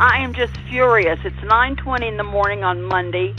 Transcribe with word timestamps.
I 0.00 0.18
am 0.18 0.32
just 0.32 0.56
furious. 0.68 1.18
It's 1.24 1.42
9:20 1.42 2.06
in 2.06 2.16
the 2.16 2.22
morning 2.22 2.62
on 2.62 2.84
Monday. 2.84 3.34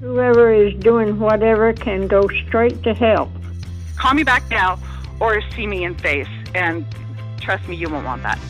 Whoever 0.00 0.52
is 0.52 0.74
doing 0.80 1.20
whatever 1.20 1.72
can 1.72 2.08
go 2.08 2.26
straight 2.48 2.82
to 2.82 2.92
hell. 2.92 3.30
Call 3.96 4.14
me 4.14 4.24
back 4.24 4.42
now 4.50 4.80
or 5.20 5.40
see 5.52 5.64
me 5.64 5.84
in 5.84 5.94
face. 5.94 6.26
And 6.56 6.84
trust 7.40 7.68
me, 7.68 7.76
you 7.76 7.88
won't 7.88 8.04
want 8.04 8.24
that. 8.24 8.40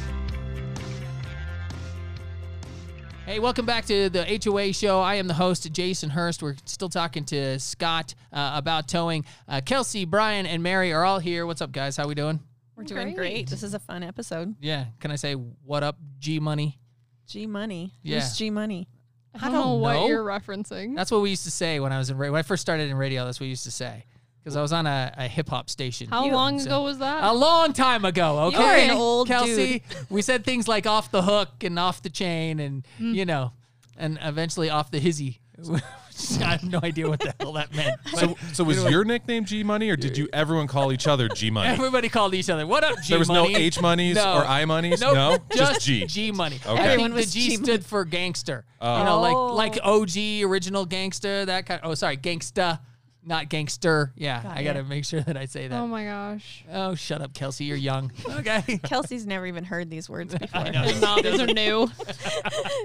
Hey, 3.27 3.39
welcome 3.39 3.67
back 3.67 3.85
to 3.85 4.09
the 4.09 4.41
HOA 4.43 4.73
show. 4.73 5.01
I 5.01 5.17
am 5.17 5.29
the 5.29 5.35
host, 5.35 5.71
Jason 5.71 6.09
Hurst. 6.09 6.43
We're 6.43 6.57
still 6.65 6.89
talking 6.89 7.27
to 7.27 7.59
Scott 7.59 8.15
uh, 8.33 8.53
about 8.55 8.89
towing. 8.89 9.27
Uh, 9.47 9.61
Kelsey, 9.63 10.07
Brian, 10.07 10.47
and 10.47 10.63
Mary 10.63 10.91
are 10.91 11.05
all 11.05 11.19
here. 11.19 11.45
What's 11.45 11.61
up, 11.61 11.71
guys? 11.71 11.99
How 11.99 12.09
we 12.09 12.15
doing? 12.15 12.41
We're 12.77 12.85
doing 12.85 13.15
great. 13.15 13.51
This 13.51 13.63
is 13.63 13.75
a 13.75 13.79
fun 13.79 14.03
episode. 14.03 14.55
Yeah. 14.59 14.87
Can 15.01 15.11
I 15.11 15.17
say 15.17 15.35
what 15.35 15.83
up, 15.83 15.99
G 16.19 16.41
Money? 16.41 16.79
G 17.33 17.47
Money. 17.47 17.93
Yeah. 18.03 18.21
Who's 18.21 18.37
G 18.37 18.51
Money? 18.51 18.89
I 19.35 19.47
don't 19.47 19.53
know 19.53 19.75
what 19.75 19.95
know. 19.95 20.07
you're 20.09 20.25
referencing. 20.25 20.95
That's 20.95 21.11
what 21.11 21.23
we 21.23 21.31
used 21.31 21.45
to 21.45 21.51
say 21.51 21.81
when 21.81 21.91
I 21.93 21.99
was 21.99 22.11
in 22.11 22.19
ra- 22.19 22.31
when 22.31 22.39
I 22.39 22.43
first 22.43 22.61
started 22.61 22.91
in 22.91 22.97
radio. 22.97 23.25
That's 23.25 23.41
what 23.41 23.45
we 23.45 23.51
used 23.51 23.65
to 23.65 23.71
say 23.71 24.05
because 24.43 24.57
I 24.57 24.61
was 24.63 24.73
on 24.75 24.87
a, 24.87 25.13
a 25.17 25.27
hip 25.29 25.49
hop 25.49 25.71
station. 25.71 26.09
How 26.09 26.27
You- 26.27 26.33
long 26.33 26.59
so- 26.59 26.67
ago 26.67 26.83
was 26.83 26.99
that? 26.99 27.25
A 27.25 27.33
long 27.33 27.73
time 27.73 28.05
ago, 28.05 28.51
You 28.51 28.59
are 28.59 28.73
okay? 28.75 28.89
an 28.91 28.97
old 28.97 29.29
Kelsey. 29.29 29.83
We 30.11 30.21
said 30.21 30.45
things 30.45 30.69
like 30.69 30.87
off 30.87 31.11
the 31.11 31.23
hook 31.23 31.49
and 31.63 31.79
off 31.79 32.03
the 32.03 32.11
chain 32.11 32.61
and 32.61 32.87
Hmm. 32.99 33.15
you 33.15 33.25
know, 33.25 33.53
and 33.97 34.19
eventually 34.23 34.69
off 34.69 34.91
the 34.91 34.99
hizzy. 35.01 35.41
I 36.41 36.45
have 36.53 36.65
no 36.65 36.81
idea 36.83 37.09
what 37.09 37.21
the 37.21 37.35
hell 37.41 37.53
that 37.55 37.75
meant. 37.75 37.99
So, 38.15 38.37
so 38.53 38.65
was 38.65 38.83
your 38.85 39.05
nickname 39.05 39.45
G 39.45 39.63
Money, 39.63 39.91
or 39.91 39.97
did 39.97 40.17
you 40.17 40.29
everyone 40.33 40.67
call 40.67 40.93
each 40.93 41.07
other 41.07 41.29
G 41.29 41.51
Money? 41.51 41.69
everybody 41.71 42.09
called 42.09 42.35
each 42.35 42.51
other. 42.51 42.67
What 42.67 42.85
up, 42.85 42.97
G 42.97 42.97
money? 42.97 43.09
There 43.09 43.19
was 43.19 43.29
no 43.29 43.43
Money? 43.45 43.55
H 43.57 43.81
monies 43.81 44.17
No. 44.17 44.35
or 44.35 44.45
I 44.45 44.65
monies. 44.65 45.01
Nope, 45.01 45.15
no, 45.15 45.39
just, 45.57 45.73
just 45.75 45.81
G. 45.87 46.07
G 46.07 46.31
money. 46.33 46.57
Okay. 46.67 46.71
I 46.71 46.77
Everyone 46.93 47.13
think 47.13 47.15
the 47.15 47.21
was 47.21 47.33
G 47.33 47.49
G 47.51 47.57
stood 47.57 47.85
for 47.85 48.05
gangster. 48.05 48.65
Oh. 48.81 48.99
You 48.99 49.05
know, 49.05 49.17
Oh. 49.25 49.55
like 49.55 49.77
like 49.77 49.85
OG, 49.85 50.43
original 50.45 50.85
gangster, 50.87 51.45
that 51.47 51.67
kind. 51.67 51.81
oh, 51.85 51.95
sorry, 51.95 52.17
gangsta, 52.17 52.81
not 53.25 53.49
gangster. 53.49 54.13
Yeah, 54.17 54.43
Got 54.43 54.57
I 54.57 54.65
got 54.65 54.73
to 54.75 54.83
make 54.85 55.05
sure 55.05 55.21
that 55.21 55.37
I 55.37 55.45
say 55.47 55.69
that. 55.69 55.79
oh 55.81 55.87
my 55.87 56.05
gosh. 56.05 56.65
Oh, 56.73 56.95
shut 56.95 57.21
up, 57.23 57.35
Kelsey. 57.35 57.65
You're 57.67 57.77
young. 57.77 58.13
Okay. 58.43 58.79
Kelsey's 58.83 59.27
never 59.27 59.47
even 59.47 59.63
heard 59.65 59.89
these 59.91 60.09
words 60.11 60.35
before. 60.39 60.65
know. 60.65 60.83
It's 60.85 61.01
not, 61.01 61.23
these 61.23 61.41
are 61.41 61.47
new. 61.47 61.89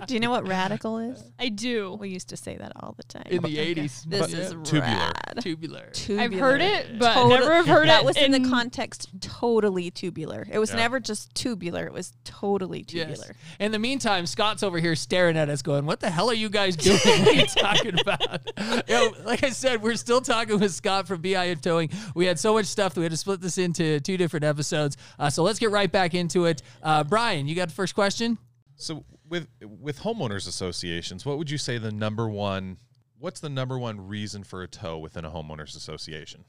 Do 0.06 0.14
you 0.14 0.20
know 0.20 0.30
what 0.30 0.48
radical 0.48 1.00
is? 1.00 1.24
I 1.40 1.50
do. 1.50 1.98
We 2.00 2.10
used 2.10 2.30
to 2.30 2.38
say 2.38 2.58
that 2.58 2.74
all 2.76 2.94
the 2.98 3.04
time. 3.04 3.24
In 3.28 3.42
the 3.42 3.56
80s. 3.58 4.04
This 4.04 4.32
Yeah. 4.32 4.40
is 4.40 4.52
uh, 4.54 4.56
Tubular. 4.64 4.82
rad. 4.82 5.38
tubular. 5.42 5.92
I've 6.20 6.34
heard 6.34 6.62
it, 6.62 7.00
but 7.00 7.14
Total- 7.14 7.30
never 7.30 7.54
have 7.56 7.68
heard 7.68 7.88
that 7.88 8.02
it. 8.04 8.06
was 8.06 8.18
in, 8.18 8.32
the 8.32 8.48
context 8.50 9.10
totally 9.22 9.90
tubular. 9.90 10.46
It 10.52 10.60
was 10.60 10.70
Yeah. 10.72 10.76
never 10.78 11.00
just 11.00 11.34
tubular. 11.34 11.86
It 11.88 11.94
was 11.94 12.14
totally 12.26 12.86
Yes. 12.88 13.08
tubular. 13.08 13.36
In 13.60 13.72
the 13.72 13.80
meantime, 13.80 14.26
Scott's 14.28 14.64
over 14.64 14.80
here 14.80 14.96
staring 14.96 15.38
at 15.38 15.50
us, 15.50 15.62
going, 15.62 15.86
"What 15.86 16.00
the 16.02 16.10
hell 16.10 16.30
are 16.30 16.34
you 16.34 16.50
guys 16.50 16.76
doing? 16.76 17.00
what 17.04 17.28
are 17.30 17.32
you 17.34 17.46
talking 17.46 18.00
about?" 18.00 18.42
you 18.88 18.94
know, 18.94 19.14
like 19.24 19.44
I 19.44 19.50
said, 19.50 19.82
we're 19.82 19.96
still 19.96 20.22
talking 20.28 20.60
with 20.60 20.74
Scott 20.74 21.08
from 21.08 21.22
Beehive 21.22 21.62
Towing. 21.62 21.90
We 22.14 22.26
had 22.26 22.38
so 22.38 22.54
much 22.54 22.66
stuff 22.66 22.94
that 22.94 23.00
we 23.00 23.06
had 23.06 23.12
to 23.12 23.18
split 23.18 23.42
this 23.42 23.58
into 23.58 24.00
two 24.02 24.18
different 24.18 24.44
episodes. 24.44 24.98
Uh, 25.18 25.30
so 25.30 25.42
let's 25.42 25.58
get 25.58 25.72
right 25.72 25.92
back 25.92 26.14
into 26.14 26.46
it. 26.46 26.62
Uh, 26.84 27.04
Brian, 27.04 27.48
you 27.48 27.56
got 27.56 27.70
the 27.70 27.74
first 27.74 27.96
question? 27.96 28.38
So 28.76 29.06
with 29.28 29.48
with 29.62 30.02
homeowners 30.02 30.48
associations, 30.48 31.26
what 31.26 31.38
would 31.38 31.50
you 31.50 31.58
say 31.58 31.78
the 31.78 31.92
number 31.92 32.30
one? 32.30 32.78
What's 33.18 33.40
the 33.40 33.50
number 33.50 33.80
one 33.80 34.08
reason 34.08 34.44
for 34.44 34.62
a 34.62 34.68
tow 34.68 35.00
within 35.00 35.26
a 35.26 35.32
homeowners 35.32 35.76
association? 35.76 36.44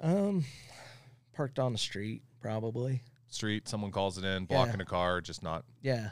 Um, 0.00 0.44
parked 1.32 1.58
on 1.58 1.72
the 1.72 1.78
street, 1.78 2.22
probably. 2.40 3.00
Street, 3.28 3.66
someone 3.66 3.90
calls 3.90 4.18
it 4.18 4.24
in, 4.24 4.44
blocking 4.44 4.80
a 4.82 4.84
car, 4.84 5.22
just 5.22 5.42
not. 5.42 5.64
Yeah, 5.80 6.10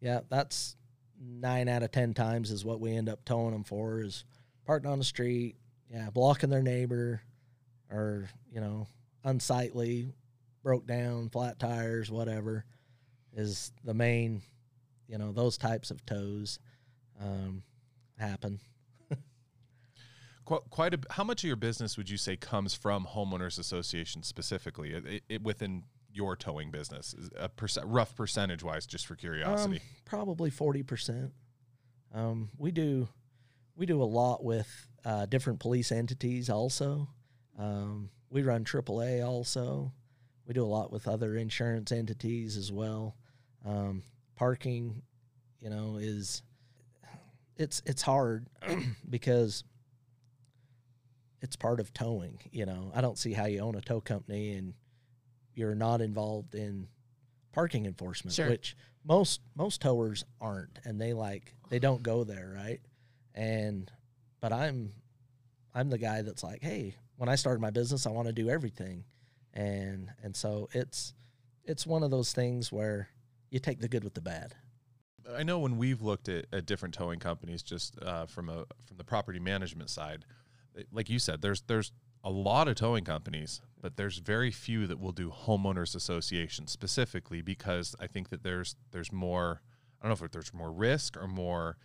yeah. 0.00 0.20
That's 0.28 0.74
nine 1.20 1.68
out 1.68 1.84
of 1.84 1.92
ten 1.92 2.14
times 2.14 2.50
is 2.50 2.64
what 2.64 2.80
we 2.80 2.96
end 2.96 3.08
up 3.08 3.24
towing 3.24 3.52
them 3.52 3.62
for 3.62 4.00
is 4.00 4.24
parked 4.66 4.86
on 4.86 4.98
the 4.98 5.04
street. 5.04 5.54
Yeah, 5.92 6.10
blocking 6.10 6.50
their 6.50 6.62
neighbor, 6.62 7.22
or 7.90 8.28
you 8.52 8.60
know, 8.60 8.86
unsightly, 9.24 10.12
broke 10.62 10.86
down, 10.86 11.30
flat 11.30 11.58
tires, 11.58 12.10
whatever, 12.10 12.64
is 13.34 13.72
the 13.84 13.94
main. 13.94 14.42
You 15.08 15.16
know, 15.16 15.32
those 15.32 15.56
types 15.56 15.90
of 15.90 16.04
tows 16.04 16.58
um, 17.18 17.62
happen. 18.18 18.60
Qu- 20.44 20.60
quite 20.70 20.94
a. 20.94 20.98
How 21.10 21.24
much 21.24 21.42
of 21.44 21.48
your 21.48 21.56
business 21.56 21.96
would 21.96 22.08
you 22.10 22.16
say 22.16 22.36
comes 22.36 22.74
from 22.74 23.06
homeowners 23.06 23.58
associations 23.58 24.26
specifically, 24.26 24.92
it, 24.92 25.06
it, 25.06 25.22
it- 25.28 25.42
within 25.42 25.84
your 26.12 26.36
towing 26.36 26.70
business? 26.70 27.14
A 27.38 27.48
percent, 27.48 27.86
rough 27.86 28.14
percentage 28.14 28.62
wise, 28.62 28.86
just 28.86 29.06
for 29.06 29.14
curiosity. 29.16 29.76
Um, 29.76 29.82
probably 30.04 30.50
forty 30.50 30.82
percent. 30.82 31.32
Um, 32.14 32.50
we 32.58 32.70
do 32.70 33.08
we 33.78 33.86
do 33.86 34.02
a 34.02 34.04
lot 34.04 34.44
with 34.44 34.88
uh, 35.04 35.24
different 35.26 35.60
police 35.60 35.92
entities. 35.92 36.50
Also, 36.50 37.08
um, 37.58 38.10
we 38.28 38.42
run 38.42 38.64
AAA. 38.64 39.24
Also, 39.26 39.92
we 40.46 40.52
do 40.52 40.64
a 40.64 40.66
lot 40.66 40.92
with 40.92 41.06
other 41.06 41.36
insurance 41.36 41.92
entities 41.92 42.56
as 42.56 42.72
well. 42.72 43.16
Um, 43.64 44.02
parking, 44.36 45.02
you 45.60 45.70
know, 45.70 45.96
is 46.00 46.42
it's 47.56 47.80
it's 47.86 48.02
hard 48.02 48.48
because 49.08 49.62
it's 51.40 51.56
part 51.56 51.78
of 51.78 51.92
towing. 51.94 52.40
You 52.50 52.66
know, 52.66 52.90
I 52.94 53.00
don't 53.00 53.16
see 53.16 53.32
how 53.32 53.46
you 53.46 53.60
own 53.60 53.76
a 53.76 53.80
tow 53.80 54.00
company 54.00 54.52
and 54.54 54.74
you're 55.54 55.76
not 55.76 56.00
involved 56.00 56.54
in 56.54 56.88
parking 57.52 57.86
enforcement, 57.86 58.34
Sure. 58.34 58.48
which 58.48 58.76
most 59.04 59.40
most 59.54 59.80
towers 59.80 60.24
aren't, 60.40 60.80
and 60.84 61.00
they 61.00 61.12
like 61.12 61.54
they 61.68 61.78
don't 61.78 62.02
go 62.02 62.24
there, 62.24 62.52
right? 62.56 62.80
And 63.34 63.90
but 64.40 64.52
I'm 64.52 64.92
I'm 65.74 65.90
the 65.90 65.98
guy 65.98 66.22
that's 66.22 66.42
like, 66.42 66.62
hey, 66.62 66.96
when 67.16 67.28
I 67.28 67.34
started 67.34 67.60
my 67.60 67.70
business, 67.70 68.06
I 68.06 68.10
want 68.10 68.26
to 68.28 68.32
do 68.32 68.48
everything, 68.48 69.04
and 69.54 70.10
and 70.22 70.34
so 70.34 70.68
it's 70.72 71.14
it's 71.64 71.86
one 71.86 72.02
of 72.02 72.10
those 72.10 72.32
things 72.32 72.72
where 72.72 73.08
you 73.50 73.58
take 73.58 73.80
the 73.80 73.88
good 73.88 74.04
with 74.04 74.14
the 74.14 74.20
bad. 74.20 74.54
I 75.36 75.42
know 75.42 75.58
when 75.58 75.76
we've 75.76 76.00
looked 76.00 76.28
at, 76.28 76.46
at 76.52 76.64
different 76.64 76.94
towing 76.94 77.18
companies, 77.18 77.62
just 77.62 78.00
uh, 78.02 78.26
from 78.26 78.48
a 78.48 78.64
from 78.86 78.96
the 78.96 79.04
property 79.04 79.38
management 79.38 79.90
side, 79.90 80.24
like 80.92 81.10
you 81.10 81.18
said, 81.18 81.42
there's 81.42 81.62
there's 81.62 81.92
a 82.24 82.30
lot 82.30 82.68
of 82.68 82.76
towing 82.76 83.04
companies, 83.04 83.60
but 83.80 83.96
there's 83.96 84.18
very 84.18 84.50
few 84.50 84.86
that 84.86 84.98
will 84.98 85.12
do 85.12 85.30
homeowners 85.30 85.94
associations 85.94 86.72
specifically 86.72 87.42
because 87.42 87.94
I 88.00 88.06
think 88.06 88.30
that 88.30 88.42
there's 88.42 88.76
there's 88.90 89.12
more. 89.12 89.62
I 90.00 90.06
don't 90.08 90.20
know 90.20 90.24
if 90.24 90.30
there's 90.30 90.54
more 90.54 90.70
risk 90.70 91.16
or 91.16 91.26
more 91.26 91.76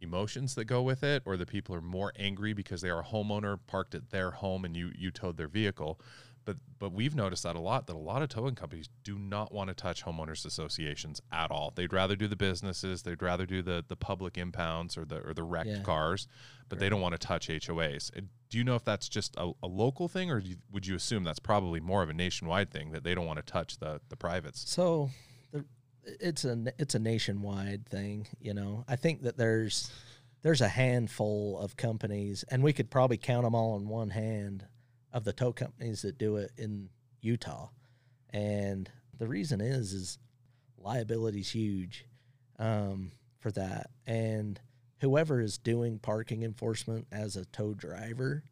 emotions 0.00 0.54
that 0.54 0.64
go 0.66 0.82
with 0.82 1.02
it, 1.02 1.22
or 1.26 1.36
the 1.36 1.46
people 1.46 1.74
are 1.74 1.80
more 1.80 2.12
angry 2.16 2.52
because 2.52 2.80
they 2.80 2.90
are 2.90 3.00
a 3.00 3.04
homeowner 3.04 3.58
parked 3.66 3.94
at 3.94 4.10
their 4.10 4.30
home 4.32 4.64
and 4.64 4.76
you 4.76 4.90
you 4.96 5.10
towed 5.10 5.36
their 5.36 5.48
vehicle. 5.48 6.00
But 6.44 6.56
but 6.78 6.92
we've 6.92 7.14
noticed 7.14 7.42
that 7.42 7.56
a 7.56 7.60
lot 7.60 7.86
that 7.88 7.96
a 7.96 7.98
lot 7.98 8.22
of 8.22 8.30
towing 8.30 8.54
companies 8.54 8.88
do 9.04 9.18
not 9.18 9.52
want 9.52 9.68
to 9.68 9.74
touch 9.74 10.04
homeowners 10.04 10.46
associations 10.46 11.20
at 11.30 11.50
all. 11.50 11.72
They'd 11.74 11.92
rather 11.92 12.16
do 12.16 12.26
the 12.26 12.36
businesses, 12.36 13.02
they'd 13.02 13.20
rather 13.22 13.44
do 13.44 13.60
the 13.60 13.84
the 13.86 13.96
public 13.96 14.38
impounds 14.38 14.96
or 14.96 15.04
the 15.04 15.20
or 15.28 15.34
the 15.34 15.42
wrecked 15.42 15.68
Yeah. 15.68 15.82
cars, 15.82 16.26
but 16.68 16.78
they 16.78 16.88
don't 16.88 17.02
want 17.02 17.12
to 17.12 17.18
touch 17.18 17.48
HOAs. 17.48 18.10
Do 18.50 18.56
you 18.56 18.64
know 18.64 18.76
if 18.76 18.84
that's 18.84 19.10
just 19.10 19.36
a, 19.36 19.52
a 19.62 19.66
local 19.66 20.08
thing, 20.08 20.30
or 20.30 20.38
you, 20.38 20.56
would 20.72 20.86
you 20.86 20.94
assume 20.94 21.22
that's 21.22 21.38
probably 21.38 21.80
more 21.80 22.02
of 22.02 22.08
a 22.08 22.14
nationwide 22.14 22.70
thing 22.70 22.92
that 22.92 23.04
they 23.04 23.14
don't 23.14 23.26
want 23.26 23.38
to 23.38 23.52
touch 23.52 23.76
the 23.78 24.00
the 24.08 24.16
privates? 24.16 24.70
So 24.70 25.10
it's 26.04 26.44
a 26.44 26.72
it's 26.78 26.94
a 26.94 26.98
nationwide 26.98 27.86
thing, 27.86 28.26
you 28.40 28.54
know. 28.54 28.84
I 28.88 28.96
think 28.96 29.22
that 29.22 29.36
there's 29.36 29.90
there's 30.42 30.60
a 30.60 30.68
handful 30.68 31.58
of 31.58 31.76
companies, 31.76 32.44
and 32.50 32.62
we 32.62 32.72
could 32.72 32.90
probably 32.90 33.16
count 33.16 33.44
them 33.44 33.54
all 33.54 33.74
on 33.74 33.88
one 33.88 34.10
hand 34.10 34.66
of 35.12 35.24
the 35.24 35.32
tow 35.32 35.52
companies 35.52 36.02
that 36.02 36.18
do 36.18 36.36
it 36.36 36.52
in 36.56 36.88
Utah. 37.20 37.68
And 38.30 38.90
the 39.18 39.26
reason 39.26 39.60
is 39.60 39.92
is 39.92 40.18
liability's 40.78 41.50
huge 41.50 42.06
um, 42.58 43.12
for 43.40 43.50
that, 43.52 43.90
and 44.06 44.60
whoever 45.00 45.40
is 45.40 45.58
doing 45.58 45.98
parking 45.98 46.42
enforcement 46.42 47.06
as 47.12 47.36
a 47.36 47.44
tow 47.46 47.74
driver, 47.74 48.42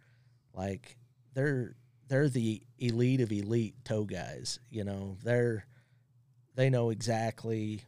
like 0.54 0.96
they're 1.34 1.74
they're 2.08 2.28
the 2.28 2.62
elite 2.78 3.20
of 3.20 3.32
elite 3.32 3.74
tow 3.84 4.04
guys. 4.04 4.58
You 4.70 4.84
know, 4.84 5.16
they're 5.22 5.66
they 6.56 6.68
know 6.68 6.90
exactly 6.90 7.84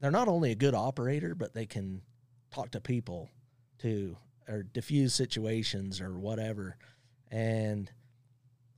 they're 0.00 0.10
not 0.10 0.28
only 0.28 0.50
a 0.50 0.56
good 0.56 0.74
operator 0.74 1.34
but 1.34 1.54
they 1.54 1.66
can 1.66 2.02
talk 2.50 2.70
to 2.72 2.80
people 2.80 3.30
too 3.78 4.16
or 4.48 4.64
diffuse 4.64 5.14
situations 5.14 6.00
or 6.00 6.18
whatever. 6.18 6.76
And 7.30 7.90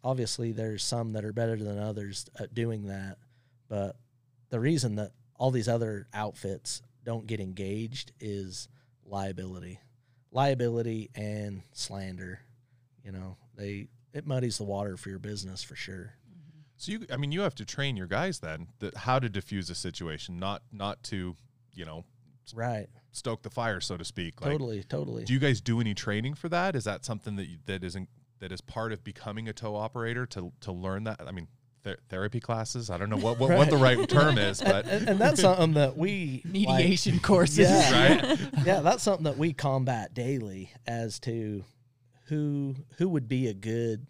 obviously 0.04 0.52
there's 0.52 0.84
some 0.84 1.14
that 1.14 1.24
are 1.24 1.32
better 1.32 1.56
than 1.56 1.78
others 1.78 2.26
at 2.38 2.54
doing 2.54 2.88
that. 2.88 3.16
But 3.68 3.96
the 4.50 4.60
reason 4.60 4.96
that 4.96 5.12
all 5.36 5.50
these 5.50 5.68
other 5.68 6.06
outfits 6.12 6.82
don't 7.02 7.26
get 7.26 7.40
engaged 7.40 8.12
is 8.20 8.68
liability. 9.06 9.80
Liability 10.30 11.10
and 11.14 11.62
slander 11.72 12.40
you 13.04 13.12
know 13.12 13.36
they 13.54 13.86
it 14.12 14.26
muddies 14.26 14.58
the 14.58 14.64
water 14.64 14.96
for 14.96 15.10
your 15.10 15.18
business 15.18 15.62
for 15.62 15.76
sure 15.76 16.14
So 16.76 16.92
you, 16.92 17.06
I 17.12 17.16
mean, 17.16 17.32
you 17.32 17.40
have 17.42 17.54
to 17.56 17.64
train 17.64 17.96
your 17.96 18.06
guys 18.08 18.40
then 18.40 18.68
that 18.80 18.96
how 18.96 19.18
to 19.18 19.28
diffuse 19.28 19.70
a 19.70 19.74
situation, 19.74 20.38
not 20.38 20.62
not 20.72 21.02
to 21.04 21.36
you 21.74 21.84
know, 21.84 22.04
Right. 22.54 22.86
stoke 23.10 23.42
the 23.42 23.50
fire, 23.50 23.80
so 23.80 23.96
to 23.96 24.04
speak. 24.04 24.40
Like, 24.40 24.52
totally. 24.52 24.82
Totally. 24.84 25.24
Do 25.24 25.32
you 25.32 25.38
guys 25.38 25.60
do 25.60 25.80
any 25.80 25.94
training 25.94 26.34
for 26.34 26.48
that? 26.50 26.76
Is 26.76 26.84
that 26.84 27.04
something 27.04 27.36
that 27.36 27.46
you, 27.48 27.58
that 27.66 27.82
isn't 27.82 28.08
that 28.40 28.52
is 28.52 28.60
part 28.60 28.92
of 28.92 29.02
becoming 29.02 29.48
a 29.48 29.52
tow 29.52 29.76
operator 29.76 30.26
to 30.26 30.52
to 30.60 30.72
learn 30.72 31.04
that? 31.04 31.20
I 31.26 31.30
mean, 31.32 31.48
th- 31.84 31.98
therapy 32.08 32.40
classes. 32.40 32.90
I 32.90 32.98
don't 32.98 33.08
know 33.10 33.16
what 33.16 33.38
what, 33.38 33.50
what 33.56 33.70
the 33.70 33.76
right 33.76 34.08
term 34.08 34.36
is, 34.38 34.60
but 34.60 34.86
and, 34.86 35.08
and 35.08 35.18
that's 35.18 35.40
something 35.40 35.74
that 35.74 35.96
we 35.96 36.42
like- 36.44 36.52
Mediation 36.52 37.18
courses. 37.20 37.58
Yeah. 37.70 38.26
right. 38.28 38.38
yeah, 38.66 38.80
that's 38.80 39.02
something 39.02 39.24
that 39.24 39.38
we 39.38 39.52
combat 39.52 40.12
daily 40.12 40.70
as 40.86 41.18
to 41.20 41.64
who 42.26 42.74
who 42.98 43.08
would 43.08 43.28
be 43.28 43.46
a 43.48 43.54
good 43.54 44.06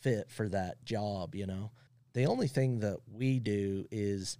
fit 0.00 0.30
for 0.30 0.48
that 0.50 0.84
job, 0.84 1.34
you 1.34 1.46
know. 1.46 1.72
The 2.16 2.24
only 2.24 2.48
thing 2.48 2.80
that 2.80 3.00
we 3.12 3.40
do 3.40 3.84
is 3.90 4.38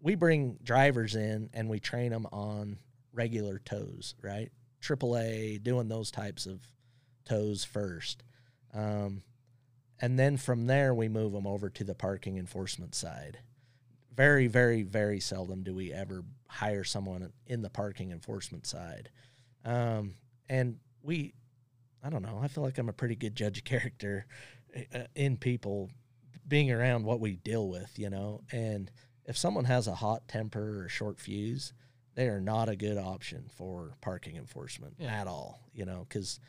we 0.00 0.14
bring 0.14 0.60
drivers 0.62 1.16
in 1.16 1.50
and 1.52 1.68
we 1.68 1.80
train 1.80 2.12
them 2.12 2.24
on 2.30 2.78
regular 3.12 3.58
tows, 3.58 4.14
right? 4.22 4.52
AAA, 4.80 5.60
doing 5.60 5.88
those 5.88 6.12
types 6.12 6.46
of 6.46 6.60
tows 7.24 7.64
first. 7.64 8.22
Um, 8.72 9.22
and 10.00 10.16
then 10.16 10.36
from 10.36 10.68
there, 10.68 10.94
we 10.94 11.08
move 11.08 11.32
them 11.32 11.48
over 11.48 11.68
to 11.68 11.82
the 11.82 11.96
parking 11.96 12.38
enforcement 12.38 12.94
side. 12.94 13.38
Very, 14.14 14.46
very, 14.46 14.84
very 14.84 15.18
seldom 15.18 15.64
do 15.64 15.74
we 15.74 15.92
ever 15.92 16.22
hire 16.46 16.84
someone 16.84 17.32
in 17.48 17.60
the 17.60 17.70
parking 17.70 18.12
enforcement 18.12 18.68
side. 18.68 19.10
Um, 19.64 20.14
and 20.48 20.76
we, 21.02 21.34
I 22.04 22.10
don't 22.10 22.22
know, 22.22 22.38
I 22.40 22.46
feel 22.46 22.62
like 22.62 22.78
I'm 22.78 22.88
a 22.88 22.92
pretty 22.92 23.16
good 23.16 23.34
judge 23.34 23.58
of 23.58 23.64
character 23.64 24.26
uh, 24.94 25.06
in 25.16 25.36
people 25.36 25.90
being 26.46 26.70
around 26.70 27.04
what 27.04 27.20
we 27.20 27.36
deal 27.36 27.68
with, 27.68 27.98
you 27.98 28.10
know. 28.10 28.42
And 28.52 28.90
if 29.24 29.36
someone 29.36 29.64
has 29.64 29.86
a 29.86 29.94
hot 29.94 30.28
temper 30.28 30.82
or 30.84 30.88
short 30.88 31.18
fuse, 31.20 31.72
they 32.14 32.28
are 32.28 32.40
not 32.40 32.68
a 32.68 32.76
good 32.76 32.96
option 32.98 33.46
for 33.56 33.96
parking 34.00 34.36
enforcement 34.36 34.94
Yeah. 34.98 35.12
at 35.20 35.26
all, 35.26 35.60
you 35.74 35.84
know, 35.84 36.06
because 36.08 36.40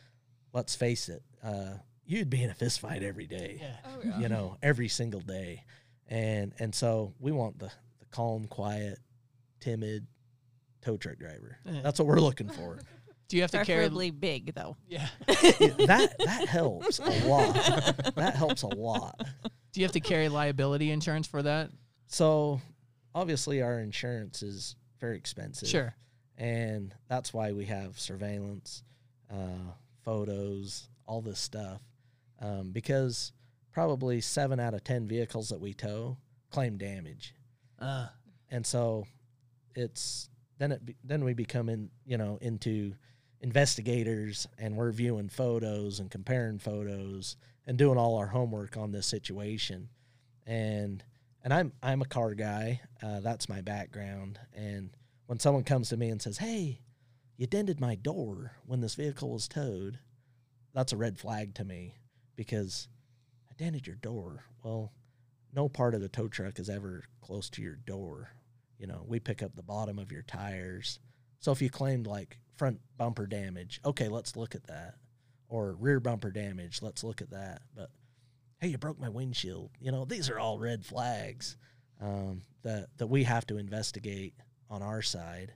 let's 0.53 0.75
face 0.75 1.09
it, 1.09 1.23
uh, 1.43 1.75
you'd 2.05 2.29
be 2.29 2.41
in 2.43 2.49
a 2.49 2.53
fist 2.53 2.79
fight 2.79 3.03
every 3.03 3.27
day 3.27 3.57
Yeah. 3.61 3.75
Oh, 3.85 3.99
yeah. 4.03 4.19
you 4.19 4.29
know, 4.29 4.57
every 4.61 4.87
single 4.87 5.19
day. 5.21 5.63
And 6.09 6.53
and 6.59 6.73
so 6.73 7.13
we 7.19 7.31
want 7.33 7.59
the, 7.59 7.71
the 7.99 8.05
calm, 8.11 8.47
quiet, 8.47 8.99
timid 9.59 10.07
tow 10.81 10.95
truck 10.95 11.17
driver. 11.17 11.57
Yeah. 11.65 11.81
That's 11.81 11.99
what 11.99 12.07
we're 12.07 12.19
looking 12.21 12.49
for. 12.49 12.79
Do 13.27 13.35
you 13.35 13.43
have 13.43 13.51
to 13.51 13.63
carry? 13.65 13.79
Preferably 13.79 14.11
big 14.11 14.53
though. 14.53 14.77
Yeah. 14.87 15.07
Yeah, 15.59 15.69
that 15.87 16.15
that 16.19 16.47
helps 16.47 16.99
a 16.99 17.27
lot. 17.27 17.53
That 18.15 18.35
helps 18.35 18.61
a 18.63 18.67
lot. 18.67 19.19
Do 19.71 19.79
you 19.79 19.85
have 19.85 19.93
to 19.93 19.99
carry 19.99 20.29
liability 20.29 20.91
insurance 20.91 21.27
for 21.27 21.43
that? 21.43 21.69
So 22.07 22.61
obviously 23.13 23.61
our 23.61 23.79
insurance 23.79 24.43
is 24.43 24.75
very 24.99 25.17
expensive. 25.17 25.67
Sure. 25.69 25.95
And 26.37 26.93
that's 27.09 27.33
why 27.33 27.51
we 27.51 27.65
have 27.65 27.99
surveillance, 27.99 28.83
uh, 29.31 29.71
photos, 30.03 30.87
all 31.07 31.21
this 31.21 31.39
stuff. 31.39 31.81
Um, 32.39 32.71
because 32.71 33.33
probably 33.71 34.21
seven 34.21 34.59
out 34.59 34.73
of 34.73 34.83
ten 34.83 35.07
vehicles 35.07 35.49
that 35.49 35.59
we 35.59 35.73
tow 35.73 36.17
claim 36.51 36.77
damage. 36.77 37.33
Uh, 37.79 38.07
and 38.49 38.65
so 38.65 39.05
it's 39.75 40.29
then 40.59 40.71
it 40.71 40.85
be, 40.85 40.95
then 41.03 41.23
we 41.23 41.33
become 41.33 41.69
in 41.69 41.89
you 42.05 42.17
know 42.17 42.37
into 42.41 42.93
investigators 43.41 44.47
and 44.57 44.75
we're 44.75 44.91
viewing 44.91 45.29
photos 45.29 45.99
and 45.99 46.09
comparing 46.09 46.59
photos 46.59 47.35
and 47.65 47.77
doing 47.77 47.97
all 47.97 48.15
our 48.15 48.27
homework 48.27 48.77
on 48.77 48.91
this 48.91 49.05
situation 49.05 49.89
and 50.45 51.03
and 51.43 51.53
I'm 51.53 51.71
I'm 51.83 52.01
a 52.01 52.05
car 52.05 52.33
guy 52.33 52.81
uh, 53.03 53.19
that's 53.19 53.49
my 53.49 53.61
background 53.61 54.39
and 54.53 54.89
when 55.27 55.39
someone 55.39 55.63
comes 55.63 55.89
to 55.89 55.97
me 55.97 56.09
and 56.09 56.21
says 56.21 56.39
hey 56.39 56.81
you 57.37 57.45
dented 57.45 57.79
my 57.79 57.95
door 57.95 58.53
when 58.65 58.81
this 58.81 58.95
vehicle 58.95 59.29
was 59.29 59.47
towed 59.47 59.99
that's 60.73 60.93
a 60.93 60.97
red 60.97 61.19
flag 61.19 61.53
to 61.55 61.63
me 61.63 61.95
because 62.35 62.87
I 63.49 63.53
dented 63.55 63.85
your 63.85 63.97
door 63.97 64.45
well 64.63 64.91
no 65.53 65.67
part 65.67 65.95
of 65.95 66.01
the 66.01 66.09
tow 66.09 66.27
truck 66.27 66.59
is 66.59 66.69
ever 66.69 67.03
close 67.19 67.49
to 67.51 67.61
your 67.61 67.75
door. 67.75 68.29
You 68.77 68.87
know, 68.87 69.03
we 69.07 69.19
pick 69.19 69.41
up 69.41 69.55
the 69.55 69.63
bottom 69.63 69.97
of 69.97 70.11
your 70.11 70.21
tires. 70.21 70.99
So 71.39 71.51
if 71.51 71.61
you 71.61 71.69
claimed 71.69 72.05
like 72.05 72.37
front 72.57 72.79
bumper 72.97 73.27
damage, 73.27 73.79
okay, 73.85 74.07
let's 74.07 74.35
look 74.35 74.55
at 74.55 74.67
that. 74.67 74.95
Or 75.49 75.73
rear 75.73 75.99
bumper 75.99 76.31
damage, 76.31 76.81
let's 76.81 77.03
look 77.03 77.21
at 77.21 77.31
that. 77.31 77.61
But 77.73 77.89
hey, 78.59 78.69
you 78.69 78.77
broke 78.77 78.99
my 78.99 79.09
windshield. 79.09 79.71
You 79.79 79.91
know, 79.91 80.03
these 80.03 80.29
are 80.29 80.39
all 80.39 80.59
red 80.59 80.85
flags 80.85 81.55
um, 82.01 82.41
that 82.63 82.87
that 82.97 83.07
we 83.07 83.23
have 83.23 83.47
to 83.47 83.57
investigate 83.57 84.33
on 84.69 84.81
our 84.81 85.01
side 85.01 85.53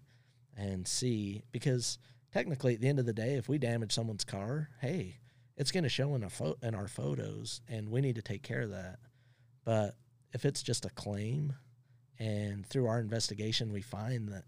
and 0.56 0.88
see 0.88 1.44
because 1.52 1.98
technically 2.32 2.76
at 2.76 2.82
the 2.82 2.88
end 2.88 3.00
of 3.00 3.06
the 3.06 3.14
day, 3.14 3.34
if 3.36 3.50
we 3.50 3.58
damage 3.58 3.92
someone's 3.92 4.24
car, 4.24 4.70
hey, 4.80 5.18
it's 5.58 5.72
going 5.72 5.84
to 5.84 5.90
show 5.90 6.16
in, 6.16 6.24
a 6.24 6.30
pho- 6.30 6.58
in 6.64 6.74
our 6.74 6.88
photos, 6.88 7.62
and 7.68 7.90
we 7.90 8.02
need 8.02 8.16
to 8.16 8.22
take 8.22 8.44
care 8.44 8.62
of 8.62 8.72
that. 8.72 9.00
But 9.64 9.96
if 10.34 10.46
it's 10.46 10.64
just 10.64 10.86
a 10.86 10.90
claim, 10.90 11.54
and 12.18 12.66
through 12.66 12.88
our 12.88 13.00
investigation 13.00 13.74
we 13.74 13.82
find 13.82 14.30
that, 14.30 14.46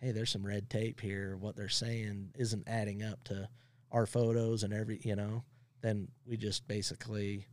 hey, 0.00 0.12
there's 0.12 0.30
some 0.30 0.46
red 0.46 0.70
tape 0.70 1.00
here, 1.00 1.36
what 1.36 1.56
they're 1.56 1.68
saying 1.68 2.30
isn't 2.38 2.64
adding 2.66 3.02
up 3.02 3.22
to 3.24 3.48
our 3.92 4.06
photos 4.06 4.62
and 4.62 4.72
every, 4.72 5.00
you 5.04 5.14
know, 5.16 5.42
then 5.82 6.08
we 6.26 6.36
just 6.36 6.66
basically 6.68 7.46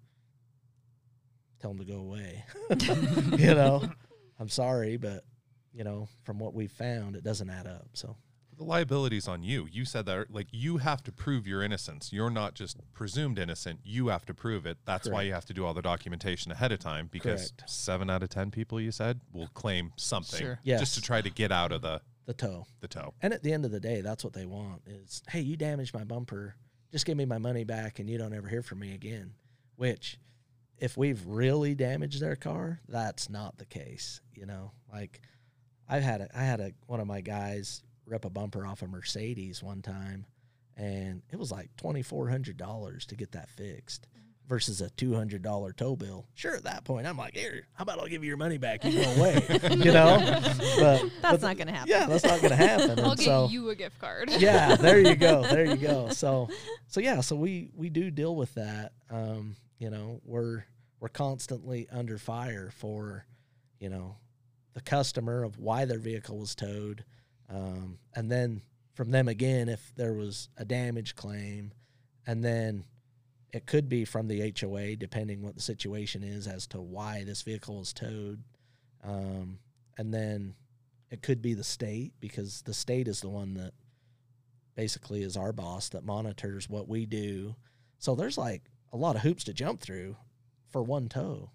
tell 1.59 1.73
them 1.73 1.79
to 1.85 1.91
go 1.91 1.99
away. 1.99 2.45
you 3.37 3.53
know, 3.53 3.83
I'm 4.39 4.49
sorry, 4.49 4.97
but 4.97 5.23
you 5.73 5.83
know, 5.83 6.07
from 6.23 6.39
what 6.39 6.53
we've 6.53 6.71
found, 6.71 7.15
it 7.15 7.23
doesn't 7.23 7.49
add 7.49 7.67
up. 7.67 7.87
So 7.93 8.15
The 8.57 8.63
liability's 8.63 9.27
on 9.27 9.43
you. 9.43 9.67
You 9.71 9.85
said 9.85 10.05
that 10.05 10.31
like 10.33 10.47
you 10.51 10.77
have 10.77 11.03
to 11.03 11.11
prove 11.11 11.47
your 11.47 11.61
innocence. 11.63 12.11
You're 12.13 12.29
not 12.29 12.53
just 12.55 12.77
presumed 12.93 13.37
innocent. 13.39 13.79
You 13.83 14.07
have 14.07 14.25
to 14.25 14.33
prove 14.33 14.65
it. 14.65 14.77
That's 14.85 15.09
why 15.09 15.23
you 15.23 15.33
have 15.33 15.45
to 15.45 15.53
do 15.53 15.65
all 15.65 15.73
the 15.73 15.81
documentation 15.81 16.51
ahead 16.51 16.71
of 16.71 16.79
time 16.79 17.09
because 17.11 17.51
Correct. 17.51 17.69
seven 17.69 18.09
out 18.09 18.23
of 18.23 18.29
ten 18.29 18.51
people 18.51 18.79
you 18.81 18.91
said 18.91 19.21
will 19.33 19.49
claim 19.49 19.91
something 19.97 20.39
Sure. 20.39 20.59
Yes. 20.63 20.79
just 20.79 20.95
to 20.95 21.01
try 21.01 21.21
to 21.21 21.29
get 21.29 21.51
out 21.51 21.71
of 21.71 21.81
the 21.81 22.01
the 22.27 22.33
toe. 22.33 22.67
the 22.81 22.87
tow. 22.87 23.13
And 23.21 23.33
at 23.33 23.41
the 23.41 23.53
end 23.53 23.65
of 23.65 23.71
the 23.71 23.79
day, 23.79 24.01
that's 24.01 24.23
what 24.23 24.33
they 24.33 24.45
want 24.45 24.83
is, 24.85 25.23
hey, 25.29 25.39
you 25.39 25.57
damaged 25.57 25.93
my 25.93 26.03
bumper. 26.03 26.55
Just 26.91 27.05
give 27.05 27.17
me 27.17 27.25
my 27.25 27.39
money 27.39 27.63
back 27.63 27.99
and 27.99 28.09
you 28.09 28.17
don't 28.17 28.33
ever 28.33 28.47
hear 28.47 28.61
from 28.61 28.79
me 28.79 28.93
again. 28.93 29.33
Which, 29.77 30.19
if 30.77 30.97
we've 30.97 31.25
really 31.25 31.73
damaged 31.73 32.21
their 32.21 32.35
car, 32.35 32.81
that's 32.87 33.29
not 33.29 33.57
the 33.57 33.65
case. 33.65 34.21
You 34.33 34.45
know, 34.45 34.71
like 34.91 35.21
I've 35.89 36.03
had 36.03 36.21
a, 36.21 36.29
I 36.37 36.43
had 36.43 36.59
a 36.59 36.73
one 36.85 36.99
of 36.99 37.07
my 37.07 37.21
guys 37.21 37.83
rip 38.05 38.25
a 38.25 38.29
bumper 38.29 38.65
off 38.65 38.81
a 38.81 38.87
Mercedes 38.87 39.63
one 39.63 39.81
time, 39.81 40.25
and 40.75 41.21
it 41.31 41.37
was 41.37 41.51
like 41.51 41.69
twenty 41.77 42.01
four 42.01 42.29
hundred 42.29 42.57
dollars 42.57 43.05
to 43.07 43.15
get 43.15 43.31
that 43.31 43.49
fixed. 43.49 44.07
Versus 44.47 44.79
a 44.79 44.89
two 44.91 45.13
hundred 45.13 45.41
dollar 45.41 45.73
tow 45.73 45.97
bill. 45.97 46.25
Sure, 46.33 46.55
at 46.55 46.63
that 46.63 46.85
point, 46.85 47.05
I'm 47.05 47.17
like, 47.17 47.35
here, 47.35 47.67
how 47.73 47.81
about 47.83 47.99
I'll 47.99 48.07
give 48.07 48.23
you 48.23 48.29
your 48.29 48.37
money 48.37 48.57
back? 48.57 48.81
You 48.85 49.03
go 49.03 49.11
away, 49.17 49.45
you 49.71 49.91
know. 49.91 50.19
But 50.79 51.03
That's 51.21 51.21
but 51.21 51.41
not 51.41 51.57
going 51.57 51.67
to 51.67 51.73
happen. 51.73 51.89
yeah, 51.89 52.05
that's 52.05 52.23
not 52.23 52.39
going 52.39 52.51
to 52.51 52.55
happen. 52.55 52.91
I'll 52.99 53.11
and 53.11 53.19
get 53.19 53.25
so, 53.25 53.49
you 53.49 53.69
a 53.71 53.75
gift 53.75 53.99
card. 53.99 54.29
yeah, 54.31 54.75
there 54.77 54.99
you 55.01 55.15
go, 55.15 55.41
there 55.41 55.65
you 55.65 55.75
go. 55.75 56.09
So, 56.11 56.47
so 56.87 57.01
yeah, 57.01 57.19
so 57.19 57.35
we 57.35 57.71
we 57.75 57.89
do 57.89 58.09
deal 58.09 58.37
with 58.37 58.53
that. 58.53 58.93
Um, 59.09 59.57
you 59.79 59.89
know, 59.89 60.21
we're 60.23 60.63
we're 61.01 61.09
constantly 61.09 61.87
under 61.91 62.17
fire 62.17 62.71
for, 62.73 63.25
you 63.79 63.89
know, 63.89 64.15
the 64.75 64.81
customer 64.81 65.43
of 65.43 65.57
why 65.59 65.83
their 65.83 65.99
vehicle 65.99 66.37
was 66.37 66.55
towed, 66.55 67.03
um, 67.49 67.99
and 68.15 68.31
then 68.31 68.61
from 68.93 69.11
them 69.11 69.27
again 69.27 69.67
if 69.67 69.91
there 69.97 70.13
was 70.13 70.47
a 70.57 70.63
damage 70.63 71.15
claim, 71.15 71.73
and 72.25 72.45
then 72.45 72.85
it 73.53 73.65
could 73.65 73.87
be 73.89 74.05
from 74.05 74.27
the 74.27 74.53
HOA 74.59 74.95
depending 74.95 75.41
what 75.41 75.55
the 75.55 75.61
situation 75.61 76.23
is 76.23 76.47
as 76.47 76.67
to 76.67 76.81
why 76.81 77.23
this 77.23 77.41
vehicle 77.41 77.81
is 77.81 77.93
towed, 77.93 78.43
um, 79.03 79.59
and 79.97 80.13
then 80.13 80.55
it 81.09 81.21
could 81.21 81.41
be 81.41 81.53
the 81.53 81.63
state 81.63 82.13
because 82.19 82.61
the 82.63 82.73
state 82.73 83.07
is 83.07 83.21
the 83.21 83.29
one 83.29 83.53
that 83.53 83.73
basically 84.75 85.23
is 85.23 85.37
our 85.37 85.53
boss 85.53 85.89
that 85.89 86.03
monitors 86.03 86.69
what 86.69 86.87
we 86.87 87.05
do. 87.05 87.55
So 87.99 88.15
there's 88.15 88.37
like 88.37 88.63
a 88.91 88.97
lot 88.97 89.15
of 89.15 89.21
hoops 89.21 89.43
to 89.45 89.53
jump 89.53 89.79
through 89.81 90.17
for 90.69 90.83
one 90.83 91.09
tow. 91.09 91.51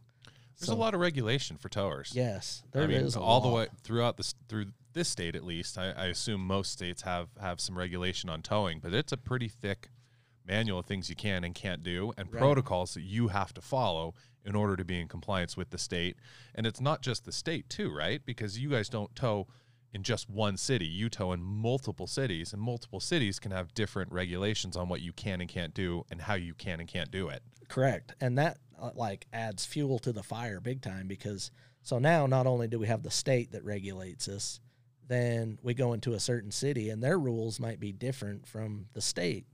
There's 0.58 0.68
So, 0.68 0.74
a 0.74 0.76
lot 0.76 0.94
of 0.94 1.00
regulation 1.00 1.56
for 1.56 1.68
towers. 1.68 2.12
Yes, 2.14 2.62
there 2.72 2.84
I 2.84 2.86
mean, 2.86 2.98
is 2.98 3.16
all 3.16 3.40
the 3.40 3.48
way 3.48 3.68
throughout 3.82 4.16
this 4.16 4.34
through 4.48 4.66
this 4.92 5.08
state 5.08 5.34
at 5.36 5.44
least. 5.44 5.78
I, 5.78 5.90
I 5.92 6.06
assume 6.06 6.46
most 6.46 6.72
states 6.72 7.02
have 7.02 7.28
have 7.40 7.60
some 7.60 7.76
regulation 7.76 8.28
on 8.30 8.42
towing, 8.42 8.80
but 8.80 8.92
it's 8.94 9.12
a 9.12 9.16
pretty 9.16 9.48
thick 9.48 9.88
manual 10.46 10.80
of 10.80 10.86
things 10.86 11.08
you 11.08 11.16
can 11.16 11.44
and 11.44 11.54
can't 11.54 11.82
do, 11.82 12.12
and 12.16 12.32
Right. 12.32 12.38
protocols 12.40 12.94
that 12.94 13.02
you 13.02 13.28
have 13.28 13.52
to 13.54 13.60
follow 13.60 14.14
in 14.44 14.54
order 14.56 14.76
to 14.76 14.84
be 14.84 15.00
in 15.00 15.08
compliance 15.08 15.56
with 15.56 15.70
the 15.70 15.78
state. 15.78 16.16
And 16.54 16.66
it's 16.66 16.80
not 16.80 17.00
just 17.02 17.24
the 17.24 17.32
state 17.32 17.68
too, 17.68 17.94
right? 17.94 18.24
Because 18.24 18.58
you 18.58 18.70
guys 18.70 18.88
don't 18.88 19.14
tow 19.14 19.46
in 19.92 20.02
just 20.02 20.28
one 20.28 20.56
city. 20.56 20.86
You 20.86 21.08
tow 21.10 21.32
in 21.32 21.42
multiple 21.42 22.06
cities, 22.06 22.52
and 22.52 22.60
multiple 22.60 22.98
cities 22.98 23.38
can 23.38 23.52
have 23.52 23.74
different 23.74 24.10
regulations 24.10 24.76
on 24.76 24.88
what 24.88 25.00
you 25.00 25.12
can 25.12 25.40
and 25.40 25.48
can't 25.48 25.74
do, 25.74 26.04
and 26.10 26.22
how 26.22 26.34
you 26.34 26.54
can 26.54 26.80
and 26.80 26.88
can't 26.88 27.10
do 27.10 27.28
it. 27.28 27.42
Correct. 27.68 28.14
And 28.20 28.36
that 28.38 28.58
uh, 28.78 28.90
like 28.94 29.26
adds 29.32 29.64
fuel 29.64 29.98
to 30.00 30.12
the 30.12 30.22
fire 30.22 30.60
big 30.60 30.82
time 30.82 31.06
because 31.06 31.50
so 31.82 31.98
now 31.98 32.26
not 32.26 32.46
only 32.46 32.68
do 32.68 32.78
we 32.78 32.86
have 32.86 33.02
the 33.02 33.10
state 33.10 33.52
that 33.52 33.64
regulates 33.64 34.28
us, 34.28 34.60
then 35.06 35.58
we 35.62 35.74
go 35.74 35.92
into 35.92 36.14
a 36.14 36.20
certain 36.20 36.50
city 36.50 36.90
and 36.90 37.02
their 37.02 37.18
rules 37.18 37.60
might 37.60 37.78
be 37.80 37.92
different 37.92 38.46
from 38.46 38.86
the 38.94 39.00
state 39.00 39.46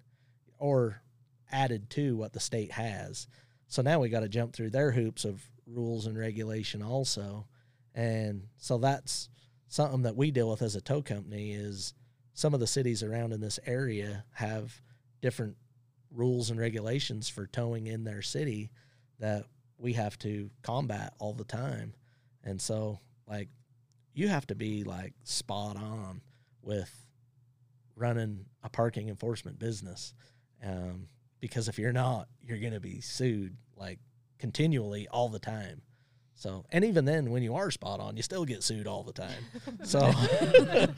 or 0.58 1.02
added 1.50 1.90
to 1.90 2.16
what 2.16 2.32
the 2.32 2.40
state 2.40 2.72
has. 2.72 3.26
So 3.68 3.82
now 3.82 4.00
we 4.00 4.08
got 4.08 4.20
to 4.20 4.28
jump 4.28 4.54
through 4.54 4.70
their 4.70 4.92
hoops 4.92 5.24
of 5.24 5.42
rules 5.66 6.06
and 6.06 6.18
regulation 6.18 6.82
also. 6.82 7.46
And 7.94 8.44
so 8.56 8.78
that's 8.78 9.28
something 9.68 10.02
that 10.02 10.16
we 10.16 10.30
deal 10.30 10.50
with 10.50 10.62
as 10.62 10.76
a 10.76 10.80
tow 10.80 11.02
company 11.02 11.52
is 11.52 11.94
some 12.32 12.54
of 12.54 12.60
the 12.60 12.66
cities 12.66 13.02
around 13.02 13.32
in 13.32 13.40
this 13.40 13.58
area 13.66 14.24
have 14.32 14.80
different 15.20 15.56
rules 16.10 16.50
and 16.50 16.58
regulations 16.58 17.28
for 17.28 17.46
towing 17.46 17.86
in 17.86 18.04
their 18.04 18.22
city 18.22 18.70
that 19.18 19.44
we 19.76 19.92
have 19.92 20.18
to 20.18 20.50
combat 20.62 21.12
all 21.18 21.32
the 21.32 21.44
time. 21.44 21.92
And 22.44 22.60
so 22.60 23.00
like 23.26 23.48
you 24.14 24.28
have 24.28 24.46
to 24.46 24.54
be 24.54 24.84
like 24.84 25.12
spot 25.24 25.76
on 25.76 26.22
with 26.62 27.06
running 27.96 28.46
a 28.62 28.68
parking 28.68 29.08
enforcement 29.08 29.58
business. 29.58 30.14
Um, 30.64 31.08
because 31.40 31.68
if 31.68 31.78
you're 31.78 31.92
not, 31.92 32.28
you're 32.42 32.58
going 32.58 32.72
to 32.72 32.80
be 32.80 33.00
sued 33.00 33.56
like 33.76 33.98
continually 34.38 35.06
all 35.08 35.28
the 35.28 35.38
time. 35.38 35.82
So, 36.34 36.64
and 36.70 36.84
even 36.84 37.04
then, 37.04 37.30
when 37.30 37.42
you 37.42 37.56
are 37.56 37.70
spot 37.70 37.98
on, 37.98 38.16
you 38.16 38.22
still 38.22 38.44
get 38.44 38.62
sued 38.62 38.86
all 38.86 39.02
the 39.02 39.12
time. 39.12 39.42
So, 39.84 40.00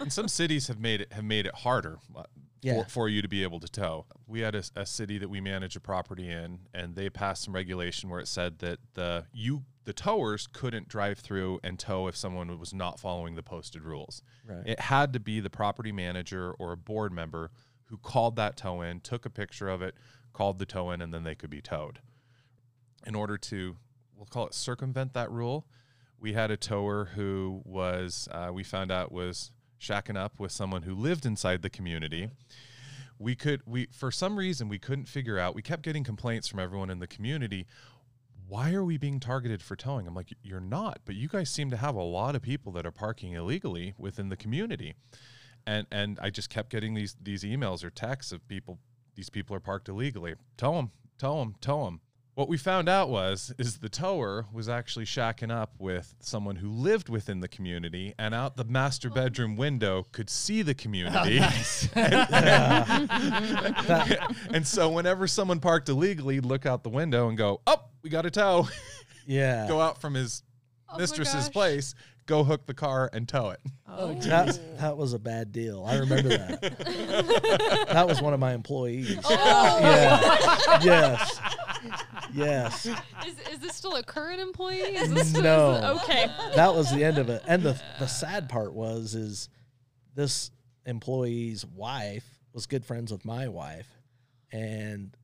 and 0.00 0.12
some 0.12 0.28
cities 0.28 0.68
have 0.68 0.78
made 0.78 1.00
it 1.00 1.12
have 1.12 1.24
made 1.24 1.46
it 1.46 1.54
harder 1.54 1.98
uh, 2.14 2.24
Yeah. 2.62 2.82
for, 2.84 2.88
for 2.90 3.08
you 3.08 3.22
to 3.22 3.28
be 3.28 3.42
able 3.42 3.60
to 3.60 3.68
tow. 3.68 4.06
We 4.26 4.40
had 4.40 4.54
a 4.54 4.86
city 4.86 5.18
that 5.18 5.28
we 5.30 5.40
manage 5.40 5.76
a 5.76 5.80
property 5.80 6.28
in, 6.28 6.60
and 6.74 6.94
they 6.94 7.10
passed 7.10 7.44
some 7.44 7.54
regulation 7.54 8.10
where 8.10 8.20
it 8.20 8.28
said 8.28 8.58
that 8.60 8.78
the 8.94 9.26
you 9.32 9.62
the 9.84 9.92
towers 9.92 10.46
couldn't 10.46 10.88
drive 10.88 11.18
through 11.18 11.58
and 11.64 11.78
tow 11.78 12.06
if 12.06 12.16
someone 12.16 12.56
was 12.58 12.72
not 12.74 13.00
following 13.00 13.34
the 13.34 13.42
posted 13.42 13.82
rules. 13.82 14.22
Right. 14.46 14.62
It 14.66 14.80
had 14.80 15.12
to 15.14 15.20
be 15.20 15.40
the 15.40 15.50
property 15.50 15.90
manager 15.90 16.52
or 16.58 16.72
a 16.72 16.76
board 16.76 17.12
member 17.12 17.50
who 17.90 17.98
called 17.98 18.36
that 18.36 18.56
tow 18.56 18.80
in, 18.80 19.00
took 19.00 19.26
a 19.26 19.30
picture 19.30 19.68
of 19.68 19.82
it, 19.82 19.94
called 20.32 20.58
the 20.58 20.66
tow 20.66 20.90
in, 20.92 21.02
and 21.02 21.12
then 21.12 21.24
they 21.24 21.34
could 21.34 21.50
be 21.50 21.60
towed. 21.60 21.98
In 23.06 23.14
order 23.14 23.36
to, 23.36 23.76
we'll 24.16 24.26
call 24.26 24.46
it 24.46 24.54
circumvent 24.54 25.12
that 25.14 25.30
rule, 25.30 25.66
we 26.18 26.32
had 26.32 26.50
a 26.50 26.56
tower 26.56 27.10
who 27.16 27.62
was, 27.64 28.28
uh, 28.30 28.50
we 28.52 28.62
found 28.62 28.92
out 28.92 29.10
was 29.10 29.52
shacking 29.80 30.16
up 30.16 30.38
with 30.38 30.52
someone 30.52 30.82
who 30.82 30.94
lived 30.94 31.26
inside 31.26 31.62
the 31.62 31.70
community. 31.70 32.28
We 33.18 33.34
could, 33.34 33.62
we 33.66 33.88
for 33.90 34.10
some 34.10 34.38
reason 34.38 34.68
we 34.68 34.78
couldn't 34.78 35.08
figure 35.08 35.38
out. 35.38 35.54
We 35.54 35.62
kept 35.62 35.82
getting 35.82 36.04
complaints 36.04 36.46
from 36.46 36.60
everyone 36.60 36.90
in 36.90 37.00
the 37.00 37.06
community. 37.06 37.66
Why 38.46 38.72
are 38.72 38.84
we 38.84 38.98
being 38.98 39.20
targeted 39.20 39.62
for 39.62 39.76
towing? 39.76 40.06
I'm 40.06 40.14
like, 40.14 40.34
you're 40.42 40.60
not, 40.60 41.00
but 41.04 41.14
you 41.14 41.28
guys 41.28 41.50
seem 41.50 41.70
to 41.70 41.76
have 41.76 41.94
a 41.94 42.02
lot 42.02 42.34
of 42.34 42.42
people 42.42 42.72
that 42.72 42.86
are 42.86 42.92
parking 42.92 43.32
illegally 43.32 43.94
within 43.96 44.28
the 44.28 44.36
community, 44.36 44.94
and 45.66 45.86
and 45.90 46.18
I 46.20 46.30
just 46.30 46.50
kept 46.50 46.70
getting 46.70 46.94
these 46.94 47.16
these 47.20 47.42
emails 47.44 47.84
or 47.84 47.90
texts 47.90 48.32
of 48.32 48.46
people. 48.48 48.78
These 49.14 49.30
people 49.30 49.54
are 49.56 49.60
parked 49.60 49.88
illegally. 49.88 50.34
Tow 50.56 50.74
them, 50.74 50.90
tow 51.18 51.40
them, 51.40 51.56
tow 51.60 51.84
them. 51.84 52.00
What 52.34 52.48
we 52.48 52.56
found 52.56 52.88
out 52.88 53.10
was 53.10 53.52
is 53.58 53.78
the 53.78 53.88
tower 53.88 54.46
was 54.52 54.68
actually 54.68 55.04
shacking 55.04 55.50
up 55.50 55.74
with 55.78 56.14
someone 56.20 56.56
who 56.56 56.70
lived 56.70 57.08
within 57.08 57.40
the 57.40 57.48
community 57.48 58.14
and 58.18 58.34
out 58.34 58.56
the 58.56 58.64
master 58.64 59.08
oh. 59.10 59.14
bedroom 59.14 59.56
window 59.56 60.06
could 60.12 60.30
see 60.30 60.62
the 60.62 60.70
oh, 60.70 60.74
community. 60.74 61.38
and, 61.94 62.28
and 64.54 64.66
so 64.66 64.88
whenever 64.88 65.26
someone 65.26 65.60
parked 65.60 65.88
illegally, 65.88 66.40
look 66.40 66.64
out 66.64 66.82
the 66.82 66.88
window 66.88 67.28
and 67.28 67.36
go, 67.36 67.60
"Oh, 67.66 67.82
we 68.02 68.08
got 68.08 68.24
a 68.24 68.30
tow." 68.30 68.68
yeah. 69.26 69.66
go 69.68 69.80
out 69.80 70.00
from 70.00 70.14
his 70.14 70.42
Oh 70.92 70.98
mistress's 70.98 71.48
place, 71.48 71.94
go 72.26 72.42
hook 72.44 72.66
the 72.66 72.74
car 72.74 73.08
and 73.12 73.28
tow 73.28 73.50
it. 73.50 73.60
Oh, 73.88 74.14
That, 74.14 74.58
that 74.78 74.96
was 74.96 75.12
a 75.14 75.18
bad 75.18 75.52
deal. 75.52 75.84
I 75.86 75.96
remember 75.98 76.28
that. 76.30 76.60
that 77.92 78.06
was 78.08 78.20
one 78.22 78.34
of 78.34 78.40
my 78.40 78.52
employees. 78.54 79.18
Oh. 79.24 79.78
Yeah. 79.80 80.80
Yes. 80.82 81.40
Yes. 82.32 82.86
Is, 82.86 82.94
is 83.52 83.58
this 83.60 83.74
still 83.74 83.96
a 83.96 84.02
current 84.02 84.40
employee? 84.40 84.78
Is 84.78 85.12
this 85.12 85.30
still, 85.30 85.42
No. 85.42 85.72
is 85.74 85.78
it- 85.84 86.02
okay. 86.04 86.26
That 86.56 86.74
was 86.74 86.90
the 86.92 87.04
end 87.04 87.18
of 87.18 87.28
it. 87.28 87.42
And 87.46 87.62
the 87.62 87.80
the 87.98 88.06
sad 88.06 88.48
part 88.48 88.72
was 88.74 89.14
is 89.14 89.48
this 90.14 90.50
employee's 90.86 91.64
wife 91.66 92.24
was 92.52 92.66
good 92.66 92.84
friends 92.84 93.12
with 93.12 93.24
my 93.24 93.48
wife 93.48 93.86
and 94.52 95.16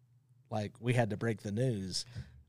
like 0.50 0.72
we 0.80 0.92
had 0.92 1.10
to 1.10 1.16
break 1.16 1.42
the 1.42 1.50
news. 1.52 2.04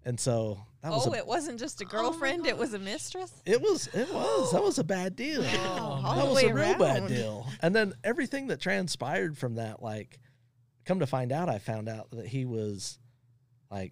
And 0.07 0.17
so 0.17 0.57
that 0.83 0.93
was 0.93 1.05
oh, 1.05 1.13
a, 1.13 1.17
it 1.17 1.27
wasn't 1.27 1.59
just 1.59 1.81
a 1.81 1.85
girlfriend; 1.85 2.47
it 2.47 2.57
was 2.57 2.73
a 2.73 2.79
mistress. 2.79 3.41
it 3.45 3.61
was 3.61 3.87
it 3.87 4.09
was 4.09 4.53
that 4.53 4.63
was 4.63 4.79
a 4.79 4.83
bad 4.85 5.17
deal. 5.17 5.43
all 5.43 6.15
that 6.15 6.27
was 6.29 6.43
a 6.43 6.53
real 6.53 6.77
bad 6.77 7.09
deal. 7.09 7.45
And 7.61 7.75
then 7.75 7.91
everything 8.05 8.47
that 8.47 8.61
transpired 8.61 9.37
from 9.37 9.55
that, 9.55 9.83
like, 9.83 10.21
come 10.85 10.99
to 11.01 11.07
find 11.07 11.33
out, 11.33 11.49
I 11.49 11.59
found 11.59 11.89
out 11.89 12.11
that 12.11 12.25
he 12.25 12.45
was 12.45 12.99
like 13.69 13.91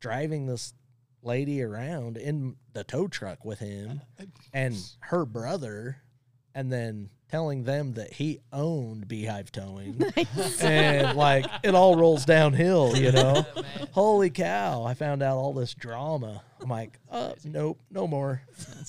driving 0.00 0.46
this 0.46 0.72
lady 1.22 1.62
around 1.62 2.16
in 2.16 2.56
the 2.72 2.82
tow 2.82 3.06
truck 3.06 3.44
with 3.44 3.58
him 3.58 4.00
and 4.54 4.74
her 5.00 5.26
brother, 5.26 5.98
and 6.54 6.72
then 6.72 7.10
telling 7.34 7.64
them 7.64 7.94
that 7.94 8.12
he 8.12 8.38
owned 8.52 9.08
Beehive 9.08 9.50
Towing. 9.50 10.00
and 10.62 11.16
like 11.16 11.44
it 11.64 11.74
all 11.74 11.96
rolls 11.96 12.24
downhill, 12.24 12.96
you 12.96 13.10
know. 13.10 13.44
Holy 13.90 14.30
cow! 14.30 14.84
I 14.84 14.94
found 14.94 15.20
out 15.20 15.36
all 15.36 15.52
this 15.52 15.74
drama. 15.74 16.42
I'm 16.60 16.68
like, 16.68 16.96
uh, 17.10 17.32
nope, 17.44 17.80
no 17.90 18.06
more. 18.06 18.40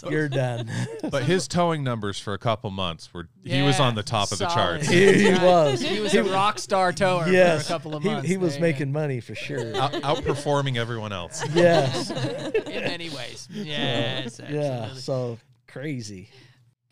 You're 0.08 0.30
done. 0.30 0.70
But 1.10 1.24
his 1.24 1.48
towing 1.48 1.84
numbers 1.84 2.20
for 2.20 2.34
a 2.34 2.38
couple 2.38 2.70
months 2.70 3.12
were 3.14 3.30
he 3.44 3.64
was 3.64 3.80
on 3.80 3.96
the 3.96 4.04
top 4.04 4.32
of 4.32 4.38
the 4.38 4.48
charts. 4.48 4.88
He, 4.88 5.14
he 5.14 5.34
was. 5.34 5.82
He 5.82 6.00
was 6.00 6.14
a 6.14 6.24
rock 6.24 6.60
star 6.60 6.92
tower 6.94 7.28
yes, 7.28 7.68
for 7.68 7.74
a 7.74 7.76
couple 7.76 7.96
of 7.96 8.04
months. 8.04 8.28
He, 8.28 8.38
was 8.38 8.54
There 8.54 8.60
you 8.60 8.74
making 8.74 8.92
money 8.92 9.22
for 9.22 9.34
sure. 9.34 9.76
Out, 9.76 9.94
outperforming 9.94 10.78
everyone 10.78 11.14
else. 11.14 11.44
yes. 11.54 12.12
in 12.12 12.84
many 12.84 13.10
ways. 13.10 13.48
Yes, 13.52 14.40
Yeah. 14.50 14.60
absolutely. 14.60 15.02
So 15.02 15.38
crazy. 15.68 16.30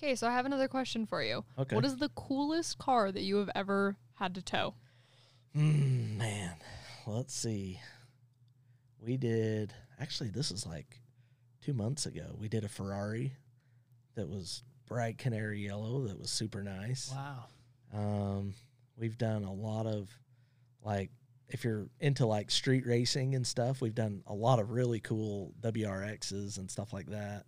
Okay, 0.03 0.15
so 0.15 0.27
I 0.27 0.33
have 0.33 0.45
another 0.45 0.67
question 0.67 1.05
for 1.05 1.24
you. 1.24 1.45
Okay. 1.57 1.77
What 1.77 1.86
is 1.86 1.95
the 1.95 2.10
coolest 2.10 2.77
car 2.77 3.10
that 3.10 3.22
you 3.22 3.38
have 3.38 3.50
ever 3.55 3.95
had 4.15 4.36
to 4.36 4.41
tow? 4.41 4.74
Mm, 5.55 6.17
man, 6.17 6.55
let's 7.07 7.33
see. 7.33 7.79
We 9.00 9.15
did 9.15 9.74
actually. 10.01 10.29
This 10.29 10.51
is 10.51 10.67
like 10.67 11.00
two 11.62 11.72
months 11.72 12.05
ago. 12.05 12.36
We 12.38 12.50
did 12.50 12.65
a 12.65 12.67
Ferrari 12.67 13.31
that 14.15 14.27
was 14.27 14.63
bright 14.89 15.17
canary 15.19 15.65
yellow. 15.65 16.05
That 16.05 16.19
was 16.19 16.29
super 16.29 16.63
nice. 16.63 17.10
Wow. 17.15 17.45
Um, 17.93 18.55
we've 18.98 19.17
done 19.17 19.45
a 19.45 19.53
lot 19.53 19.86
of 19.86 20.10
like 20.83 21.12
if 21.48 21.63
you're 21.63 21.88
into 22.01 22.25
like 22.25 22.51
street 22.51 22.86
racing 22.86 23.36
and 23.36 23.48
stuff, 23.48 23.79
we've 23.79 23.95
done 23.95 24.22
a 24.27 24.33
lot 24.33 24.60
of 24.60 24.72
really 24.72 25.00
cool 25.00 25.53
WRXs 25.62 26.57
and 26.57 26.69
stuff 26.69 26.91
like 26.91 27.07
that. 27.07 27.45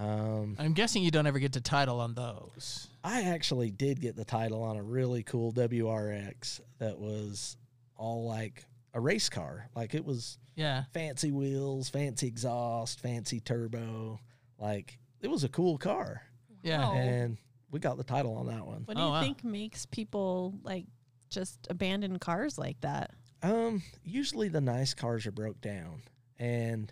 Um, 0.00 0.56
I'm 0.58 0.72
guessing 0.72 1.02
you 1.02 1.10
don't 1.10 1.26
ever 1.26 1.38
get 1.38 1.52
to 1.52 1.60
title 1.60 2.00
on 2.00 2.14
those. 2.14 2.88
I 3.04 3.22
actually 3.22 3.70
did 3.70 4.00
get 4.00 4.16
the 4.16 4.24
title 4.24 4.62
on 4.62 4.76
a 4.76 4.82
really 4.82 5.22
cool 5.22 5.52
WRX 5.52 6.60
that 6.78 6.98
was 6.98 7.56
all 7.96 8.26
like 8.26 8.64
a 8.94 9.00
race 9.00 9.28
car. 9.28 9.68
Like 9.76 9.94
it 9.94 10.04
was 10.04 10.38
Yeah. 10.56 10.84
fancy 10.94 11.30
wheels, 11.32 11.90
fancy 11.90 12.26
exhaust, 12.28 13.00
fancy 13.00 13.40
turbo. 13.40 14.18
Like 14.58 14.98
it 15.20 15.28
was 15.28 15.44
a 15.44 15.48
cool 15.50 15.76
car. 15.76 16.22
Yeah. 16.62 16.88
Oh. 16.88 16.94
And 16.94 17.36
we 17.70 17.78
got 17.78 17.98
the 17.98 18.04
title 18.04 18.36
on 18.36 18.46
that 18.46 18.66
one. 18.66 18.82
What 18.86 18.96
do 18.96 19.02
Oh, 19.02 19.06
you 19.06 19.12
wow. 19.12 19.20
think 19.20 19.44
makes 19.44 19.84
people 19.86 20.54
like 20.62 20.86
just 21.28 21.58
abandon 21.68 22.18
cars 22.18 22.56
like 22.58 22.80
that? 22.80 23.10
Um, 23.42 23.82
usually 24.02 24.48
the 24.48 24.60
nice 24.62 24.94
cars 24.94 25.26
are 25.26 25.30
broke 25.32 25.60
down 25.60 26.02
and 26.38 26.90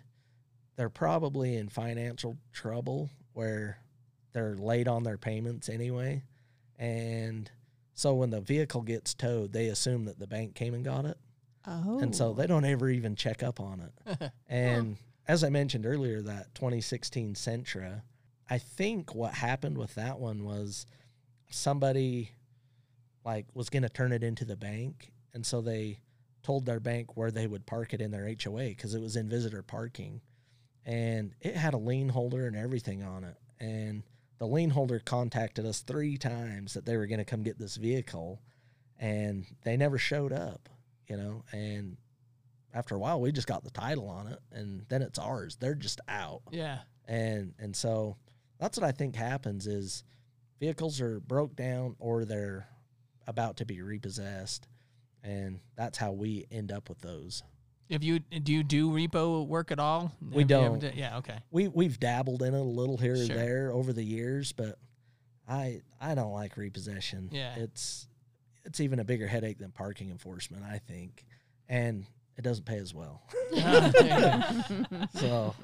they're 0.79 0.87
probably 0.87 1.57
in 1.57 1.67
financial 1.67 2.37
trouble 2.53 3.09
where 3.33 3.79
they're 4.31 4.55
late 4.55 4.87
on 4.87 5.03
their 5.03 5.17
payments 5.17 5.67
anyway. 5.67 6.23
And 6.77 7.51
so 7.93 8.13
when 8.13 8.29
the 8.29 8.39
vehicle 8.39 8.83
gets 8.83 9.13
towed, 9.13 9.51
they 9.51 9.67
assume 9.67 10.05
that 10.05 10.19
the 10.19 10.25
bank 10.25 10.55
came 10.55 10.73
and 10.73 10.85
got 10.85 11.03
it. 11.03 11.17
Oh, 11.67 11.99
And 11.99 12.15
so 12.15 12.31
they 12.31 12.45
oh. 12.45 12.47
don't 12.47 12.63
ever 12.63 12.89
even 12.89 13.17
check 13.17 13.43
up 13.43 13.59
on 13.59 13.81
it. 13.81 14.31
and 14.47 14.95
as 15.27 15.43
I 15.43 15.49
mentioned 15.49 15.85
earlier, 15.85 16.21
that 16.21 16.55
2016 16.55 17.33
Sentra, 17.33 18.01
I 18.49 18.57
think 18.57 19.13
what 19.13 19.33
happened 19.33 19.77
with 19.77 19.95
that 19.95 20.17
one 20.17 20.45
was 20.45 20.85
somebody 21.49 22.31
like 23.25 23.47
was 23.53 23.69
going 23.69 23.83
to 23.83 23.89
turn 23.89 24.13
it 24.13 24.23
into 24.23 24.45
the 24.45 24.55
bank. 24.55 25.11
And 25.33 25.45
so 25.45 25.59
they 25.59 25.99
told 26.41 26.65
their 26.65 26.79
bank 26.79 27.17
where 27.17 27.31
they 27.31 27.47
would 27.47 27.65
park 27.65 27.93
it 27.93 27.99
in 27.99 28.11
their 28.11 28.33
HOA 28.41 28.69
because 28.69 28.95
it 28.95 29.01
was 29.01 29.17
in 29.17 29.27
visitor 29.27 29.61
parking. 29.61 30.21
And 30.89 31.33
it 31.41 31.55
had 31.55 31.75
a 31.75 31.77
lien 31.77 32.09
holder 32.09 32.47
and 32.47 32.55
everything 32.55 33.03
on 33.03 33.23
it. 33.23 33.35
And 33.59 34.01
the 34.39 34.47
lien 34.47 34.71
holder 34.71 34.99
contacted 34.99 35.65
us 35.65 35.81
three 35.81 36.17
times 36.17 36.73
that 36.73 36.85
they 36.85 36.97
were 36.97 37.05
going 37.05 37.19
to 37.19 37.25
come 37.25 37.43
get 37.43 37.59
this 37.59 37.75
vehicle. 37.75 38.41
And 38.97 39.45
they 39.63 39.77
never 39.77 39.97
showed 39.99 40.33
up, 40.33 40.67
you 41.07 41.15
know. 41.15 41.43
And 41.51 41.97
after 42.73 42.95
a 42.95 42.99
while, 42.99 43.21
we 43.21 43.31
just 43.31 43.47
got 43.47 43.63
the 43.63 43.69
title 43.69 44.09
on 44.09 44.27
it. 44.27 44.39
And 44.51 44.83
then 44.89 45.01
it's 45.03 45.19
ours. 45.19 45.57
They're 45.59 45.75
just 45.75 46.01
out 46.07 46.41
Yeah. 46.51 46.79
and 47.07 47.53
and 47.59 47.75
so 47.75 48.17
that's 48.59 48.77
what 48.77 48.85
I 48.87 48.91
think 48.91 49.15
happens 49.15 49.67
is 49.67 50.03
vehicles 50.59 50.99
are 51.01 51.19
broke 51.19 51.55
down 51.55 51.95
or 51.99 52.25
they're 52.25 52.67
about 53.27 53.57
to 53.57 53.65
be 53.65 53.81
repossessed, 53.81 54.67
and 55.23 55.59
that's 55.75 55.97
how 55.99 56.11
we 56.13 56.45
end 56.51 56.71
up 56.71 56.89
with 56.89 56.99
those. 56.99 57.43
If 57.89 58.03
you 58.03 58.19
do 58.19 58.53
you 58.53 58.63
do 58.63 58.91
repo 58.91 59.45
work 59.47 59.71
at 59.71 59.79
all? 59.79 60.11
We 60.21 60.43
Have 60.43 60.51
you 60.51 60.57
ever 60.57 60.65
don't. 60.69 60.79
done- 60.79 60.93
yeah. 60.95 61.17
Okay. 61.17 61.37
We 61.51 61.67
we've 61.67 61.99
dabbled 61.99 62.43
in 62.43 62.53
it 62.53 62.57
a 62.59 62.61
little 62.63 62.97
here 62.97 63.13
or 63.13 63.25
Sure. 63.25 63.35
there 63.35 63.71
over 63.71 63.91
the 63.93 64.03
years, 64.03 64.51
but 64.51 64.77
I 65.47 65.81
I 65.99 66.13
don't 66.15 66.31
like 66.31 66.55
repossession. 66.55 67.29
Yeah. 67.31 67.55
it's 67.55 68.07
it's 68.63 68.79
even 68.79 68.99
a 68.99 69.03
bigger 69.03 69.25
headache 69.27 69.57
than 69.57 69.71
parking 69.71 70.11
enforcement, 70.11 70.63
I 70.63 70.77
think, 70.77 71.25
and 71.67 72.05
it 72.37 72.43
doesn't 72.43 72.65
pay 72.65 72.77
as 72.77 72.93
well. 72.93 73.23
Ah, 73.57 73.91
there 73.93 74.67
you 74.69 74.85
go. 74.89 75.05
so 75.19 75.55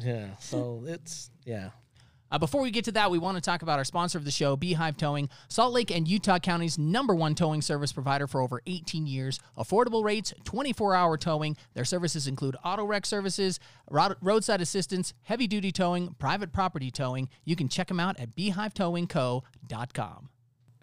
yeah, 0.00 0.36
so 0.38 0.84
it's 0.86 1.30
yeah. 1.46 1.70
Uh, 2.32 2.38
before 2.38 2.62
we 2.62 2.70
get 2.70 2.86
to 2.86 2.92
that, 2.92 3.10
we 3.10 3.18
want 3.18 3.36
to 3.36 3.42
talk 3.42 3.60
about 3.60 3.78
our 3.78 3.84
sponsor 3.84 4.16
of 4.16 4.24
the 4.24 4.30
show, 4.30 4.56
Beehive 4.56 4.96
Towing, 4.96 5.28
Salt 5.48 5.74
Lake 5.74 5.90
and 5.90 6.08
Utah 6.08 6.38
County's 6.38 6.78
number 6.78 7.14
one 7.14 7.34
towing 7.34 7.60
service 7.60 7.92
provider 7.92 8.26
for 8.26 8.40
over 8.40 8.62
18 8.66 9.06
years. 9.06 9.38
Affordable 9.58 10.02
rates, 10.02 10.32
24 10.44 10.94
hour 10.94 11.18
towing. 11.18 11.58
Their 11.74 11.84
services 11.84 12.26
include 12.26 12.56
auto 12.64 12.86
wreck 12.86 13.04
services, 13.04 13.60
roadside 13.90 14.62
assistance, 14.62 15.12
heavy 15.24 15.46
duty 15.46 15.70
towing, 15.70 16.14
private 16.14 16.54
property 16.54 16.90
towing. 16.90 17.28
You 17.44 17.54
can 17.54 17.68
check 17.68 17.88
them 17.88 18.00
out 18.00 18.18
at 18.18 18.34
beehivetowingco.com. 18.34 20.28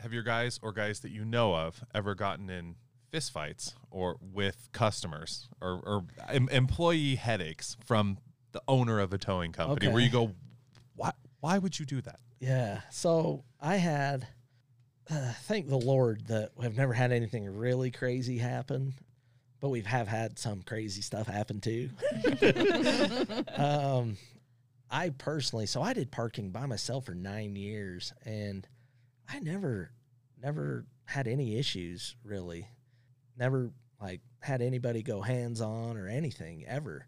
Have 0.02 0.14
your 0.14 0.24
guys 0.24 0.60
or 0.62 0.72
guys 0.72 1.00
that 1.00 1.10
you 1.10 1.26
know 1.26 1.56
of 1.56 1.84
ever 1.96 2.14
gotten 2.14 2.52
in 2.52 2.76
fistfights 3.12 3.74
or 3.90 4.18
with 4.22 4.70
customers 4.72 5.50
or, 5.60 5.82
or 5.84 6.06
em- 6.30 6.48
employee 6.50 7.16
headaches 7.16 7.76
from 7.84 8.20
the 8.52 8.62
owner 8.68 9.00
of 9.00 9.12
a 9.14 9.18
towing 9.18 9.52
company 9.52 9.88
where 9.88 10.02
you 10.02 10.12
go, 10.12 10.32
why, 10.96 11.12
why 11.40 11.58
would 11.58 11.80
you 11.80 11.86
do 11.86 12.02
that? 12.02 12.20
Yeah. 12.40 12.82
So 12.92 13.44
I 13.62 13.76
had, 13.76 14.28
uh, 15.10 15.34
thank 15.44 15.68
the 15.68 15.78
Lord 15.78 16.28
that 16.28 16.52
we've 16.56 16.78
never 16.78 16.94
had 16.94 17.12
anything 17.12 17.46
really 17.46 17.92
crazy 17.92 18.38
happen, 18.38 18.94
but 19.60 19.70
we 19.70 19.82
have 19.82 20.08
had 20.08 20.40
some 20.40 20.62
crazy 20.62 21.02
stuff 21.02 21.28
happen 21.28 21.60
too. 21.60 21.90
um, 23.56 24.18
I 24.90 25.10
personally, 25.10 25.66
so 25.66 25.82
I 25.82 25.94
did 25.94 26.12
parking 26.12 26.52
by 26.52 26.66
myself 26.66 27.06
for 27.06 27.14
nine 27.14 27.56
years, 27.56 28.14
and 28.26 28.68
I 29.28 29.40
never, 29.40 29.92
never 30.42 30.86
had 31.06 31.28
any 31.28 31.58
issues 31.58 32.16
really. 32.24 32.68
Never 33.38 33.72
like 34.02 34.22
had 34.42 34.62
anybody 34.62 35.04
go 35.04 35.22
hands 35.22 35.62
on 35.62 35.98
or 35.98 36.08
anything 36.08 36.66
ever. 36.68 37.06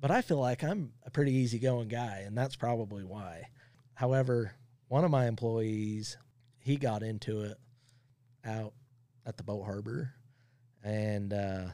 But 0.00 0.10
I 0.10 0.22
feel 0.22 0.38
like 0.38 0.62
I'm 0.62 0.92
a 1.04 1.10
pretty 1.10 1.32
easygoing 1.32 1.88
guy, 1.88 2.22
and 2.24 2.38
that's 2.38 2.56
probably 2.56 3.02
why. 3.02 3.48
However, 3.98 4.52
one 4.86 5.02
of 5.02 5.10
my 5.10 5.26
employees, 5.26 6.18
he 6.60 6.76
got 6.76 7.02
into 7.02 7.40
it 7.40 7.58
out 8.44 8.72
at 9.26 9.36
the 9.36 9.42
boat 9.42 9.64
harbor, 9.64 10.14
and 10.84 11.32
uh, 11.32 11.64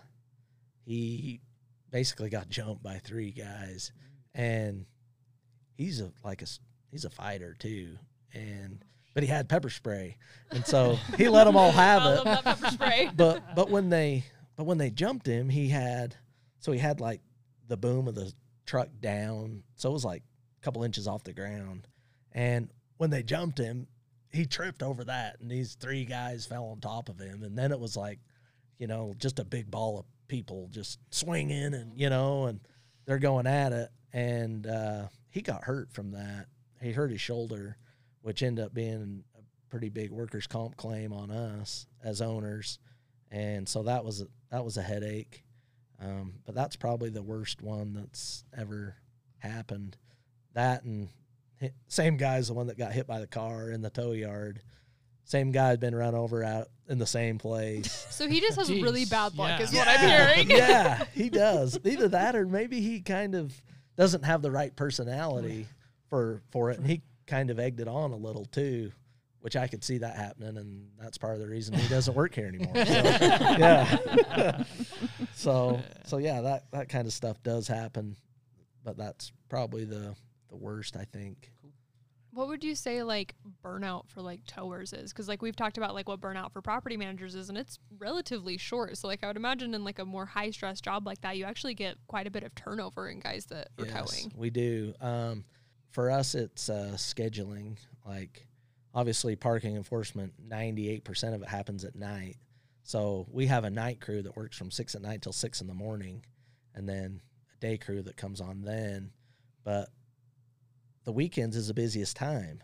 he 0.86 1.42
basically 1.90 2.30
got 2.30 2.48
jumped 2.48 2.82
by 2.82 2.96
three 2.96 3.30
guys, 3.30 3.92
and 4.34 4.86
he's 5.76 6.00
a 6.00 6.12
like 6.24 6.40
a 6.40 6.46
he's 6.90 7.04
a 7.04 7.10
fighter 7.10 7.54
too, 7.58 7.98
and 8.32 8.82
but 9.12 9.22
he 9.22 9.28
had 9.28 9.46
pepper 9.46 9.68
spray, 9.68 10.16
and 10.50 10.64
so 10.64 10.96
he 11.18 11.28
let 11.28 11.44
them 11.44 11.58
all 11.58 11.72
have 11.72 12.06
it 12.06 12.24
pepper 12.42 12.70
spray. 12.70 13.10
but 13.18 13.54
but 13.54 13.68
when 13.68 13.90
they 13.90 14.24
but 14.56 14.64
when 14.64 14.78
they 14.78 14.88
jumped 14.88 15.26
him, 15.26 15.50
he 15.50 15.68
had 15.68 16.16
so 16.58 16.72
he 16.72 16.78
had 16.78 17.00
like 17.00 17.20
the 17.68 17.76
boom 17.76 18.08
of 18.08 18.14
the 18.14 18.32
truck 18.64 18.88
down, 19.02 19.62
so 19.76 19.90
it 19.90 19.92
was 19.92 20.06
like 20.06 20.22
a 20.58 20.64
couple 20.64 20.84
inches 20.84 21.06
off 21.06 21.22
the 21.22 21.34
ground. 21.34 21.86
And 22.34 22.68
when 22.96 23.10
they 23.10 23.22
jumped 23.22 23.58
him, 23.58 23.86
he 24.32 24.46
tripped 24.46 24.82
over 24.82 25.04
that, 25.04 25.36
and 25.40 25.50
these 25.50 25.74
three 25.74 26.04
guys 26.04 26.46
fell 26.46 26.64
on 26.66 26.80
top 26.80 27.08
of 27.08 27.18
him, 27.18 27.44
and 27.44 27.56
then 27.56 27.70
it 27.70 27.78
was 27.78 27.96
like, 27.96 28.18
you 28.78 28.88
know, 28.88 29.14
just 29.16 29.38
a 29.38 29.44
big 29.44 29.70
ball 29.70 30.00
of 30.00 30.06
people 30.26 30.68
just 30.72 30.98
swinging, 31.10 31.74
and 31.74 31.92
you 31.96 32.10
know, 32.10 32.46
and 32.46 32.60
they're 33.06 33.18
going 33.18 33.46
at 33.46 33.72
it, 33.72 33.90
and 34.12 34.66
uh, 34.66 35.04
he 35.30 35.40
got 35.40 35.62
hurt 35.62 35.92
from 35.92 36.10
that. 36.12 36.46
He 36.82 36.90
hurt 36.90 37.12
his 37.12 37.20
shoulder, 37.20 37.76
which 38.22 38.42
ended 38.42 38.64
up 38.64 38.74
being 38.74 39.22
a 39.38 39.42
pretty 39.70 39.88
big 39.88 40.10
workers' 40.10 40.48
comp 40.48 40.76
claim 40.76 41.12
on 41.12 41.30
us 41.30 41.86
as 42.02 42.20
owners 42.20 42.80
and 43.34 43.68
so 43.68 43.82
that 43.82 44.04
was 44.04 44.20
a, 44.20 44.28
that 44.50 44.64
was 44.64 44.76
a 44.76 44.82
headache. 44.82 45.42
Um, 46.00 46.34
but 46.46 46.54
that's 46.54 46.76
probably 46.76 47.10
the 47.10 47.22
worst 47.22 47.62
one 47.62 47.92
that's 47.92 48.44
ever 48.56 48.94
happened. 49.38 49.96
That 50.52 50.84
and 50.84 51.08
hit, 51.56 51.74
same 51.88 52.16
guy's 52.16 52.48
the 52.48 52.54
one 52.54 52.66
that 52.68 52.78
got 52.78 52.92
hit 52.92 53.06
by 53.06 53.20
the 53.20 53.26
car 53.26 53.70
in 53.70 53.82
the 53.82 53.90
tow 53.90 54.12
yard. 54.12 54.60
Same 55.24 55.52
guy 55.52 55.68
had 55.68 55.80
been 55.80 55.94
run 55.94 56.14
over 56.14 56.44
out 56.44 56.68
in 56.88 56.98
the 56.98 57.06
same 57.06 57.38
place. 57.38 58.06
So 58.14 58.28
he 58.28 58.40
just 58.40 58.56
has 58.58 58.70
really 58.70 59.06
bad 59.06 59.36
luck, 59.36 59.58
yeah. 59.58 59.64
is 59.64 59.72
what 59.72 59.88
I'm 59.88 59.98
hearing. 59.98 60.50
yeah, 60.56 61.02
he 61.14 61.28
does. 61.30 61.76
Either 61.84 62.06
that 62.08 62.36
or 62.36 62.46
maybe 62.46 62.80
he 62.80 63.00
kind 63.00 63.34
of 63.34 63.52
doesn't 63.96 64.24
have 64.24 64.40
the 64.40 64.52
right 64.52 64.74
personality 64.76 65.66
for 66.08 66.40
for 66.52 66.70
it, 66.70 66.78
and 66.78 66.86
he 66.86 67.02
kind 67.26 67.50
of 67.50 67.58
egged 67.58 67.80
it 67.80 67.88
on 67.88 68.12
a 68.12 68.16
little 68.16 68.44
too, 68.44 68.92
which 69.40 69.56
I 69.56 69.66
could 69.66 69.82
see 69.82 69.98
that 69.98 70.14
happening, 70.14 70.56
and 70.58 70.90
that's 70.96 71.18
part 71.18 71.34
of 71.34 71.40
the 71.40 71.48
reason 71.48 71.74
he 71.74 71.88
doesn't 71.88 72.14
work 72.14 72.36
here 72.36 72.46
anymore. 72.46 72.72
So, 72.72 72.82
yeah. 72.92 74.62
so 75.34 75.80
so 76.04 76.18
yeah, 76.18 76.40
that 76.42 76.70
that 76.70 76.88
kind 76.88 77.08
of 77.08 77.12
stuff 77.12 77.42
does 77.42 77.66
happen, 77.66 78.16
but 78.84 78.96
that's 78.96 79.32
probably 79.48 79.84
the 79.84 80.14
the 80.54 80.64
worst 80.64 80.96
I 80.96 81.04
think. 81.04 81.50
What 82.32 82.48
would 82.48 82.64
you 82.64 82.74
say 82.74 83.02
like 83.02 83.34
burnout 83.64 84.08
for 84.08 84.20
like 84.20 84.40
towers 84.46 84.92
is? 84.92 85.12
Because 85.12 85.28
like 85.28 85.40
we've 85.40 85.54
talked 85.54 85.78
about 85.78 85.94
like 85.94 86.08
what 86.08 86.20
burnout 86.20 86.52
for 86.52 86.60
property 86.60 86.96
managers 86.96 87.34
is, 87.34 87.48
and 87.48 87.56
it's 87.56 87.78
relatively 87.98 88.56
short. 88.56 88.96
So 88.96 89.06
like 89.06 89.22
I 89.22 89.28
would 89.28 89.36
imagine 89.36 89.72
in 89.72 89.84
like 89.84 90.00
a 90.00 90.04
more 90.04 90.26
high 90.26 90.50
stress 90.50 90.80
job 90.80 91.06
like 91.06 91.20
that, 91.20 91.36
you 91.36 91.44
actually 91.44 91.74
get 91.74 91.96
quite 92.08 92.26
a 92.26 92.30
bit 92.30 92.42
of 92.42 92.54
turnover 92.54 93.08
in 93.08 93.20
guys 93.20 93.46
that 93.46 93.68
are 93.78 93.86
towing. 93.86 94.32
We 94.36 94.50
do. 94.50 94.94
Um, 95.00 95.44
for 95.92 96.10
us, 96.10 96.34
it's 96.34 96.68
uh, 96.68 96.94
scheduling. 96.96 97.78
Like, 98.04 98.48
obviously, 98.92 99.36
parking 99.36 99.76
enforcement, 99.76 100.32
98% 100.48 101.34
of 101.34 101.42
it 101.42 101.48
happens 101.48 101.84
at 101.84 101.94
night. 101.94 102.36
So 102.82 103.26
we 103.30 103.46
have 103.46 103.62
a 103.62 103.70
night 103.70 104.00
crew 104.00 104.22
that 104.22 104.36
works 104.36 104.58
from 104.58 104.72
six 104.72 104.96
at 104.96 105.02
night 105.02 105.22
till 105.22 105.32
six 105.32 105.60
in 105.60 105.68
the 105.68 105.74
morning, 105.74 106.24
and 106.74 106.88
then 106.88 107.22
a 107.54 107.60
day 107.60 107.78
crew 107.78 108.02
that 108.02 108.16
comes 108.16 108.40
on 108.40 108.62
then. 108.62 109.12
But 109.62 109.88
the 111.04 111.12
weekends 111.12 111.56
is 111.56 111.68
the 111.68 111.74
busiest 111.74 112.16
time, 112.16 112.62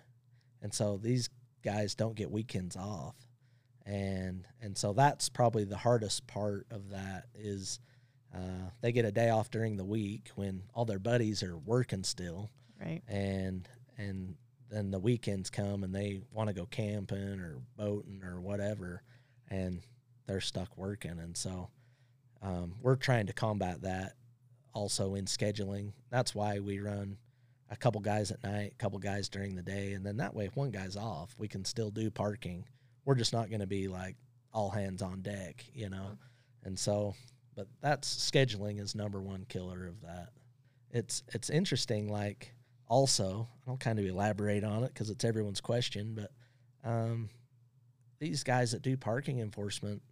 and 0.62 0.72
so 0.72 0.96
these 0.96 1.28
guys 1.62 1.94
don't 1.94 2.14
get 2.16 2.30
weekends 2.30 2.76
off, 2.76 3.14
and 3.86 4.46
and 4.60 4.76
so 4.76 4.92
that's 4.92 5.28
probably 5.28 5.64
the 5.64 5.76
hardest 5.76 6.26
part 6.26 6.66
of 6.70 6.90
that 6.90 7.26
is 7.34 7.80
uh, 8.34 8.70
they 8.80 8.92
get 8.92 9.04
a 9.04 9.12
day 9.12 9.30
off 9.30 9.50
during 9.50 9.76
the 9.76 9.84
week 9.84 10.30
when 10.36 10.62
all 10.74 10.84
their 10.84 10.98
buddies 10.98 11.42
are 11.42 11.56
working 11.58 12.04
still, 12.04 12.50
Right. 12.80 13.02
and 13.08 13.68
and 13.98 14.36
then 14.70 14.90
the 14.92 15.00
weekends 15.00 15.50
come 15.50 15.82
and 15.82 15.92
they 15.94 16.20
want 16.32 16.48
to 16.48 16.54
go 16.54 16.64
camping 16.66 17.40
or 17.40 17.58
boating 17.76 18.22
or 18.24 18.40
whatever, 18.40 19.02
and 19.48 19.80
they're 20.26 20.40
stuck 20.40 20.76
working, 20.76 21.18
and 21.18 21.36
so 21.36 21.68
um, 22.42 22.76
we're 22.80 22.96
trying 22.96 23.26
to 23.26 23.32
combat 23.32 23.82
that 23.82 24.14
also 24.72 25.14
in 25.14 25.24
scheduling. 25.26 25.92
That's 26.10 26.34
why 26.34 26.60
we 26.60 26.78
run 26.78 27.18
a 27.70 27.76
couple 27.76 28.00
guys 28.00 28.30
at 28.30 28.42
night, 28.42 28.72
a 28.74 28.82
couple 28.82 28.98
guys 28.98 29.28
during 29.28 29.54
the 29.54 29.62
day, 29.62 29.92
and 29.92 30.04
then 30.04 30.16
that 30.18 30.34
way, 30.34 30.46
if 30.46 30.56
one 30.56 30.70
guy's 30.70 30.96
off, 30.96 31.34
we 31.38 31.48
can 31.48 31.64
still 31.64 31.90
do 31.90 32.10
parking. 32.10 32.64
We're 33.04 33.14
just 33.14 33.32
not 33.32 33.48
going 33.48 33.60
to 33.60 33.66
be 33.66 33.88
like 33.88 34.16
all 34.52 34.70
hands 34.70 35.02
on 35.02 35.22
deck, 35.22 35.64
you 35.72 35.88
know, 35.88 36.18
and 36.64 36.78
so 36.78 37.14
but 37.60 37.68
that's 37.80 38.30
scheduling 38.30 38.80
is 38.80 38.94
number 38.94 39.20
one 39.20 39.44
killer 39.48 39.86
of 39.86 40.00
that. 40.00 40.30
It's 40.90 41.22
it's 41.28 41.50
interesting. 41.50 42.08
Like 42.08 42.54
also, 42.88 43.48
I'll 43.66 43.76
kind 43.76 43.98
of 43.98 44.06
elaborate 44.06 44.64
on 44.64 44.82
it 44.84 44.94
because 44.94 45.10
it's 45.10 45.24
everyone's 45.24 45.60
question. 45.60 46.14
But 46.14 46.88
um, 46.88 47.28
these 48.18 48.42
guys 48.44 48.72
that 48.72 48.82
do 48.82 48.96
parking 48.96 49.40
enforcement, 49.40 50.02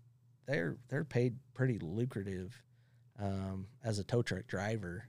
they're 0.46 0.76
they're 0.88 1.04
paid 1.04 1.36
pretty 1.54 1.78
lucrative 1.78 2.62
um, 3.18 3.66
as 3.82 3.98
a 3.98 4.04
tow 4.04 4.22
truck 4.22 4.46
driver. 4.46 5.04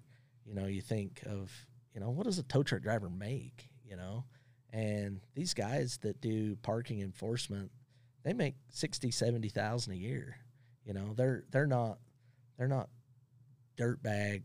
You 0.46 0.56
know, 0.56 0.66
you 0.66 0.82
think 0.82 1.22
of 1.26 1.52
you 2.00 2.06
know 2.06 2.12
what 2.12 2.24
does 2.26 2.40
a 2.40 2.44
tow 2.44 2.64
truck 2.64 2.82
driver 2.82 3.10
make? 3.10 3.68
You 3.84 3.98
know, 3.98 4.24
and 4.72 5.20
these 5.36 5.54
guys 5.54 5.98
that 6.04 6.22
do 6.22 6.56
parking 6.62 7.02
enforcement, 7.02 7.72
they 8.24 8.32
make 8.32 8.56
sixty, 8.70 9.12
seventy 9.12 9.50
thousand 9.50 9.94
a 9.94 9.98
year. 9.98 10.38
You 10.86 10.94
know, 10.94 11.14
they're 11.18 11.44
they're 11.52 11.68
not 11.68 11.98
they're 12.58 12.70
not 12.70 12.88
dirtbag 13.78 14.44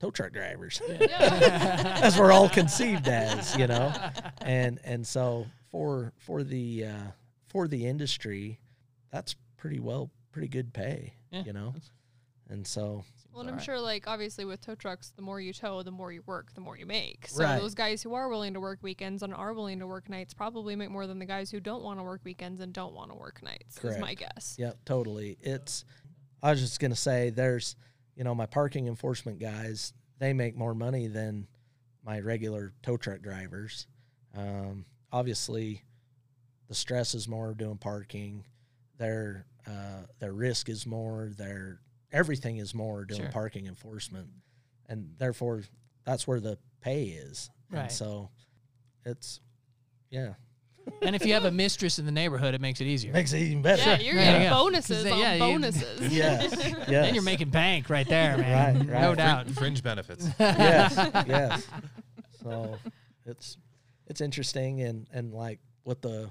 tow 0.00 0.10
truck 0.10 0.32
drivers 0.32 0.80
as 1.10 2.18
we're 2.18 2.32
all 2.32 2.48
conceived 2.50 3.08
as 3.08 3.56
you 3.56 3.66
know 3.66 3.90
and 4.42 4.78
and 4.84 5.06
so 5.06 5.46
for 5.70 6.12
for 6.18 6.42
the 6.42 6.84
uh 6.84 7.06
for 7.48 7.66
the 7.66 7.86
industry 7.86 8.60
that's 9.10 9.34
pretty 9.56 9.80
well 9.80 10.10
pretty 10.32 10.48
good 10.48 10.74
pay 10.74 11.14
Yeah, 11.30 11.44
you 11.46 11.54
know 11.54 11.72
And 12.48 12.66
so, 12.66 13.04
Well, 13.32 13.40
and 13.40 13.48
I'm 13.48 13.54
alright. 13.54 13.64
sure, 13.64 13.80
like, 13.80 14.06
obviously 14.06 14.44
with 14.44 14.60
tow 14.60 14.74
trucks, 14.76 15.12
the 15.16 15.22
more 15.22 15.40
you 15.40 15.52
tow, 15.52 15.82
the 15.82 15.90
more 15.90 16.12
you 16.12 16.22
work, 16.26 16.54
the 16.54 16.60
more 16.60 16.76
you 16.78 16.86
make. 16.86 17.26
So 17.28 17.42
Right. 17.44 17.58
those 17.60 17.74
guys 17.74 18.02
who 18.02 18.14
are 18.14 18.28
willing 18.28 18.54
to 18.54 18.60
work 18.60 18.78
weekends 18.82 19.22
and 19.22 19.34
are 19.34 19.52
willing 19.52 19.80
to 19.80 19.86
work 19.86 20.08
nights 20.08 20.32
probably 20.32 20.76
make 20.76 20.90
more 20.90 21.06
than 21.06 21.18
the 21.18 21.26
guys 21.26 21.50
who 21.50 21.58
don't 21.60 21.82
want 21.82 21.98
to 21.98 22.04
work 22.04 22.20
weekends 22.24 22.60
and 22.60 22.72
don't 22.72 22.94
want 22.94 23.10
to 23.10 23.16
work 23.16 23.42
nights. 23.42 23.82
Is 23.84 23.98
my 23.98 24.14
guess. 24.14 24.54
yeah, 24.58 24.72
totally. 24.84 25.36
It's, 25.40 25.84
I 26.42 26.50
was 26.52 26.60
just 26.60 26.78
going 26.80 26.92
to 26.92 26.96
say, 26.96 27.30
there's, 27.30 27.74
you 28.14 28.22
know, 28.24 28.34
my 28.34 28.46
parking 28.46 28.86
enforcement 28.86 29.38
guys, 29.40 29.92
they 30.18 30.32
make 30.32 30.56
more 30.56 30.74
money 30.74 31.08
than 31.08 31.48
my 32.04 32.20
regular 32.20 32.72
tow 32.82 32.96
truck 32.96 33.20
drivers. 33.22 33.86
Um, 34.36 34.84
obviously, 35.12 35.82
the 36.68 36.74
stress 36.74 37.14
is 37.14 37.26
more 37.26 37.54
doing 37.54 37.76
parking. 37.78 38.44
Their 38.98 39.46
uh, 39.66 40.04
their 40.20 40.32
risk 40.32 40.68
is 40.68 40.86
more. 40.86 41.30
Their 41.36 41.80
everything 42.16 42.56
is 42.56 42.74
more 42.74 43.04
doing 43.04 43.20
Sure. 43.22 43.30
parking 43.30 43.66
enforcement, 43.66 44.28
and 44.88 45.14
therefore 45.18 45.62
that's 46.04 46.26
where 46.26 46.40
the 46.40 46.58
pay 46.80 47.04
is. 47.04 47.50
Right. 47.70 47.82
And 47.82 47.92
so, 47.92 48.30
it's 49.04 49.40
yeah, 50.10 50.34
and 51.02 51.14
if 51.16 51.26
you 51.26 51.34
have 51.34 51.44
a 51.44 51.50
mistress 51.50 51.98
in 51.98 52.06
the 52.06 52.12
neighborhood, 52.12 52.54
it 52.54 52.60
makes 52.60 52.80
it 52.80 52.86
easier. 52.86 53.12
makes 53.12 53.32
it 53.32 53.40
even 53.40 53.60
better. 53.62 53.82
Yeah, 53.82 53.98
you're 53.98 54.14
There 54.14 54.24
getting 54.24 54.42
you 54.42 54.48
go. 54.48 54.54
bonuses 54.64 54.96
'Cause 54.96 55.04
they- 55.04 55.10
on 55.12 55.18
yeah, 55.18 55.32
you- 55.34 55.38
bonuses. 55.40 56.00
yes, 56.14 56.52
yes. 56.64 56.86
Then 56.88 57.14
you're 57.14 57.22
making 57.24 57.50
bank 57.50 57.90
right 57.90 58.08
there, 58.08 58.36
man. 58.38 58.78
Right, 58.78 59.00
No 59.00 59.08
right. 59.08 59.16
doubt. 59.16 59.50
Fringe 59.50 59.82
benefits. 59.82 60.28
yes, 60.38 60.94
yes. 61.26 61.66
So 62.42 62.78
it's 63.24 63.58
it's 64.06 64.20
interesting 64.20 64.80
and 64.82 65.08
and 65.12 65.34
like 65.34 65.58
with 65.84 66.00
the 66.02 66.30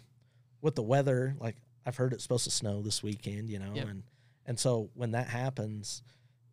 with 0.62 0.76
the 0.76 0.84
weather, 0.84 1.36
like 1.40 1.58
I've 1.86 1.98
heard 1.98 2.14
it's 2.14 2.24
supposed 2.24 2.46
to 2.46 2.52
snow 2.52 2.82
this 2.82 3.04
weekend, 3.04 3.50
you 3.50 3.60
know, 3.60 3.74
Yep. 3.76 3.88
and 3.90 4.04
and 4.46 4.60
so 4.60 4.90
when 4.94 5.12
that 5.12 5.28
happens, 5.28 6.04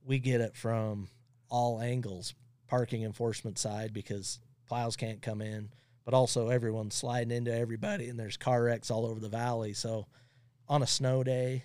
we 0.05 0.19
get 0.19 0.41
it 0.41 0.57
from 0.57 1.09
all 1.49 1.81
angles, 1.81 2.35
parking 2.69 3.03
enforcement 3.03 3.59
side 3.59 3.93
because 3.93 4.41
plows 4.67 4.97
can't 4.97 5.21
come 5.23 5.43
in, 5.43 5.69
but 6.05 6.15
also 6.15 6.49
everyone's 6.49 6.95
sliding 6.95 7.37
into 7.37 7.55
everybody 7.55 8.09
and 8.09 8.19
there's 8.19 8.37
car 8.37 8.65
wrecks 8.65 8.91
all 8.91 9.07
over 9.07 9.21
the 9.21 9.29
valley. 9.29 9.75
So 9.75 10.07
on 10.69 10.83
a 10.83 10.87
snow 10.87 11.23
day, 11.23 11.65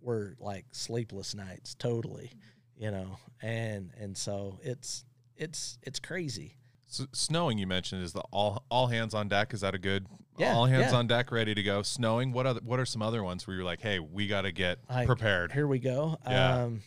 we're 0.00 0.34
like 0.40 0.66
sleepless 0.72 1.34
nights 1.34 1.74
totally, 1.74 2.32
you 2.76 2.90
know. 2.90 3.18
And 3.40 3.92
and 3.98 4.16
so 4.16 4.58
it's 4.62 5.04
it's 5.36 5.78
it's 5.82 6.00
crazy. 6.00 6.56
S 6.88 7.06
snowing 7.12 7.58
you 7.58 7.66
mentioned 7.66 8.02
is 8.02 8.12
the 8.12 8.22
all 8.32 8.64
all 8.70 8.86
hands 8.86 9.14
on 9.14 9.28
deck. 9.28 9.52
Is 9.52 9.60
that 9.60 9.74
a 9.74 9.78
good 9.78 10.06
Yeah, 10.38 10.54
all 10.54 10.66
hands 10.66 10.92
yeah. 10.92 10.98
on 10.98 11.06
deck, 11.06 11.30
ready 11.30 11.54
to 11.54 11.62
go? 11.62 11.82
Snowing. 11.82 12.32
What 12.32 12.46
other 12.46 12.60
what 12.64 12.80
are 12.80 12.86
some 12.86 13.02
other 13.02 13.22
ones 13.22 13.46
where 13.46 13.56
you're 13.56 13.64
like, 13.64 13.80
hey, 13.80 13.98
we 13.98 14.26
got 14.26 14.42
to 14.42 14.52
get 14.52 14.78
Like, 14.88 15.06
prepared? 15.06 15.52
Here 15.52 15.66
we 15.66 15.78
go. 15.78 16.16
Yeah. 16.26 16.62
Um, 16.64 16.80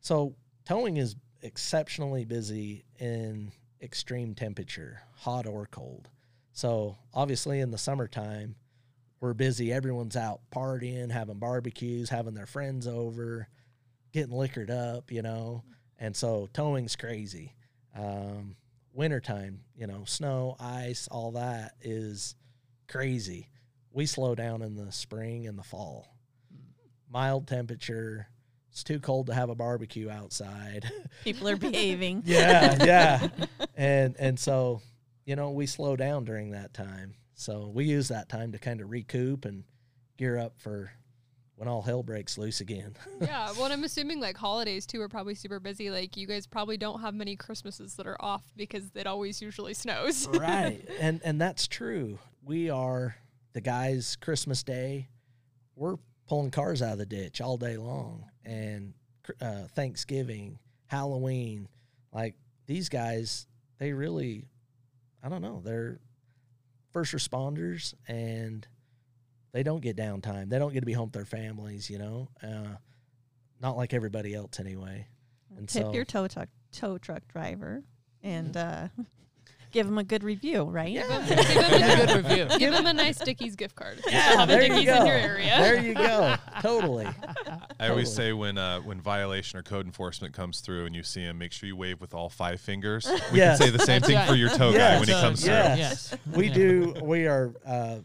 so 0.00 0.34
towing 0.66 0.96
is 0.96 1.16
exceptionally 1.42 2.24
busy 2.24 2.84
in 2.98 3.52
extreme 3.80 4.34
temperature, 4.34 5.02
hot 5.16 5.46
or 5.46 5.66
cold. 5.66 6.08
So 6.52 6.96
obviously 7.14 7.60
in 7.60 7.70
the 7.70 7.78
summertime, 7.78 8.56
we're 9.20 9.34
busy. 9.34 9.72
Everyone's 9.72 10.16
out 10.16 10.40
partying, 10.52 11.10
having 11.10 11.38
barbecues, 11.38 12.10
having 12.10 12.34
their 12.34 12.46
friends 12.46 12.86
over, 12.88 13.48
getting 14.12 14.36
liquored 14.36 14.70
up, 14.70 15.12
you 15.12 15.22
know. 15.22 15.62
And 15.98 16.16
so 16.16 16.48
towing's 16.52 16.96
crazy. 16.96 17.54
Um, 17.96 18.56
wintertime, 18.92 19.60
you 19.76 19.86
know, 19.86 20.04
snow, 20.04 20.56
ice, 20.58 21.08
all 21.10 21.32
that 21.32 21.72
is 21.80 22.34
crazy. 22.88 23.50
We 23.92 24.06
slow 24.06 24.34
down 24.34 24.62
in 24.62 24.76
the 24.76 24.92
spring 24.92 25.46
and 25.46 25.58
the 25.58 25.62
fall. 25.62 26.14
Hmm. 26.50 27.12
Mild 27.12 27.46
temperature. 27.46 28.28
It's 28.70 28.84
too 28.84 29.00
cold 29.00 29.26
to 29.26 29.34
have 29.34 29.50
a 29.50 29.54
barbecue 29.54 30.10
outside. 30.10 30.90
People 31.24 31.48
are 31.48 31.56
behaving. 31.56 32.22
yeah, 32.26 32.76
yeah. 32.84 33.28
And 33.76 34.16
and 34.18 34.36
so, 34.40 34.82
you 35.24 35.36
know, 35.36 35.50
we 35.50 35.66
slow 35.66 35.94
down 35.94 36.24
during 36.24 36.50
that 36.50 36.74
time. 36.74 37.14
So 37.34 37.70
we 37.72 37.84
use 37.84 38.08
that 38.08 38.28
time 38.28 38.50
to 38.50 38.58
kind 38.58 38.80
of 38.80 38.90
recoup 38.90 39.44
and 39.44 39.62
gear 40.16 40.36
up 40.36 40.54
for 40.58 40.90
when 41.58 41.66
all 41.68 41.82
hell 41.82 42.04
breaks 42.04 42.38
loose 42.38 42.60
again. 42.60 42.94
yeah, 43.20 43.50
well, 43.58 43.70
I'm 43.70 43.82
assuming 43.82 44.20
like 44.20 44.36
holidays 44.36 44.86
too 44.86 45.02
are 45.02 45.08
probably 45.08 45.34
super 45.34 45.58
busy. 45.58 45.90
Like 45.90 46.16
you 46.16 46.26
guys 46.26 46.46
probably 46.46 46.76
don't 46.76 47.00
have 47.00 47.14
many 47.14 47.34
Christmases 47.34 47.94
that 47.96 48.06
are 48.06 48.16
off 48.20 48.44
because 48.56 48.84
it 48.94 49.08
always 49.08 49.42
usually 49.42 49.74
snows. 49.74 50.28
right. 50.38 50.88
And 51.00 51.20
and 51.24 51.40
that's 51.40 51.66
true. 51.66 52.20
We 52.44 52.70
are 52.70 53.16
the 53.54 53.60
guys 53.60 54.16
Christmas 54.20 54.62
Day, 54.62 55.08
we're 55.74 55.96
pulling 56.28 56.52
cars 56.52 56.80
out 56.80 56.92
of 56.92 56.98
the 56.98 57.06
ditch 57.06 57.40
all 57.40 57.56
day 57.56 57.76
long 57.76 58.24
and 58.44 58.94
uh, 59.40 59.64
Thanksgiving, 59.74 60.60
Halloween, 60.86 61.68
like 62.12 62.36
these 62.66 62.88
guys, 62.88 63.48
they 63.78 63.92
really 63.92 64.44
I 65.24 65.28
don't 65.28 65.42
know, 65.42 65.60
they're 65.64 65.98
first 66.92 67.12
responders 67.12 67.94
and 68.06 68.64
they 69.52 69.62
don't 69.62 69.80
get 69.80 69.96
downtime. 69.96 70.48
They 70.48 70.58
don't 70.58 70.72
get 70.72 70.80
to 70.80 70.86
be 70.86 70.92
home 70.92 71.06
with 71.06 71.12
their 71.14 71.24
families, 71.24 71.88
you 71.90 71.98
know. 71.98 72.28
Uh, 72.42 72.76
not 73.60 73.76
like 73.76 73.92
everybody 73.94 74.34
else 74.34 74.60
anyway. 74.60 75.06
And 75.56 75.68
Tip 75.68 75.82
so 75.84 75.92
your 75.92 76.04
tow 76.04 76.28
truck 76.28 76.48
tow 76.72 76.98
truck 76.98 77.26
driver 77.28 77.82
and 78.22 78.56
uh, 78.56 78.88
give 79.72 79.86
him 79.86 79.98
a 79.98 80.04
good 80.04 80.22
review, 80.22 80.64
right? 80.64 80.92
Give 80.94 81.08
Give 81.08 81.38
it 81.40 82.02
a 82.02 82.06
good 82.06 82.24
review. 82.24 82.58
Give 82.58 82.72
them 82.72 82.86
a 82.86 82.92
nice 82.92 83.18
Dickies 83.18 83.56
gift 83.56 83.74
card. 83.74 84.00
Yeah, 84.08 84.20
have 84.20 84.48
a 84.48 84.52
there 84.52 84.62
you 84.62 84.84
go. 84.86 85.00
in 85.00 85.06
your 85.06 85.16
area. 85.16 85.56
There 85.58 85.82
you 85.82 85.94
go. 85.94 86.36
totally. 86.60 87.06
I 87.80 87.88
always 87.88 88.08
Totally. 88.10 88.28
say 88.28 88.32
when 88.32 88.58
uh, 88.58 88.80
when 88.80 89.00
violation 89.00 89.58
or 89.58 89.62
code 89.62 89.86
enforcement 89.86 90.34
comes 90.34 90.60
through 90.60 90.86
and 90.86 90.94
you 90.94 91.02
see 91.02 91.22
him, 91.22 91.38
make 91.38 91.52
sure 91.52 91.66
you 91.66 91.76
wave 91.76 92.00
with 92.00 92.12
all 92.14 92.28
five 92.28 92.60
fingers. 92.60 93.06
We 93.32 93.38
Yes. 93.38 93.58
can 93.58 93.68
say 93.68 93.72
the 93.76 93.82
same 93.84 94.02
thing 94.02 94.14
That's 94.14 94.30
for 94.30 94.36
your 94.36 94.50
tow 94.50 94.70
guy 94.72 94.78
Yes. 94.78 95.00
when 95.00 95.08
he 95.08 95.14
comes 95.14 95.46
yeah. 95.46 95.68
through. 95.74 95.78
Yes. 95.78 96.14
We 96.34 96.46
Yeah. 96.48 96.54
do. 96.54 96.94
We 97.02 97.26
are. 97.26 97.54
Uh, 97.66 97.98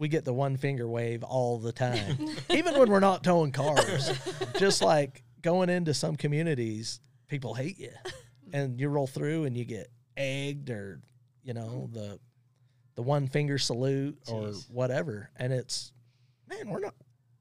we 0.00 0.08
get 0.08 0.24
the 0.24 0.32
one 0.32 0.56
finger 0.56 0.88
wave 0.88 1.22
all 1.22 1.58
the 1.58 1.72
time, 1.72 2.16
even 2.50 2.76
when 2.78 2.90
we're 2.90 3.00
not 3.00 3.22
towing 3.22 3.52
cars. 3.52 4.10
Just 4.58 4.80
like 4.82 5.22
going 5.42 5.68
into 5.68 5.92
some 5.94 6.16
communities, 6.16 7.00
people 7.28 7.54
hate 7.54 7.78
you, 7.78 7.92
and 8.52 8.80
you 8.80 8.88
roll 8.88 9.06
through 9.06 9.44
and 9.44 9.56
you 9.56 9.64
get 9.66 9.88
egged 10.16 10.70
or 10.70 11.00
you 11.44 11.52
know 11.54 11.88
the 11.92 12.18
the 12.94 13.02
one 13.02 13.28
finger 13.28 13.58
salute 13.58 14.18
or 14.28 14.44
Jeez. 14.48 14.70
whatever, 14.70 15.30
and 15.36 15.52
it's 15.52 15.92
man, 16.48 16.68
we're 16.70 16.80
not 16.80 16.94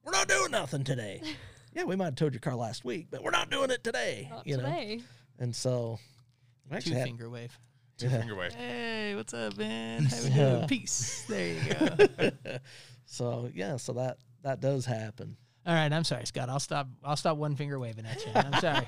we're 0.04 0.12
not 0.12 0.28
doing 0.28 0.52
nothing 0.52 0.84
today. 0.84 1.22
Yeah, 1.72 1.84
we 1.84 1.96
might 1.96 2.06
have 2.06 2.16
towed 2.16 2.34
your 2.34 2.40
car 2.40 2.56
last 2.56 2.84
week, 2.84 3.10
but 3.12 3.24
we're 3.24 3.30
not 3.30 3.52
doing 3.52 3.70
it 3.70 3.84
today. 3.84 4.28
Not 4.32 4.48
you 4.48 4.58
know, 4.58 4.64
today. 4.64 5.02
and 5.38 5.56
so 5.56 6.00
Two 6.68 6.76
actually 6.76 6.96
had- 6.96 7.04
finger 7.06 7.30
wave. 7.30 7.56
Two 8.00 8.08
Yeah. 8.08 8.18
finger 8.20 8.36
wave. 8.36 8.54
Hey, 8.54 9.14
what's 9.16 9.34
up, 9.34 9.58
man? 9.58 10.04
How 10.06 10.18
we 10.24 10.30
Yeah. 10.30 10.36
doing? 10.56 10.68
Peace. 10.68 11.26
There 11.30 11.54
you 11.54 11.74
go. 11.74 12.32
so 13.06 13.50
yeah, 13.54 13.78
so 13.78 13.94
that 13.94 14.18
that 14.44 14.60
does 14.62 14.86
happen. 14.86 15.36
All 15.66 15.74
right, 15.76 15.92
I'm 15.92 16.04
sorry, 16.06 16.26
Scott. 16.26 16.50
I'll 16.50 16.60
stop. 16.60 16.88
I'll 17.04 17.18
stop 17.18 17.38
one 17.38 17.56
finger 17.56 17.78
waving 17.78 18.06
at 18.06 18.26
you. 18.26 18.32
I'm 18.34 18.60
sorry. 18.60 18.88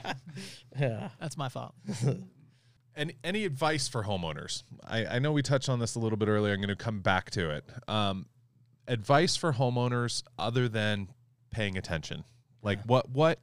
Yeah. 0.80 1.10
That's 1.20 1.38
my 1.38 1.50
fault. 1.50 1.76
Any 2.96 3.16
any 3.24 3.46
advice 3.46 3.88
for 3.88 4.04
homeowners? 4.04 4.64
I, 4.88 5.06
I 5.06 5.20
know 5.20 5.32
we 5.32 5.42
touched 5.42 5.70
on 5.70 5.80
this 5.80 5.96
a 5.96 6.00
little 6.00 6.18
bit 6.18 6.28
earlier. 6.28 6.54
I'm 6.54 6.60
going 6.60 6.70
to 6.70 6.76
come 6.76 7.02
back 7.02 7.30
to 7.32 7.50
it. 7.52 7.66
Um, 7.88 8.26
advice 8.88 9.36
for 9.36 9.54
homeowners 9.54 10.24
other 10.40 10.68
than 10.68 11.10
paying 11.52 11.78
attention. 11.78 12.24
Like 12.64 12.82
what 12.86 13.10
what 13.10 13.40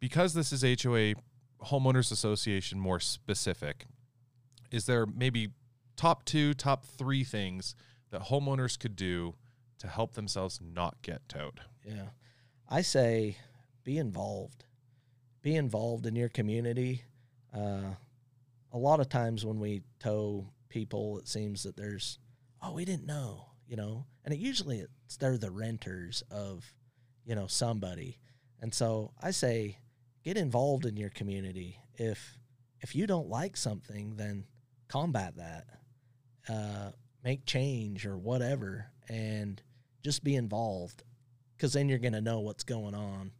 because 0.00 0.32
this 0.34 0.52
is 0.52 0.62
HOA 0.62 1.14
homeowners 1.66 2.10
association 2.12 2.78
more 2.80 2.98
specific. 3.00 3.86
Is 4.74 4.86
there 4.86 5.06
maybe 5.06 5.50
top 5.96 6.24
2, 6.24 6.54
top 6.54 6.84
3 6.84 7.22
things 7.22 7.76
that 8.10 8.22
homeowners 8.22 8.76
could 8.76 8.96
do 8.96 9.36
to 9.78 9.86
help 9.86 10.14
themselves 10.14 10.58
not 10.60 11.00
get 11.00 11.28
towed? 11.28 11.60
Yeah. 11.84 12.08
I 12.68 12.82
say 12.82 13.36
be 13.84 13.98
involved. 13.98 14.64
Be 15.42 15.54
involved 15.54 16.06
in 16.06 16.16
your 16.16 16.28
community. 16.28 17.04
Uh, 17.56 17.94
a 18.72 18.78
lot 18.78 18.98
of 18.98 19.08
times 19.08 19.44
when 19.44 19.60
we 19.60 19.82
tow 20.00 20.48
people, 20.68 21.18
it 21.18 21.28
seems 21.28 21.62
that 21.62 21.76
there's, 21.76 22.18
oh, 22.60 22.72
we 22.72 22.84
didn't 22.84 23.06
know, 23.06 23.46
you 23.68 23.76
know, 23.76 24.06
and 24.24 24.34
it 24.34 24.40
usually 24.40 24.80
it's 25.04 25.16
they're 25.18 25.38
the 25.38 25.52
renters 25.52 26.24
of, 26.32 26.74
you 27.24 27.36
know, 27.36 27.46
somebody. 27.46 28.18
And 28.60 28.74
so 28.74 29.12
I 29.22 29.30
say 29.30 29.78
get 30.24 30.36
involved 30.36 30.84
in 30.84 30.96
your 30.96 31.10
community. 31.10 31.78
If 31.94 32.38
if 32.80 32.96
you 32.96 33.06
don't 33.06 33.28
like 33.28 33.56
something, 33.56 34.16
then 34.16 34.46
combat 34.94 35.34
that. 35.36 35.66
Uh, 36.48 36.90
make 37.24 37.44
change 37.46 38.06
or 38.06 38.16
whatever, 38.16 38.86
and 39.08 39.60
just 40.04 40.22
be 40.22 40.36
involved 40.36 41.02
because 41.56 41.72
then 41.72 41.88
you're 41.88 41.98
going 41.98 42.12
to 42.12 42.20
know 42.20 42.40
what's 42.40 42.62
going 42.62 42.94
on 42.94 43.32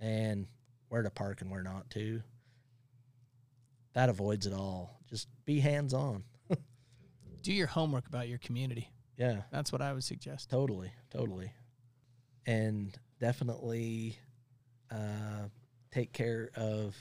and 0.00 0.46
where 0.88 1.02
to 1.02 1.10
park 1.10 1.42
and 1.42 1.50
where 1.50 1.62
not 1.62 1.90
to. 1.90 2.22
That 3.92 4.08
avoids 4.08 4.46
it 4.46 4.52
all. 4.54 4.98
Just 5.10 5.28
be 5.44 5.60
hands 5.60 5.92
on. 5.92 6.24
Do 7.42 7.52
your 7.52 7.66
homework 7.66 8.06
about 8.06 8.28
your 8.28 8.38
community. 8.38 8.88
Yeah, 9.18 9.42
That's 9.52 9.70
what 9.70 9.82
I 9.82 9.92
would 9.92 10.04
suggest. 10.04 10.48
totally, 10.48 10.90
totally. 11.10 11.52
And 12.46 12.96
definitely 13.20 14.18
uh, 14.90 15.48
take 15.92 16.14
care 16.14 16.50
of 16.56 16.96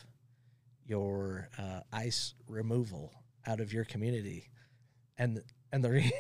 your 0.86 1.48
uh, 1.58 1.80
ice 1.94 2.34
removal 2.48 3.14
out 3.46 3.60
of 3.60 3.74
your 3.74 3.86
community, 3.86 4.50
and 5.18 5.42
and 5.72 5.84
the 5.84 5.90
re- 5.92 6.14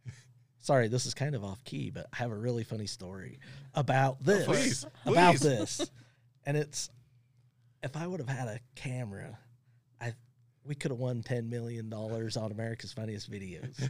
sorry, 0.60 0.88
this 0.88 1.06
is 1.06 1.14
kind 1.14 1.34
of 1.34 1.44
off 1.44 1.62
key, 1.64 1.90
but 1.90 2.06
I 2.12 2.16
have 2.16 2.30
a 2.30 2.36
really 2.36 2.64
funny 2.64 2.86
story 2.86 3.38
about 3.74 4.22
this 4.22 4.46
please, 4.46 4.86
about 5.04 5.36
please. 5.36 5.40
this, 5.40 5.90
and 6.44 6.56
it's 6.56 6.90
if 7.82 7.96
I 7.96 8.06
would 8.06 8.20
have 8.20 8.28
had 8.28 8.48
a 8.48 8.58
camera, 8.74 9.38
I 10.00 10.12
we 10.64 10.74
could 10.74 10.90
have 10.90 10.98
won 10.98 11.22
ten 11.22 11.48
million 11.48 11.88
dollars 11.88 12.36
on 12.36 12.50
America's 12.50 12.92
Funniest 12.92 13.30
Videos. 13.30 13.88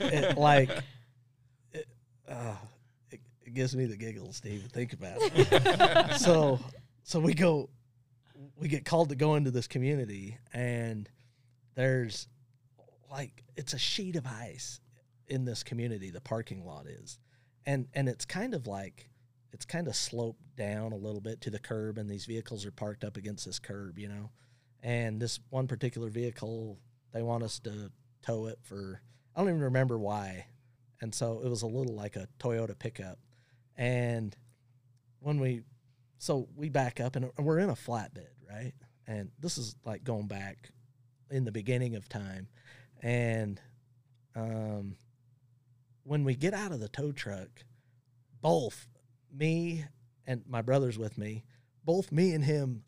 it, 0.00 0.38
like, 0.38 0.70
it, 1.72 1.86
uh, 2.28 2.56
it, 3.10 3.20
it 3.44 3.54
gives 3.54 3.76
me 3.76 3.84
the 3.86 3.96
giggles 3.96 4.40
to 4.40 4.48
even 4.48 4.68
think 4.68 4.92
about 4.92 5.18
it. 5.20 6.14
so, 6.18 6.58
so 7.02 7.20
we 7.20 7.34
go, 7.34 7.68
we 8.58 8.68
get 8.68 8.84
called 8.84 9.10
to 9.10 9.16
go 9.16 9.34
into 9.34 9.50
this 9.50 9.66
community, 9.66 10.38
and 10.54 11.08
there's 11.76 12.26
like 13.10 13.44
it's 13.54 13.72
a 13.72 13.78
sheet 13.78 14.16
of 14.16 14.26
ice 14.26 14.80
in 15.28 15.44
this 15.44 15.62
community. 15.62 16.10
The 16.10 16.20
parking 16.20 16.64
lot 16.66 16.86
is, 16.86 17.18
and 17.64 17.86
and 17.94 18.08
it's 18.08 18.24
kind 18.24 18.54
of 18.54 18.66
like 18.66 19.08
it's 19.52 19.64
kind 19.64 19.86
of 19.86 19.94
sloped 19.94 20.56
down 20.56 20.92
a 20.92 20.96
little 20.96 21.20
bit 21.20 21.40
to 21.42 21.50
the 21.50 21.58
curb, 21.58 21.98
and 21.98 22.10
these 22.10 22.26
vehicles 22.26 22.66
are 22.66 22.72
parked 22.72 23.04
up 23.04 23.16
against 23.16 23.46
this 23.46 23.58
curb, 23.58 23.98
you 23.98 24.08
know. 24.08 24.30
And 24.82 25.20
this 25.20 25.38
one 25.50 25.66
particular 25.66 26.10
vehicle, 26.10 26.78
they 27.12 27.22
want 27.22 27.42
us 27.42 27.58
to 27.60 27.90
tow 28.22 28.46
it 28.46 28.58
for 28.62 29.00
I 29.34 29.40
don't 29.40 29.50
even 29.50 29.60
remember 29.60 29.98
why. 29.98 30.46
And 31.00 31.14
so 31.14 31.40
it 31.44 31.48
was 31.48 31.62
a 31.62 31.66
little 31.66 31.94
like 31.94 32.16
a 32.16 32.28
Toyota 32.38 32.78
pickup. 32.78 33.18
And 33.76 34.34
when 35.20 35.38
we 35.38 35.62
so 36.18 36.48
we 36.56 36.70
back 36.70 37.00
up 37.00 37.16
and 37.16 37.30
we're 37.38 37.58
in 37.58 37.68
a 37.68 37.74
flatbed, 37.74 38.32
right? 38.48 38.72
And 39.06 39.30
this 39.38 39.58
is 39.58 39.76
like 39.84 40.04
going 40.04 40.26
back 40.26 40.70
in 41.30 41.44
the 41.44 41.52
beginning 41.52 41.94
of 41.96 42.08
time. 42.08 42.48
And 43.02 43.60
um 44.34 44.96
when 46.04 46.22
we 46.24 46.34
get 46.36 46.54
out 46.54 46.70
of 46.72 46.80
the 46.80 46.88
tow 46.88 47.10
truck, 47.12 47.64
both 48.40 48.86
me 49.32 49.84
and 50.26 50.42
my 50.48 50.62
brother's 50.62 50.98
with 50.98 51.18
me, 51.18 51.44
both 51.84 52.12
me 52.12 52.32
and 52.32 52.44
him 52.44 52.84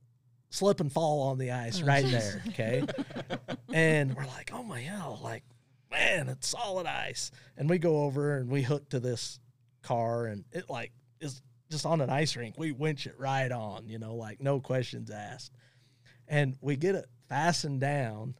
slip 0.50 0.80
and 0.80 0.90
fall 0.92 1.22
on 1.22 1.38
the 1.38 1.50
ice 1.50 1.82
Oh, 1.82 1.86
right 1.86 2.04
jeez. 2.04 2.10
there. 2.10 2.42
Okay. 2.48 2.84
and 3.74 4.14
we're 4.16 4.26
like, 4.26 4.50
oh 4.52 4.62
my 4.62 4.80
hell, 4.80 5.18
like, 5.22 5.42
man, 5.90 6.28
it's 6.28 6.48
solid 6.48 6.86
ice. 6.86 7.30
And 7.56 7.68
we 7.68 7.78
go 7.78 8.02
over 8.04 8.36
and 8.36 8.48
we 8.48 8.62
hook 8.62 8.88
to 8.90 9.00
this 9.00 9.40
car 9.82 10.26
and 10.26 10.44
it 10.52 10.68
like 10.70 10.92
is 11.20 11.42
just 11.70 11.84
on 11.86 12.00
an 12.00 12.10
ice 12.10 12.36
rink. 12.36 12.54
We 12.56 12.72
winch 12.72 13.06
it 13.06 13.14
right 13.18 13.50
on, 13.50 13.88
you 13.88 13.98
know, 13.98 14.14
like 14.14 14.40
no 14.40 14.60
questions 14.60 15.10
asked. 15.10 15.52
And 16.28 16.56
we 16.60 16.76
get 16.76 16.94
it 16.94 17.06
fastened 17.28 17.80
down 17.80 18.34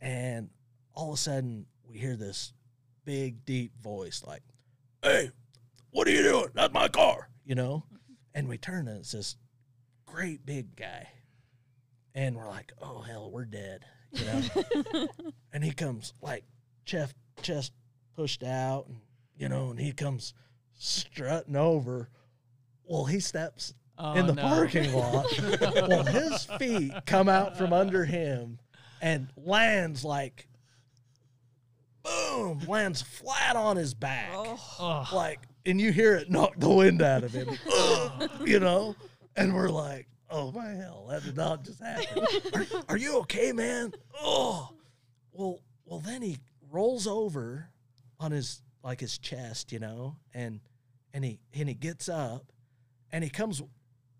and 0.00 0.50
all 0.94 1.12
of 1.12 1.14
a 1.14 1.20
sudden 1.20 1.66
we 1.84 1.98
hear 1.98 2.16
this 2.16 2.52
big 3.04 3.44
deep 3.44 3.72
voice 3.82 4.22
like, 4.26 4.42
Hey, 5.02 5.30
what 5.90 6.06
are 6.06 6.12
you 6.12 6.22
doing? 6.22 6.48
That's 6.54 6.72
my 6.72 6.88
car, 6.88 7.28
you 7.44 7.54
know? 7.54 7.84
Mm-hmm. 7.86 8.12
And 8.34 8.48
we 8.48 8.58
turn 8.58 8.88
and 8.88 8.98
it's 9.00 9.12
this 9.12 9.36
great 10.06 10.44
big 10.46 10.76
guy. 10.76 11.08
And 12.14 12.36
we're 12.36 12.48
like, 12.48 12.72
oh 12.82 13.00
hell, 13.00 13.30
we're 13.30 13.46
dead, 13.46 13.84
you 14.12 14.24
know? 14.26 15.08
and 15.52 15.64
he 15.64 15.72
comes 15.72 16.12
like 16.20 16.44
chest 16.84 17.14
chest 17.40 17.72
pushed 18.14 18.42
out 18.42 18.86
and 18.88 18.98
you 19.36 19.48
know, 19.48 19.70
and 19.70 19.80
he 19.80 19.92
comes 19.92 20.34
strutting 20.74 21.56
over. 21.56 22.08
Well, 22.84 23.06
he 23.06 23.20
steps 23.20 23.74
Oh, 23.98 24.14
in 24.14 24.26
the 24.26 24.34
no. 24.34 24.42
parking 24.42 24.92
lot. 24.94 25.26
well, 25.88 26.04
his 26.04 26.44
feet 26.58 26.92
come 27.06 27.28
out 27.28 27.56
from 27.56 27.72
under 27.72 28.04
him 28.04 28.58
and 29.00 29.28
lands 29.36 30.04
like 30.04 30.48
boom, 32.02 32.60
lands 32.66 33.02
flat 33.02 33.56
on 33.56 33.76
his 33.76 33.94
back. 33.94 34.30
Oh. 34.34 35.08
Like, 35.12 35.40
and 35.66 35.80
you 35.80 35.92
hear 35.92 36.14
it 36.16 36.30
knock 36.30 36.54
the 36.56 36.70
wind 36.70 37.02
out 37.02 37.22
of 37.22 37.32
him, 37.32 37.48
you 38.46 38.58
know? 38.60 38.96
And 39.36 39.54
we're 39.54 39.68
like, 39.68 40.08
oh 40.30 40.50
my 40.52 40.70
hell, 40.70 41.06
that 41.10 41.24
did 41.24 41.36
not 41.36 41.64
just 41.64 41.80
happen. 41.80 42.24
Are, 42.54 42.66
are 42.90 42.96
you 42.96 43.18
okay, 43.20 43.52
man? 43.52 43.92
Oh, 44.20 44.70
well, 45.32 45.60
well, 45.84 46.00
then 46.00 46.22
he 46.22 46.38
rolls 46.70 47.06
over 47.06 47.68
on 48.18 48.32
his 48.32 48.62
like 48.82 49.00
his 49.00 49.18
chest, 49.18 49.72
you 49.72 49.78
know, 49.78 50.16
and 50.34 50.60
and 51.14 51.24
he 51.24 51.38
and 51.54 51.68
he 51.68 51.74
gets 51.74 52.08
up 52.08 52.46
and 53.12 53.22
he 53.22 53.30
comes 53.30 53.62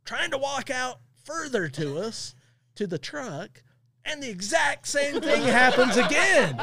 trying 0.05 0.31
to 0.31 0.39
walk 0.39 0.71
out 0.71 1.01
further 1.25 1.69
to 1.69 1.99
us 1.99 2.35
to 2.75 2.87
the 2.87 2.99
truck 2.99 3.63
and 4.05 4.23
the 4.23 4.31
exact 4.31 4.89
same 4.89 5.21
thing 5.21 5.43
happens 5.43 5.97
again. 5.97 6.61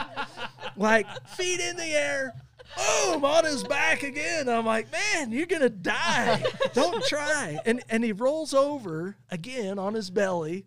Like 0.75 1.08
feet 1.28 1.60
in 1.60 1.78
the 1.78 1.86
air. 1.86 2.34
Boom 2.78 3.25
on 3.25 3.45
his 3.45 3.63
back 3.63 4.04
again. 4.04 4.47
I'm 4.47 4.65
like 4.65 4.91
man 4.91 5.32
you're 5.32 5.45
gonna 5.45 5.69
die. 5.69 6.43
Don't 6.73 7.04
try. 7.06 7.60
And 7.65 7.82
and 7.89 8.04
he 8.04 8.12
rolls 8.12 8.54
over 8.54 9.15
again 9.32 9.80
on 9.80 9.93
his 9.93 10.10
belly 10.10 10.65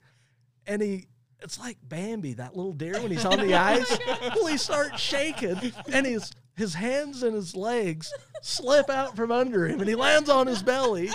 and 0.67 0.83
he 0.83 1.07
it's 1.43 1.59
like 1.59 1.77
Bambi, 1.83 2.35
that 2.35 2.57
little 2.57 2.73
deer 2.73 3.01
when 3.01 3.11
he's 3.11 3.25
on 3.25 3.39
the 3.41 3.55
ice. 3.55 3.99
Well, 4.37 4.47
he 4.47 4.57
starts 4.57 5.01
shaking, 5.01 5.73
and 5.93 6.07
his 6.07 6.31
his 6.55 6.75
hands 6.75 7.23
and 7.23 7.35
his 7.35 7.57
legs 7.57 8.13
slip 8.43 8.91
out 8.91 9.17
from 9.17 9.33
under 9.33 9.67
him, 9.67 9.81
and 9.81 9.89
he 9.89 9.95
lands 9.95 10.29
on 10.29 10.47
his 10.47 10.63
belly. 10.63 11.11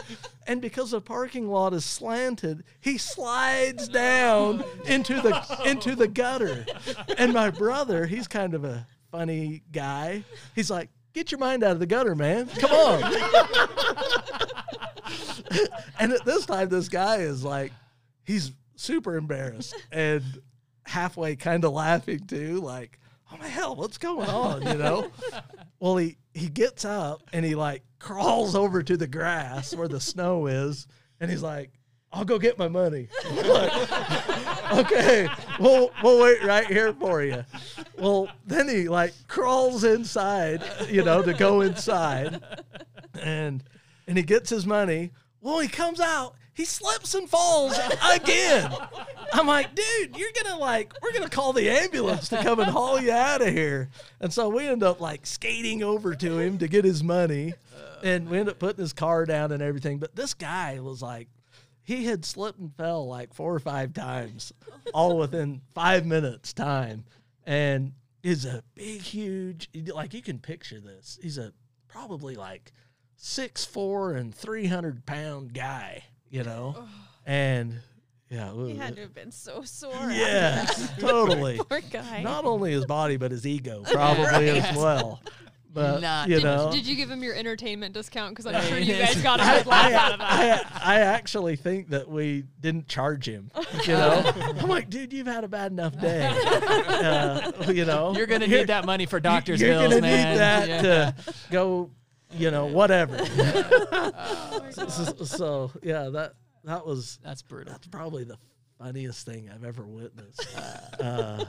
And 0.46 0.62
because 0.62 0.92
the 0.92 1.02
parking 1.02 1.50
lot 1.50 1.74
is 1.74 1.86
slanted, 1.86 2.64
he 2.80 2.98
slides 2.98 3.88
down 3.88 4.64
into 4.86 5.22
the 5.22 5.62
into 5.66 5.96
the 5.96 6.08
gutter. 6.08 6.66
And 7.18 7.34
my 7.34 7.50
brother, 7.50 8.06
he's 8.06 8.28
kind 8.28 8.54
of 8.54 8.64
a 8.64 8.88
funny 9.12 9.64
guy. 9.72 10.24
He's 10.56 10.70
like, 10.70 10.90
"Get 11.14 11.32
your 11.32 11.40
mind 11.40 11.64
out 11.64 11.72
of 11.72 11.80
the 11.80 11.86
gutter, 11.86 12.16
man! 12.16 12.48
Come 12.48 12.72
on!" 12.72 13.04
and 16.00 16.14
at 16.14 16.26
this 16.26 16.46
time, 16.46 16.70
this 16.70 16.90
guy 16.90 17.18
is 17.18 17.44
like, 17.44 17.72
he's 18.24 18.52
super 18.76 19.16
embarrassed 19.16 19.76
and 19.92 20.24
halfway 20.86 21.36
kind 21.36 21.66
of 21.66 21.74
laughing 21.74 22.20
too, 22.28 22.62
like, 22.62 23.00
oh 23.32 23.38
my 23.38 23.48
hell, 23.48 23.76
what's 23.76 23.98
going 23.98 24.30
on? 24.30 24.66
You 24.66 24.76
know? 24.76 25.12
well, 25.80 25.98
he 25.98 26.18
he 26.34 26.50
gets 26.50 26.86
up 26.86 27.24
and 27.34 27.46
he 27.46 27.56
like 27.56 27.84
crawls 28.00 28.56
over 28.56 28.84
to 28.84 28.98
the 28.98 29.08
grass 29.08 29.76
where 29.76 29.88
the 29.88 30.00
snow 30.00 30.48
is, 30.48 30.88
and 31.20 31.30
he's 31.30 31.44
like, 31.44 31.72
I'll 32.12 32.26
go 32.26 32.40
get 32.40 32.58
my 32.58 32.68
money. 32.68 33.10
Like, 33.32 34.72
okay, 34.74 35.30
we'll 35.60 35.92
we'll 36.04 36.22
wait 36.24 36.44
right 36.44 36.66
here 36.66 36.94
for 36.94 37.22
you. 37.24 37.44
Well, 37.98 38.30
then 38.46 38.70
he 38.70 38.88
like 38.88 39.14
crawls 39.28 39.84
inside, 39.84 40.64
you 40.90 41.04
know, 41.04 41.22
to 41.22 41.34
go 41.34 41.62
inside, 41.62 42.42
and 43.22 43.64
and 44.08 44.18
he 44.18 44.24
gets 44.24 44.50
his 44.50 44.66
money. 44.66 45.12
Well, 45.42 45.60
he 45.60 45.68
comes 45.68 46.00
out, 46.00 46.36
he 46.58 46.66
slips 46.66 47.14
and 47.14 47.30
falls 47.30 47.80
again. 48.12 48.76
I'm 49.32 49.46
like, 49.46 49.76
dude, 49.76 50.18
you're 50.18 50.32
gonna 50.44 50.58
like, 50.58 50.92
we're 51.04 51.14
gonna 51.14 51.30
call 51.30 51.54
the 51.54 51.70
ambulance 51.70 52.30
to 52.30 52.42
come 52.42 52.60
and 52.60 52.70
haul 52.70 53.00
you 53.00 53.12
out 53.12 53.44
of 53.44 53.50
here. 53.50 53.90
And 54.20 54.34
so 54.34 54.50
we 54.50 54.68
end 54.68 54.82
up 54.82 55.00
like 55.00 55.28
skating 55.28 55.84
over 55.84 56.16
to 56.16 56.40
him 56.40 56.58
to 56.58 56.68
get 56.68 56.84
his 56.84 57.04
money, 57.04 57.54
and 58.04 58.28
we 58.28 58.40
end 58.40 58.50
up 58.50 58.58
putting 58.58 58.82
his 58.82 58.92
car 58.92 59.26
down 59.26 59.52
and 59.52 59.62
everything. 59.62 60.00
But 60.00 60.16
this 60.16 60.34
guy 60.34 60.80
was 60.80 61.02
like, 61.02 61.28
he 61.84 62.06
had 62.06 62.26
slipped 62.26 62.60
and 62.60 62.76
fell 62.76 63.08
like 63.08 63.36
four 63.36 63.54
or 63.54 63.60
five 63.60 63.94
times, 63.94 64.52
all 64.96 65.18
within 65.20 65.62
five 65.76 66.06
minutes 66.06 66.54
time, 66.54 67.06
and 67.46 67.94
is 68.24 68.46
a 68.46 68.64
big, 68.74 69.02
huge, 69.02 69.70
like 69.94 70.14
you 70.14 70.24
can 70.24 70.40
picture 70.40 70.80
this. 70.80 71.20
He's 71.22 71.38
a 71.38 71.54
probably 71.88 72.36
like 72.36 72.74
six 73.16 73.64
four 73.64 74.14
and 74.16 74.34
three 74.34 74.66
hundred 74.66 75.06
pound 75.06 75.54
guy, 75.54 76.04
you 76.30 76.44
know, 76.44 76.86
and 77.26 77.74
yeah, 78.30 78.54
He 78.66 78.76
had 78.76 78.96
to 78.96 79.02
have 79.04 79.14
been 79.14 79.32
so 79.32 79.62
sore. 79.64 79.94
after 79.96 80.14
yeah, 80.14 80.66
totally. 81.00 81.60
Poor 81.70 81.82
guy. 81.92 82.22
Not 82.24 82.46
only 82.46 82.72
his 82.72 82.86
body, 82.86 83.18
but 83.18 83.32
his 83.32 83.46
ego 83.48 83.84
probably 83.92 84.50
as 84.50 84.76
well. 84.78 85.22
But 85.74 86.02
Not 86.02 86.28
you 86.28 86.36
Did, 86.36 86.44
know, 86.44 86.72
did 86.72 86.88
you 86.88 86.96
give 86.96 87.12
him 87.12 87.22
your 87.22 87.36
entertainment 87.36 87.94
discount? 87.94 88.32
Because 88.36 88.48
I'm 88.52 88.64
sure 88.64 88.80
you 88.80 88.96
guys 88.96 89.22
got 89.22 89.40
a 89.40 89.44
I, 89.44 89.58
good 89.60 89.68
laugh 89.68 89.94
out 89.94 90.14
of 90.14 90.22
I, 90.22 90.38
that. 90.48 90.72
I, 90.74 90.96
I 90.96 91.00
actually 91.02 91.56
think 91.56 91.90
that 91.90 92.10
we 92.10 92.46
didn't 92.60 92.88
charge 92.88 93.28
him. 93.30 93.52
You 93.84 93.94
know, 93.94 94.32
I'm 94.60 94.68
like, 94.70 94.90
dude, 94.90 95.14
you've 95.14 95.28
had 95.28 95.44
a 95.44 95.48
bad 95.48 95.72
enough 95.72 96.00
day. 96.00 96.26
Uh, 96.26 97.52
you 97.72 97.86
know, 97.86 98.14
You're 98.16 98.26
gonna 98.26 98.46
You're- 98.48 98.62
need 98.62 98.68
that 98.68 98.86
money 98.86 99.06
for 99.06 99.20
doctor's 99.20 99.62
you're 99.62 99.70
bills, 99.72 99.90
gonna 99.94 100.02
man. 100.02 100.32
need 100.32 100.40
that 100.40 100.68
Yeah. 100.68 100.82
to 100.82 101.16
go, 101.52 101.92
you 102.34 102.52
know, 102.52 102.66
whatever. 102.66 103.18
so, 104.72 104.88
so, 105.24 105.72
yeah, 105.82 106.10
that 106.10 106.34
that 106.64 106.86
was 106.86 107.20
That's 107.24 107.42
brutal. 107.42 107.74
that's 107.74 107.88
probably 107.88 108.24
the 108.24 108.38
funniest 108.78 109.26
thing 109.26 109.50
I've 109.54 109.64
ever 109.64 109.84
witnessed 109.84 110.48
uh, 111.00 111.44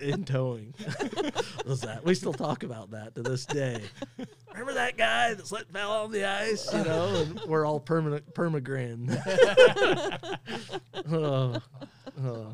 in 0.00 0.24
towing 0.24 0.74
was 1.66 1.82
that. 1.82 2.04
We 2.04 2.14
still 2.14 2.32
talk 2.32 2.64
about 2.64 2.90
that 2.92 3.14
to 3.14 3.22
this 3.22 3.46
day. 3.46 3.80
Remember 4.50 4.74
that 4.74 4.96
guy 4.96 5.34
that 5.34 5.46
slipped 5.46 5.72
fell 5.72 5.92
on 5.92 6.10
the 6.10 6.24
ice, 6.24 6.72
you 6.72 6.82
know, 6.82 7.14
and 7.14 7.40
we're 7.46 7.64
all 7.64 7.78
permanent 7.78 8.34
permagrin. 8.34 9.08
oh, 11.12 11.60
oh. 12.24 12.52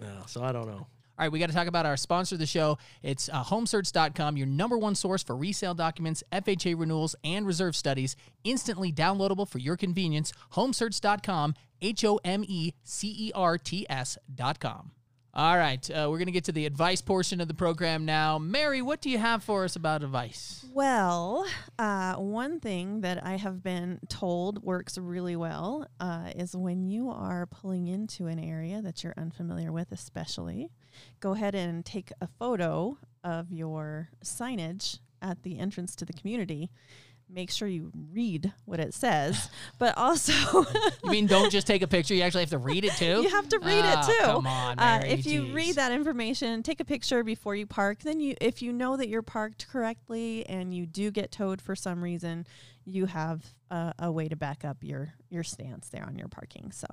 Yeah, 0.00 0.26
so 0.26 0.42
I 0.42 0.52
don't 0.52 0.68
know. 0.68 0.86
All 1.18 1.24
right, 1.24 1.32
we 1.32 1.40
got 1.40 1.48
to 1.48 1.54
talk 1.54 1.66
about 1.66 1.84
our 1.84 1.96
sponsor 1.96 2.36
of 2.36 2.38
the 2.38 2.46
show. 2.46 2.78
It's 3.02 3.28
uh, 3.28 3.42
homecerts.com, 3.42 4.36
your 4.36 4.46
number 4.46 4.78
one 4.78 4.94
source 4.94 5.20
for 5.20 5.36
resale 5.36 5.74
documents, 5.74 6.22
FHA 6.30 6.78
renewals, 6.78 7.16
and 7.24 7.44
reserve 7.44 7.74
studies, 7.74 8.14
instantly 8.44 8.92
downloadable 8.92 9.48
for 9.48 9.58
your 9.58 9.76
convenience. 9.76 10.32
Homecerts.com, 10.52 11.54
H 11.82 12.04
O 12.04 12.20
M 12.22 12.44
E 12.46 12.72
C 12.84 13.08
E 13.18 13.32
R 13.34 13.58
T 13.58 13.84
S.com. 13.90 14.92
All 15.34 15.56
right, 15.56 15.88
uh, 15.90 16.06
we're 16.10 16.18
going 16.18 16.26
to 16.26 16.32
get 16.32 16.44
to 16.44 16.52
the 16.52 16.66
advice 16.66 17.00
portion 17.00 17.40
of 17.40 17.48
the 17.48 17.54
program 17.54 18.04
now. 18.04 18.38
Mary, 18.38 18.80
what 18.80 19.00
do 19.00 19.10
you 19.10 19.18
have 19.18 19.42
for 19.42 19.64
us 19.64 19.76
about 19.76 20.02
advice? 20.02 20.64
Well, 20.72 21.46
uh, 21.78 22.14
one 22.14 22.60
thing 22.60 23.02
that 23.02 23.24
I 23.24 23.36
have 23.36 23.62
been 23.62 24.00
told 24.08 24.62
works 24.64 24.98
really 24.98 25.36
well 25.36 25.86
uh, 26.00 26.30
is 26.34 26.56
when 26.56 26.84
you 26.84 27.10
are 27.10 27.46
pulling 27.46 27.88
into 27.88 28.26
an 28.26 28.38
area 28.38 28.80
that 28.82 29.04
you're 29.04 29.14
unfamiliar 29.16 29.70
with, 29.70 29.92
especially, 29.92 30.70
go 31.20 31.32
ahead 31.32 31.54
and 31.54 31.84
take 31.84 32.10
a 32.20 32.26
photo 32.38 32.98
of 33.24 33.50
your 33.52 34.08
signage 34.24 34.98
at 35.22 35.42
the 35.42 35.58
entrance 35.58 35.94
to 35.96 36.04
the 36.04 36.12
community. 36.12 36.70
Make 37.30 37.50
sure 37.50 37.68
you 37.68 37.90
read 38.10 38.54
what 38.64 38.80
it 38.80 38.94
says, 38.94 39.50
but 39.78 39.98
also 39.98 40.32
You 41.04 41.10
mean 41.10 41.26
don't 41.26 41.50
just 41.52 41.66
take 41.66 41.82
a 41.82 41.86
picture, 41.86 42.14
you 42.14 42.22
actually 42.22 42.40
have 42.44 42.50
to 42.50 42.58
read 42.58 42.86
it 42.86 42.92
too? 42.94 43.20
you 43.20 43.28
have 43.28 43.46
to 43.50 43.58
read 43.58 43.82
Ah, 43.84 44.00
it 44.00 44.06
too. 44.18 44.24
Come 44.24 44.46
on, 44.46 44.78
Uh, 44.78 45.00
Mary, 45.02 45.10
if 45.10 45.26
you 45.26 45.52
read 45.52 45.74
that 45.74 45.92
information, 45.92 46.62
take 46.62 46.80
a 46.80 46.86
picture 46.86 47.22
before 47.22 47.54
you 47.54 47.66
park. 47.66 47.98
Then 48.00 48.18
you, 48.20 48.34
if 48.40 48.62
you 48.62 48.72
know 48.72 48.96
that 48.96 49.08
you're 49.10 49.20
parked 49.20 49.68
correctly 49.68 50.46
and 50.48 50.72
you 50.72 50.86
do 50.86 51.10
get 51.10 51.30
towed 51.30 51.60
for 51.60 51.76
some 51.76 52.02
reason, 52.02 52.46
you 52.86 53.04
have 53.04 53.44
a, 53.70 53.92
a 53.98 54.10
way 54.10 54.28
to 54.28 54.36
back 54.36 54.64
up 54.64 54.78
your 54.80 55.12
your 55.28 55.42
stance 55.42 55.90
there 55.90 56.06
on 56.06 56.16
your 56.16 56.28
parking. 56.28 56.72
So, 56.72 56.86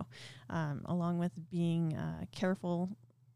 um, 0.49 0.81
along 0.83 1.17
with 1.19 1.31
being 1.49 1.95
uh, 1.95 2.25
careful 2.33 2.89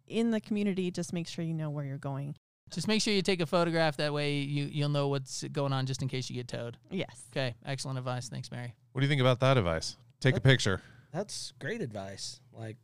in 0.10 0.32
the 0.32 0.42
community, 0.42 0.92
just 0.92 1.14
make 1.14 1.28
sure 1.28 1.44
you 1.46 1.54
know 1.54 1.70
where 1.70 1.86
you're 1.86 1.98
going. 1.98 2.36
Just 2.72 2.88
make 2.88 3.02
sure 3.02 3.14
you 3.14 3.22
take 3.22 3.42
a 3.42 3.46
photograph. 3.46 3.98
That 3.98 4.14
way 4.14 4.38
you, 4.40 4.66
you'll 4.72 4.90
know 4.90 5.08
what's 5.08 5.44
going 5.52 5.74
on 5.74 5.86
just 5.86 6.02
in 6.02 6.08
case 6.08 6.30
you 6.30 6.36
get 6.36 6.48
towed. 6.48 6.78
Yes. 6.92 7.24
Okay, 7.32 7.56
excellent 7.66 7.98
advice. 7.98 8.30
Thanks, 8.30 8.52
Mary. 8.52 8.76
What 8.92 9.02
do 9.02 9.06
you 9.06 9.10
think 9.10 9.22
about 9.22 9.40
that 9.40 9.58
advice? 9.58 9.96
Take 10.20 10.38
a 10.38 10.42
picture. 10.42 10.82
That's 11.12 11.54
great 11.60 11.82
advice. 11.82 12.40
Like, 12.54 12.78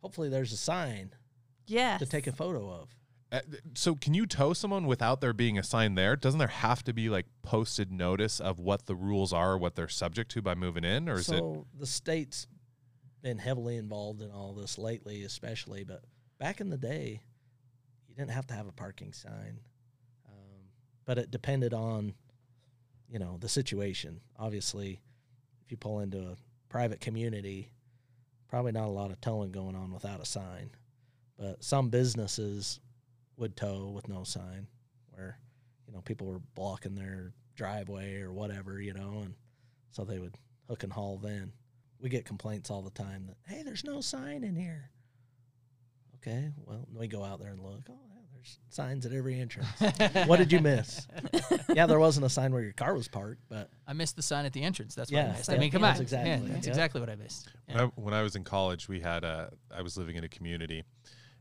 hopefully, 0.00 0.28
there's 0.28 0.52
a 0.52 0.56
sign 0.56 1.10
Yes. 1.66 2.00
to 2.00 2.06
take 2.06 2.26
a 2.26 2.32
photo 2.32 2.68
of. 2.70 2.88
Uh, 3.30 3.40
th- 3.50 3.62
so 3.74 3.94
can 3.94 4.14
you 4.14 4.26
tow 4.26 4.52
someone 4.52 4.86
without 4.86 5.20
there 5.20 5.32
being 5.32 5.58
a 5.58 5.62
sign 5.62 5.94
there? 5.94 6.16
Doesn't 6.16 6.38
there 6.38 6.48
have 6.48 6.82
to 6.84 6.92
be 6.92 7.08
like 7.08 7.26
posted 7.42 7.90
notice 7.92 8.40
of 8.40 8.58
what 8.58 8.86
the 8.86 8.94
rules 8.94 9.32
are, 9.32 9.56
what 9.58 9.74
they're 9.76 9.88
subject 9.88 10.30
to 10.32 10.42
by 10.42 10.54
moving 10.54 10.84
in, 10.84 11.08
or 11.08 11.14
is 11.14 11.28
it? 11.28 11.38
so 11.38 11.66
the 11.78 11.86
state's 11.86 12.46
been 13.22 13.38
heavily 13.38 13.76
involved 13.76 14.22
in 14.22 14.30
all 14.30 14.52
this 14.54 14.76
lately, 14.78 15.22
especially. 15.24 15.84
But 15.84 16.02
back 16.38 16.60
in 16.60 16.70
the 16.70 16.76
day, 16.76 17.20
you 18.08 18.14
didn't 18.14 18.30
have 18.30 18.46
to 18.48 18.54
have 18.54 18.68
a 18.68 18.72
parking 18.72 19.12
sign, 19.12 19.60
um, 20.28 20.68
but 21.04 21.18
it 21.18 21.30
depended 21.30 21.74
on, 21.74 22.14
you 23.08 23.18
know, 23.18 23.36
the 23.40 23.48
situation. 23.48 24.20
Obviously, 24.38 25.00
if 25.64 25.70
you 25.70 25.76
pull 25.76 26.00
into 26.00 26.18
a 26.18 26.36
private 26.68 27.00
community, 27.00 27.70
probably 28.48 28.72
not 28.72 28.86
a 28.86 28.92
lot 28.92 29.10
of 29.10 29.20
towing 29.20 29.52
going 29.52 29.74
on 29.74 29.92
without 29.92 30.20
a 30.20 30.26
sign. 30.26 30.70
But 31.38 31.64
some 31.64 31.88
businesses 31.88 32.78
would 33.36 33.56
tow 33.56 33.90
with 33.90 34.08
no 34.08 34.22
sign, 34.22 34.68
where 35.10 35.38
you 35.86 35.92
know 35.92 36.00
people 36.00 36.28
were 36.28 36.40
blocking 36.54 36.94
their 36.94 37.32
driveway 37.56 38.20
or 38.20 38.32
whatever, 38.32 38.80
you 38.80 38.92
know, 38.92 39.22
and 39.24 39.34
so 39.90 40.04
they 40.04 40.18
would 40.18 40.36
hook 40.68 40.82
and 40.84 40.92
haul 40.92 41.18
then. 41.18 41.52
We 42.00 42.08
get 42.08 42.24
complaints 42.24 42.70
all 42.70 42.82
the 42.82 42.90
time 42.90 43.26
that, 43.26 43.36
hey, 43.46 43.62
there's 43.62 43.84
no 43.84 44.00
sign 44.00 44.44
in 44.44 44.56
here. 44.56 44.90
Okay, 46.26 46.50
well, 46.64 46.86
we 46.94 47.06
go 47.06 47.22
out 47.22 47.38
there 47.38 47.50
and 47.50 47.60
look. 47.60 47.82
Oh, 47.90 47.92
yeah, 48.08 48.20
there's 48.32 48.58
signs 48.70 49.04
at 49.04 49.12
every 49.12 49.38
entrance. 49.38 49.68
what 50.26 50.38
did 50.38 50.52
you 50.52 50.60
miss? 50.60 51.06
yeah, 51.74 51.84
there 51.86 51.98
wasn't 51.98 52.24
a 52.24 52.30
sign 52.30 52.50
where 52.52 52.62
your 52.62 52.72
car 52.72 52.94
was 52.94 53.08
parked, 53.08 53.42
but 53.50 53.68
I 53.86 53.92
missed 53.92 54.16
the 54.16 54.22
sign 54.22 54.46
at 54.46 54.54
the 54.54 54.62
entrance. 54.62 54.94
That's 54.94 55.12
what 55.12 55.18
I 55.18 55.22
Yeah, 55.26 55.32
missed. 55.32 55.52
I 55.52 55.58
mean, 55.58 55.70
come 55.70 55.82
that's 55.82 55.98
on. 55.98 56.02
exactly 56.02 56.30
Yeah, 56.30 56.54
that's 56.54 56.66
Yeah. 56.66 56.72
exactly 56.72 57.00
what 57.02 57.10
I 57.10 57.16
missed. 57.16 57.48
When, 57.66 57.78
I, 57.80 57.84
when 57.96 58.14
I 58.14 58.22
was 58.22 58.36
in 58.36 58.44
college, 58.44 58.88
we 58.88 59.00
had 59.00 59.22
a. 59.22 59.52
I 59.70 59.82
was 59.82 59.98
living 59.98 60.16
in 60.16 60.24
a 60.24 60.28
community, 60.28 60.84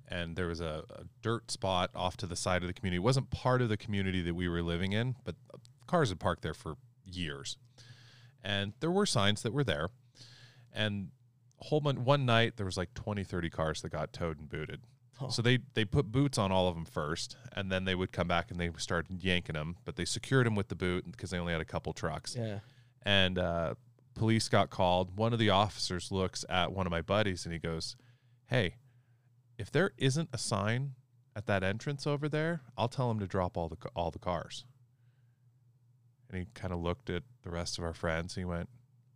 and 0.10 0.36
there 0.36 0.48
was 0.48 0.60
a, 0.60 0.84
a 0.90 1.04
dirt 1.22 1.50
spot 1.50 1.90
off 1.96 2.18
to 2.18 2.26
the 2.26 2.36
side 2.36 2.62
of 2.62 2.68
the 2.68 2.74
community. 2.74 2.98
It 2.98 3.04
wasn't 3.06 3.30
part 3.30 3.62
of 3.62 3.70
the 3.70 3.78
community 3.78 4.22
that 4.22 4.34
we 4.34 4.50
were 4.50 4.62
living 4.62 4.92
in, 4.92 5.16
but 5.24 5.36
cars 5.88 6.10
had 6.10 6.20
parked 6.20 6.42
there 6.42 6.54
for 6.54 6.76
years, 7.06 7.56
and 8.44 8.74
there 8.82 8.92
were 8.92 9.06
signs 9.06 9.44
that 9.44 9.54
were 9.54 9.64
there. 9.64 9.90
And 10.74 11.12
a 11.23 11.23
whole 11.64 11.80
one 11.80 12.26
night 12.26 12.58
there 12.58 12.66
was 12.66 12.78
like 12.78 12.94
20, 12.94 13.24
30 13.24 13.50
cars 13.50 13.82
that 13.82 13.90
got 13.90 14.12
towed 14.12 14.40
and 14.40 14.50
booted. 14.50 14.82
Oh. 15.22 15.30
So 15.30 15.42
they 15.42 15.60
they 15.76 15.86
put 15.86 16.12
boots 16.12 16.38
on 16.38 16.52
all 16.52 16.68
of 16.68 16.76
them 16.76 16.86
first, 16.86 17.38
and 17.56 17.72
then 17.72 17.86
they 17.86 17.96
would 17.96 18.12
come 18.12 18.28
back 18.28 18.52
and 18.52 18.60
they 18.60 18.70
started 18.78 19.24
yanking 19.24 19.54
them, 19.54 19.78
but 19.86 19.96
they 19.96 20.06
secured 20.06 20.46
them 20.46 20.56
with 20.56 20.68
the 20.68 20.76
boot 20.76 21.10
because 21.10 21.30
they 21.30 21.38
only 21.38 21.54
had 21.54 21.62
a 21.62 21.66
couple 21.66 21.94
trucks 21.94 22.36
yeah. 22.38 22.60
and 23.04 23.38
uh, 23.38 23.76
police 24.16 24.50
got 24.50 24.70
called. 24.70 25.16
One 25.16 25.32
of 25.32 25.40
the 25.40 25.52
officers 25.52 26.12
looks 26.12 26.44
at 26.50 26.74
one 26.74 26.86
of 26.86 26.92
my 26.92 27.02
buddies 27.02 27.46
and 27.46 27.54
he 27.54 27.60
goes, 27.60 27.96
"Hey, 28.48 28.76
if 29.58 29.72
there 29.72 29.92
isn't 29.98 30.30
a 30.34 30.38
sign 30.38 30.96
at 31.36 31.46
that 31.46 31.64
entrance 31.64 32.06
over 32.06 32.28
there, 32.28 32.62
I'll 32.78 32.90
tell 32.90 33.10
him 33.10 33.20
to 33.20 33.28
drop 33.28 33.56
all 33.56 33.70
the 33.70 33.78
all 33.96 34.12
the 34.12 34.20
cars." 34.20 34.66
And 36.30 36.40
he 36.40 36.48
kind 36.56 36.74
of 36.74 36.80
looked 36.80 37.12
at 37.12 37.24
the 37.44 37.52
rest 37.52 37.78
of 37.78 37.84
our 37.84 37.94
friends. 37.94 38.36
And 38.36 38.42
he 38.42 38.46
went, 38.46 38.68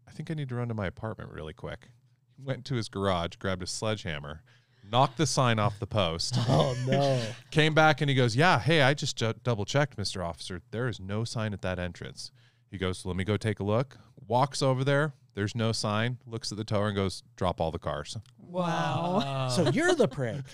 "I 0.07 0.12
think 0.12 0.29
I 0.29 0.36
need 0.36 0.49
to 0.49 0.55
run 0.55 0.67
to 0.67 0.75
my 0.75 0.88
apartment 0.88 1.31
really 1.31 1.53
quick." 1.53 1.89
He 2.38 2.43
went 2.43 2.63
to 2.65 2.76
his 2.76 2.88
garage, 2.88 3.36
grabbed 3.38 3.63
a 3.63 3.67
sledgehammer, 3.67 4.41
knocked 4.89 5.17
the 5.17 5.26
sign 5.26 5.60
off 5.60 5.80
the 5.80 5.88
post. 5.88 6.36
Oh 6.47 6.76
no. 6.88 7.21
Came 7.52 7.73
back 7.73 8.00
and 8.02 8.10
he 8.10 8.15
goes, 8.15 8.36
"Yeah, 8.36 8.60
hey, 8.60 8.82
I 8.82 8.93
just 8.93 9.21
uh, 9.21 9.34
ju- 9.34 9.39
double 9.43 9.65
checked, 9.65 9.97
Mister 9.97 10.23
Officer. 10.23 10.62
There 10.71 10.88
is 10.88 11.00
no 11.00 11.23
sign 11.23 11.54
at 11.54 11.62
that 11.63 11.80
entrance." 11.80 12.32
He 12.71 12.78
goes, 12.78 13.06
"Let 13.06 13.15
me 13.15 13.23
go 13.23 13.36
take 13.38 13.60
a 13.60 13.63
look." 13.63 13.97
Walks 14.28 14.62
over 14.62 14.84
there. 14.84 15.13
There's 15.34 15.56
no 15.56 15.71
sign. 15.71 16.17
Looks 16.26 16.52
at 16.52 16.58
the 16.58 16.63
tower 16.63 16.88
and 16.88 16.95
goes, 16.95 17.23
"Drop 17.36 17.60
all 17.62 17.71
the 17.71 17.80
cars." 17.80 18.17
Wow. 18.39 19.50
so 19.50 19.69
you're 19.71 19.93
the 19.93 20.08
prick. 20.08 20.43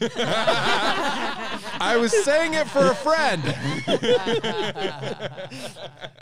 I 1.79 1.97
was 1.97 2.11
saying 2.23 2.53
it 2.53 2.67
for 2.67 2.91
a 2.91 2.95
friend. 2.95 3.43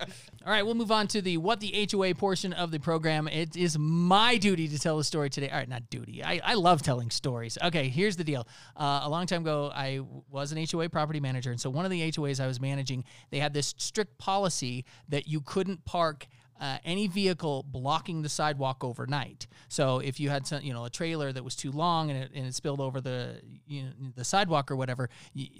All 0.43 0.51
right, 0.51 0.65
we'll 0.65 0.75
move 0.75 0.91
on 0.91 1.07
to 1.09 1.21
the 1.21 1.37
what 1.37 1.59
the 1.59 1.87
HOA 1.91 2.15
portion 2.15 2.53
of 2.53 2.71
the 2.71 2.79
program. 2.79 3.27
It 3.27 3.55
is 3.55 3.77
my 3.77 4.37
duty 4.37 4.67
to 4.69 4.79
tell 4.79 4.97
a 4.97 5.03
story 5.03 5.29
today. 5.29 5.49
All 5.49 5.57
right, 5.57 5.69
not 5.69 5.89
duty. 5.89 6.23
I, 6.23 6.41
I 6.43 6.53
love 6.55 6.81
telling 6.81 7.11
stories. 7.11 7.57
Okay, 7.63 7.89
here's 7.89 8.15
the 8.15 8.23
deal. 8.23 8.47
Uh, 8.75 9.01
a 9.03 9.09
long 9.09 9.27
time 9.27 9.41
ago, 9.41 9.71
I 9.73 10.01
was 10.29 10.51
an 10.51 10.65
HOA 10.65 10.89
property 10.89 11.19
manager, 11.19 11.51
and 11.51 11.61
so 11.61 11.69
one 11.69 11.85
of 11.85 11.91
the 11.91 12.11
HOAs 12.11 12.39
I 12.39 12.47
was 12.47 12.59
managing, 12.59 13.03
they 13.29 13.37
had 13.37 13.53
this 13.53 13.75
strict 13.77 14.17
policy 14.17 14.85
that 15.09 15.27
you 15.27 15.41
couldn't 15.41 15.85
park. 15.85 16.27
Uh, 16.61 16.77
any 16.85 17.07
vehicle 17.07 17.65
blocking 17.67 18.21
the 18.21 18.29
sidewalk 18.29 18.83
overnight. 18.83 19.47
So 19.67 19.97
if 19.97 20.19
you 20.19 20.29
had 20.29 20.45
some, 20.45 20.61
you 20.61 20.73
know, 20.73 20.85
a 20.85 20.91
trailer 20.91 21.33
that 21.33 21.43
was 21.43 21.55
too 21.55 21.71
long 21.71 22.11
and 22.11 22.23
it, 22.23 22.31
and 22.35 22.45
it 22.45 22.53
spilled 22.53 22.79
over 22.79 23.01
the, 23.01 23.41
you 23.65 23.81
know, 23.81 23.89
the 24.15 24.23
sidewalk 24.23 24.69
or 24.69 24.75
whatever, 24.75 25.09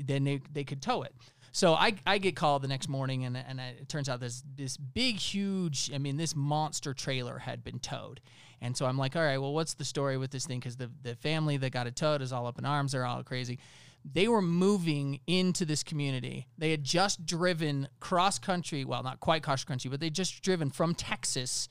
then 0.05 0.23
they, 0.25 0.41
they 0.53 0.63
could 0.63 0.79
tow 0.79 1.01
it. 1.01 1.15
So 1.51 1.73
I, 1.73 1.95
I 2.05 2.19
get 2.19 2.35
called 2.35 2.61
the 2.61 2.67
next 2.67 2.87
morning, 2.87 3.25
and, 3.25 3.35
and 3.35 3.59
it 3.59 3.89
turns 3.89 4.09
out 4.09 4.19
this 4.19 4.43
this 4.55 4.77
big, 4.77 5.15
huge, 5.17 5.89
I 5.91 5.97
mean, 5.97 6.17
this 6.17 6.35
monster 6.35 6.93
trailer 6.93 7.39
had 7.39 7.63
been 7.63 7.79
towed. 7.79 8.21
And 8.61 8.77
so 8.77 8.85
I'm 8.85 8.97
like, 8.97 9.15
all 9.15 9.23
right, 9.23 9.39
well, 9.39 9.53
what's 9.53 9.73
the 9.73 9.83
story 9.83 10.17
with 10.17 10.29
this 10.29 10.45
thing? 10.45 10.59
Because 10.59 10.77
the, 10.77 10.91
the 11.01 11.15
family 11.15 11.57
that 11.57 11.71
got 11.71 11.87
it 11.87 11.95
towed 11.95 12.21
is 12.21 12.31
all 12.31 12.45
up 12.45 12.59
in 12.59 12.65
arms. 12.65 12.91
They're 12.91 13.07
all 13.07 13.23
crazy. 13.23 13.57
They 14.03 14.27
were 14.27 14.41
moving 14.41 15.19
into 15.27 15.65
this 15.65 15.83
community. 15.83 16.47
They 16.57 16.71
had 16.71 16.83
just 16.83 17.25
driven 17.25 17.87
cross 17.99 18.39
country, 18.39 18.83
well, 18.83 19.03
not 19.03 19.19
quite 19.19 19.43
cross 19.43 19.63
country, 19.63 19.89
but 19.89 19.99
they 19.99 20.09
just 20.09 20.41
driven 20.41 20.69
from 20.69 20.95
Texas. 20.95 21.69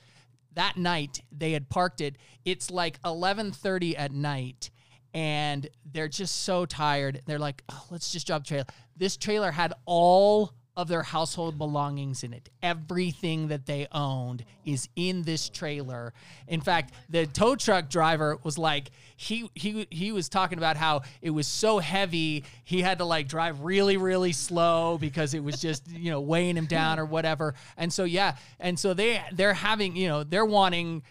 That 0.55 0.77
night 0.77 1.23
they 1.33 1.53
had 1.53 1.69
parked 1.69 2.01
it. 2.01 2.17
It's 2.45 2.71
like 2.71 3.01
11:30 3.03 3.99
at 3.99 4.13
night 4.13 4.71
and 5.13 5.69
they're 5.85 6.09
just 6.09 6.43
so 6.43 6.67
tired. 6.67 7.23
They're 7.27 7.39
like 7.39 7.63
oh, 7.69 7.87
let's 7.91 8.13
just 8.13 8.27
drop 8.27 8.43
the 8.43 8.49
trailer. 8.49 8.67
This 8.97 9.17
trailer 9.17 9.51
had 9.51 9.73
all 9.87 10.53
of 10.81 10.89
their 10.89 11.03
household 11.03 11.59
belongings 11.59 12.25
in 12.25 12.33
it. 12.33 12.49
Everything 12.63 13.49
that 13.49 13.67
they 13.67 13.87
owned 13.93 14.45
is 14.65 14.89
in 14.97 15.23
this 15.23 15.49
trailer. 15.51 16.15
In 16.49 16.61
fact 16.63 16.95
the 17.11 17.27
tow 17.27 17.55
truck 17.55 17.91
driver 17.91 18.39
was 18.43 18.57
like 18.57 18.91
he 19.17 19.51
he 19.55 19.87
he 19.91 20.11
was 20.11 20.31
talking 20.31 20.57
about 20.57 20.79
how 20.79 21.03
it 21.21 21.31
was 21.31 21.47
so 21.47 21.79
heavy 21.79 22.45
he 22.65 22.81
had 22.81 22.99
to 22.99 23.05
like 23.05 23.29
drive 23.29 23.61
really 23.61 23.99
really 23.99 24.33
slow 24.33 24.97
because 24.99 25.35
it 25.35 25.45
was 25.45 25.61
just 25.61 25.87
you 25.91 26.11
know 26.11 26.21
weighing 26.21 26.57
him 26.57 26.67
down 26.67 26.99
or 26.99 27.05
whatever. 27.05 27.55
And 27.77 27.93
so 27.93 28.05
yeah 28.05 28.37
and 28.59 28.79
so 28.79 28.95
they 28.95 29.23
they're 29.33 29.55
having 29.55 29.97
you 29.97 30.09
know 30.09 30.25
they're 30.25 30.47
wanting 30.47 31.03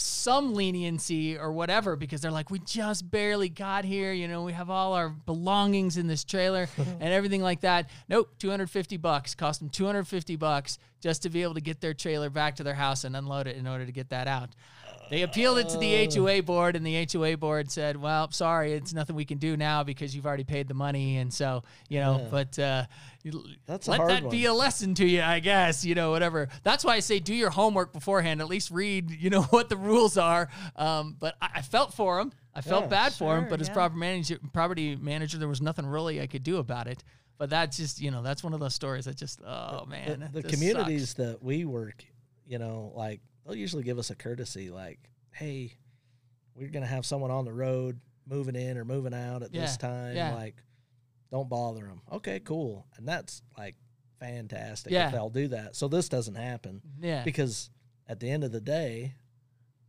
some 0.00 0.54
leniency 0.54 1.38
or 1.38 1.52
whatever 1.52 1.96
because 1.96 2.20
they're 2.20 2.30
like, 2.30 2.50
we 2.50 2.58
just 2.58 3.10
barely 3.10 3.48
got 3.48 3.84
here. 3.84 4.12
You 4.12 4.28
know, 4.28 4.42
we 4.42 4.52
have 4.52 4.70
all 4.70 4.94
our 4.94 5.08
belongings 5.08 5.96
in 5.96 6.06
this 6.06 6.24
trailer 6.24 6.68
and 6.76 7.02
everything 7.02 7.42
like 7.42 7.60
that. 7.60 7.88
Nope, 8.08 8.30
250 8.38 8.96
bucks. 8.96 9.34
Cost 9.34 9.60
them 9.60 9.68
250 9.68 10.36
bucks 10.36 10.78
just 11.00 11.22
to 11.22 11.30
be 11.30 11.42
able 11.42 11.54
to 11.54 11.60
get 11.60 11.80
their 11.80 11.94
trailer 11.94 12.30
back 12.30 12.56
to 12.56 12.64
their 12.64 12.74
house 12.74 13.04
and 13.04 13.16
unload 13.16 13.46
it 13.46 13.56
in 13.56 13.66
order 13.66 13.86
to 13.86 13.92
get 13.92 14.10
that 14.10 14.26
out. 14.28 14.50
They 15.10 15.22
appealed 15.22 15.58
it 15.58 15.68
to 15.70 15.76
the 15.78 16.08
HOA 16.12 16.42
board, 16.42 16.76
and 16.76 16.84
the 16.86 17.06
HOA 17.12 17.36
board 17.36 17.70
said, 17.70 17.96
"Well, 17.96 18.30
sorry, 18.32 18.72
it's 18.72 18.92
nothing 18.92 19.14
we 19.16 19.24
can 19.24 19.38
do 19.38 19.56
now 19.56 19.84
because 19.84 20.14
you've 20.16 20.26
already 20.26 20.44
paid 20.44 20.68
the 20.68 20.74
money." 20.74 21.18
And 21.18 21.32
so, 21.32 21.62
you 21.88 22.00
know, 22.00 22.18
Yeah. 22.22 22.28
but 22.30 22.58
uh, 22.58 22.84
That's 23.66 23.88
let 23.88 24.06
that 24.08 24.30
be 24.30 24.44
a 24.46 24.52
lesson 24.52 24.94
to 24.96 25.06
you, 25.06 25.22
I 25.22 25.40
guess. 25.40 25.84
You 25.84 25.94
know, 25.94 26.10
whatever. 26.10 26.48
That's 26.62 26.84
why 26.84 26.94
I 26.96 27.00
say 27.00 27.18
do 27.18 27.34
your 27.34 27.50
homework 27.50 27.92
beforehand. 27.92 28.40
At 28.40 28.48
least 28.48 28.70
read, 28.70 29.10
you 29.10 29.30
know, 29.30 29.42
what 29.50 29.68
the 29.68 29.76
rules 29.76 30.16
are. 30.18 30.48
Um, 30.76 31.16
but 31.18 31.36
I, 31.40 31.50
I 31.56 31.62
felt 31.62 31.94
for 31.94 32.18
him. 32.20 32.32
I 32.54 32.60
felt 32.60 32.84
Yeah, 32.84 32.88
bad 32.90 33.12
for 33.12 33.36
him. 33.36 33.44
sure, 33.44 33.50
But 33.50 33.60
as 33.60 33.68
property 33.68 33.98
manager, 34.00 34.38
property 34.52 34.96
manager, 34.96 35.38
there 35.38 35.48
was 35.48 35.60
nothing 35.60 35.86
really 35.86 36.20
I 36.20 36.26
could 36.26 36.42
do 36.42 36.56
about 36.56 36.86
it. 36.88 37.04
But 37.38 37.50
that's 37.50 37.76
just, 37.76 38.00
you 38.00 38.10
know, 38.10 38.22
that's 38.22 38.42
one 38.42 38.54
of 38.54 38.60
those 38.60 38.74
stories 38.74 39.04
that 39.04 39.16
just, 39.16 39.42
oh 39.46 39.84
man, 39.86 40.30
the, 40.32 40.40
the 40.40 40.48
communities 40.48 41.10
sucks. 41.10 41.14
that 41.14 41.42
we 41.42 41.66
work, 41.66 42.02
you 42.46 42.58
know, 42.58 42.92
like 42.96 43.20
they'll 43.46 43.54
usually 43.56 43.82
give 43.84 43.98
us 43.98 44.10
a 44.10 44.14
courtesy, 44.16 44.70
like, 44.70 44.98
"Hey, 45.32 45.72
we're 46.54 46.68
gonna 46.68 46.86
have 46.86 47.06
someone 47.06 47.30
on 47.30 47.44
the 47.44 47.52
road 47.52 48.00
moving 48.26 48.56
in 48.56 48.76
or 48.76 48.84
moving 48.84 49.14
out 49.14 49.42
at 49.42 49.52
this 49.52 49.76
time. 49.76 50.16
yeah. 50.16 50.34
Like, 50.34 50.62
don't 51.30 51.48
bother 51.48 51.86
them." 51.86 52.02
Okay, 52.12 52.40
cool, 52.40 52.86
and 52.96 53.06
that's 53.06 53.42
like 53.56 53.76
fantastic 54.18 54.92
Yeah. 54.92 55.06
if 55.06 55.12
they'll 55.12 55.30
do 55.30 55.48
that. 55.48 55.76
So 55.76 55.88
this 55.88 56.08
doesn't 56.08 56.34
happen 56.36 56.80
Yeah. 57.00 57.22
because 57.24 57.70
at 58.06 58.18
the 58.20 58.30
end 58.30 58.44
of 58.44 58.52
the 58.52 58.60
day, 58.60 59.14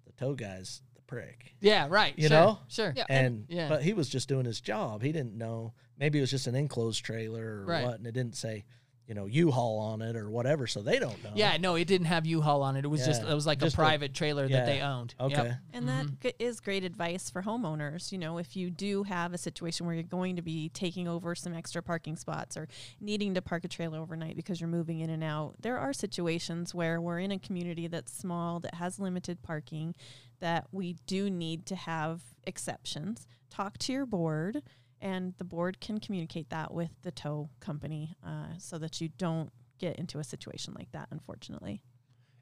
the 0.05 0.11
tow 0.13 0.35
guy's 0.35 0.81
the 0.95 1.01
prick. 1.03 1.55
Yeah, 1.61 1.87
right. 1.89 2.13
You 2.17 2.27
sure, 2.27 2.37
know? 2.37 2.59
Sure. 2.67 2.93
Yeah. 2.95 3.05
And 3.09 3.45
Yeah. 3.47 3.69
but 3.69 3.83
he 3.83 3.93
was 3.93 4.09
just 4.09 4.27
doing 4.27 4.45
his 4.45 4.59
job. 4.59 5.01
He 5.01 5.11
didn't 5.13 5.37
know. 5.37 5.73
Maybe 5.97 6.17
it 6.17 6.21
was 6.21 6.31
just 6.31 6.45
an 6.47 6.55
enclosed 6.55 7.03
trailer 7.05 7.61
or 7.61 7.65
Right. 7.65 7.85
what, 7.85 7.95
and 7.99 8.05
it 8.05 8.11
didn't 8.11 8.35
say, 8.35 8.65
you 9.07 9.15
know, 9.15 9.25
U-Haul 9.25 9.79
on 9.79 10.01
it 10.01 10.17
or 10.17 10.29
whatever. 10.29 10.67
So 10.67 10.81
they 10.81 10.99
don't 10.99 11.23
know. 11.23 11.31
Yeah, 11.33 11.55
no, 11.57 11.75
it 11.75 11.85
didn't 11.85 12.07
have 12.07 12.25
U-Haul 12.25 12.61
on 12.61 12.75
it. 12.75 12.83
It 12.83 12.89
was 12.89 13.05
just 13.05 13.23
it 13.23 13.33
was 13.33 13.47
like 13.47 13.59
just 13.59 13.77
a 13.77 13.81
a- 13.81 13.83
private 13.83 14.13
trailer 14.13 14.47
that 14.47 14.65
they 14.65 14.77
yeah, 14.77 14.93
owned. 14.93 15.15
Okay. 15.19 15.33
Yep. 15.33 15.57
And 15.73 15.87
that 15.87 16.05
mm-hmm. 16.05 16.27
g- 16.27 16.33
is 16.39 16.59
great 16.59 16.83
advice 16.83 17.29
for 17.29 17.41
homeowners. 17.41 18.11
You 18.11 18.17
know, 18.17 18.37
if 18.37 18.57
you 18.57 18.69
do 18.69 19.03
have 19.03 19.33
a 19.33 19.37
situation 19.37 19.85
where 19.85 19.95
you're 19.95 20.03
going 20.03 20.35
to 20.35 20.41
be 20.41 20.69
taking 20.69 21.07
over 21.07 21.35
some 21.35 21.53
extra 21.53 21.81
parking 21.81 22.17
spots 22.17 22.57
or 22.57 22.67
needing 22.99 23.33
to 23.35 23.41
park 23.41 23.63
a 23.63 23.69
trailer 23.69 23.99
overnight 23.99 24.35
because 24.35 24.59
you're 24.59 24.69
moving 24.69 24.99
in 24.99 25.09
and 25.09 25.23
out, 25.23 25.55
there 25.61 25.77
are 25.77 25.93
situations 25.93 26.75
where 26.75 26.99
we're 26.99 27.19
in 27.19 27.31
a 27.31 27.39
community 27.39 27.87
that's 27.87 28.11
small, 28.11 28.59
that 28.59 28.75
has 28.75 28.99
limited 28.99 29.41
parking, 29.41 29.95
that 30.41 30.67
we 30.71 30.97
do 31.07 31.29
need 31.29 31.65
to 31.67 31.75
have 31.75 32.21
exceptions. 32.45 33.25
Talk 33.49 33.77
to 33.79 33.93
your 33.93 34.05
board, 34.05 34.61
and 35.01 35.33
the 35.37 35.43
board 35.43 35.79
can 35.79 35.99
communicate 35.99 36.49
that 36.49 36.73
with 36.73 36.89
the 37.03 37.11
tow 37.11 37.49
company 37.59 38.15
uh, 38.25 38.47
so 38.57 38.77
that 38.77 38.99
you 39.01 39.09
don't 39.17 39.51
get 39.79 39.97
into 39.97 40.19
a 40.19 40.23
situation 40.23 40.73
like 40.77 40.91
that, 40.91 41.07
unfortunately. 41.11 41.81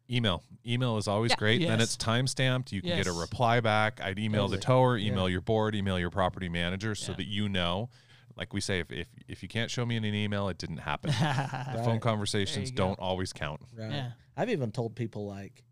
Email. 0.09 0.43
Email 0.65 0.97
is 0.97 1.07
always 1.07 1.31
Yeah. 1.31 1.35
great. 1.37 1.61
Then 1.61 1.81
it's 1.81 1.97
time 1.97 2.27
stamped. 2.27 2.71
You 2.71 2.81
can 2.81 2.95
get 2.95 3.07
a 3.07 3.11
reply 3.11 3.59
back. 3.59 3.99
I'd 4.01 4.19
email 4.19 4.47
the 4.47 4.57
Totally. 4.57 4.61
tower, 4.61 4.97
Yeah. 4.97 5.11
email 5.11 5.27
your 5.29 5.41
board, 5.41 5.73
email 5.75 5.97
your 5.99 6.11
property 6.11 6.47
manager 6.47 6.93
so 6.95 7.11
Yeah. 7.11 7.17
that 7.17 7.25
you 7.25 7.49
know. 7.49 7.89
Like 8.37 8.53
we 8.53 8.61
say, 8.61 8.79
if, 8.79 8.91
if 8.91 9.07
if 9.27 9.41
you 9.41 9.49
can't 9.49 9.71
show 9.71 9.85
me 9.85 9.95
in 9.95 10.03
an 10.03 10.13
email, 10.13 10.49
it 10.49 10.57
didn't 10.57 10.77
happen. 10.77 11.09
The 11.11 11.17
Right. 11.75 11.81
phone 11.85 11.99
conversations 11.99 12.69
don't 12.69 12.99
always 12.99 13.33
count. 13.33 13.61
Right. 13.73 13.89
Yeah. 13.91 14.11
I've 14.37 14.49
even 14.49 14.71
told 14.71 14.95
people 14.95 15.25
like, 15.25 15.63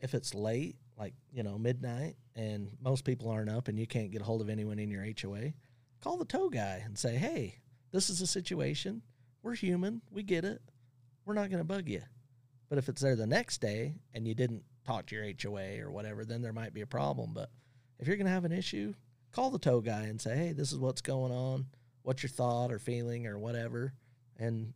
if 0.00 0.14
it's 0.14 0.34
late, 0.34 0.76
like 0.98 1.14
you 1.32 1.42
know 1.42 1.58
midnight, 1.58 2.16
and 2.36 2.70
most 2.80 3.04
people 3.04 3.28
aren't 3.30 3.48
up, 3.50 3.68
and 3.68 3.78
you 3.78 3.86
can't 3.86 4.10
get 4.10 4.20
a 4.20 4.24
hold 4.24 4.40
of 4.42 4.48
anyone 4.50 4.78
in 4.78 4.90
your 4.90 5.02
HOA, 5.02 5.52
call 6.02 6.16
the 6.16 6.24
tow 6.24 6.48
guy 6.48 6.82
and 6.84 6.98
say, 6.98 7.16
"Hey, 7.16 7.58
this 7.92 8.08
is 8.10 8.20
a 8.20 8.26
situation. 8.26 9.02
We're 9.42 9.54
human. 9.54 10.02
We 10.10 10.22
get 10.22 10.44
it. 10.44 10.60
We're 11.24 11.34
not 11.34 11.50
going 11.50 11.60
to 11.60 11.64
bug 11.64 11.88
you." 11.88 12.02
But 12.68 12.78
if 12.78 12.88
it's 12.88 13.02
there 13.02 13.16
the 13.16 13.26
next 13.26 13.60
day 13.60 13.96
and 14.14 14.26
you 14.28 14.34
didn't 14.34 14.64
talk 14.86 15.06
to 15.06 15.16
your 15.16 15.24
HOA 15.24 15.80
or 15.80 15.90
whatever, 15.90 16.24
then 16.24 16.40
there 16.42 16.52
might 16.52 16.72
be 16.72 16.80
a 16.82 16.86
problem. 16.86 17.32
But 17.34 17.50
if 17.98 18.06
you're 18.06 18.16
going 18.16 18.26
to 18.26 18.32
have 18.32 18.44
an 18.44 18.52
issue, 18.52 18.94
call 19.32 19.50
the 19.50 19.58
tow 19.58 19.80
guy 19.80 20.02
and 20.02 20.20
say, 20.20 20.36
"Hey, 20.36 20.52
this 20.52 20.72
is 20.72 20.78
what's 20.78 21.00
going 21.02 21.32
on. 21.32 21.66
What's 22.02 22.22
your 22.22 22.30
thought 22.30 22.72
or 22.72 22.78
feeling 22.78 23.26
or 23.26 23.38
whatever?" 23.38 23.94
And 24.36 24.72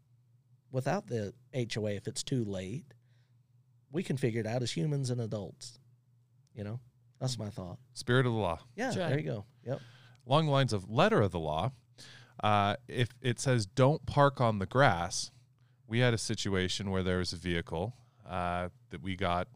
without 0.71 1.07
the 1.07 1.33
HOA, 1.55 1.93
if 1.93 2.07
it's 2.09 2.23
too 2.23 2.45
late, 2.45 2.85
we 3.91 4.03
can 4.03 4.17
figure 4.17 4.41
it 4.41 4.47
out 4.47 4.63
as 4.63 4.73
humans 4.73 5.09
and 5.11 5.21
adults. 5.21 5.79
You 6.53 6.65
know, 6.65 6.81
that's 7.21 7.39
my 7.39 7.49
thought. 7.49 7.79
Spirit 7.95 8.27
of 8.27 8.33
the 8.33 8.39
law. 8.39 8.59
Yeah, 8.77 8.87
That's 8.87 8.97
right. 8.99 9.09
there 9.11 9.19
you 9.19 9.25
go. 9.25 9.45
Yep. 9.65 9.81
Along 10.27 10.47
the 10.47 10.53
lines 10.53 10.73
of 10.73 10.91
letter 10.91 11.21
of 11.21 11.31
the 11.33 11.39
law, 11.39 11.73
uh, 12.43 12.77
if 12.89 13.09
it 13.21 13.39
says 13.41 13.67
don't 13.67 14.05
park 14.07 14.41
on 14.41 14.59
the 14.59 14.67
grass, 14.67 15.31
we 15.87 15.99
had 16.01 16.15
a 16.15 16.19
situation 16.19 16.91
where 16.91 17.03
there 17.03 17.19
was 17.19 17.33
a 17.33 17.37
vehicle 17.37 17.95
uh, 18.29 18.69
that 18.91 19.03
we 19.03 19.17
got 19.17 19.49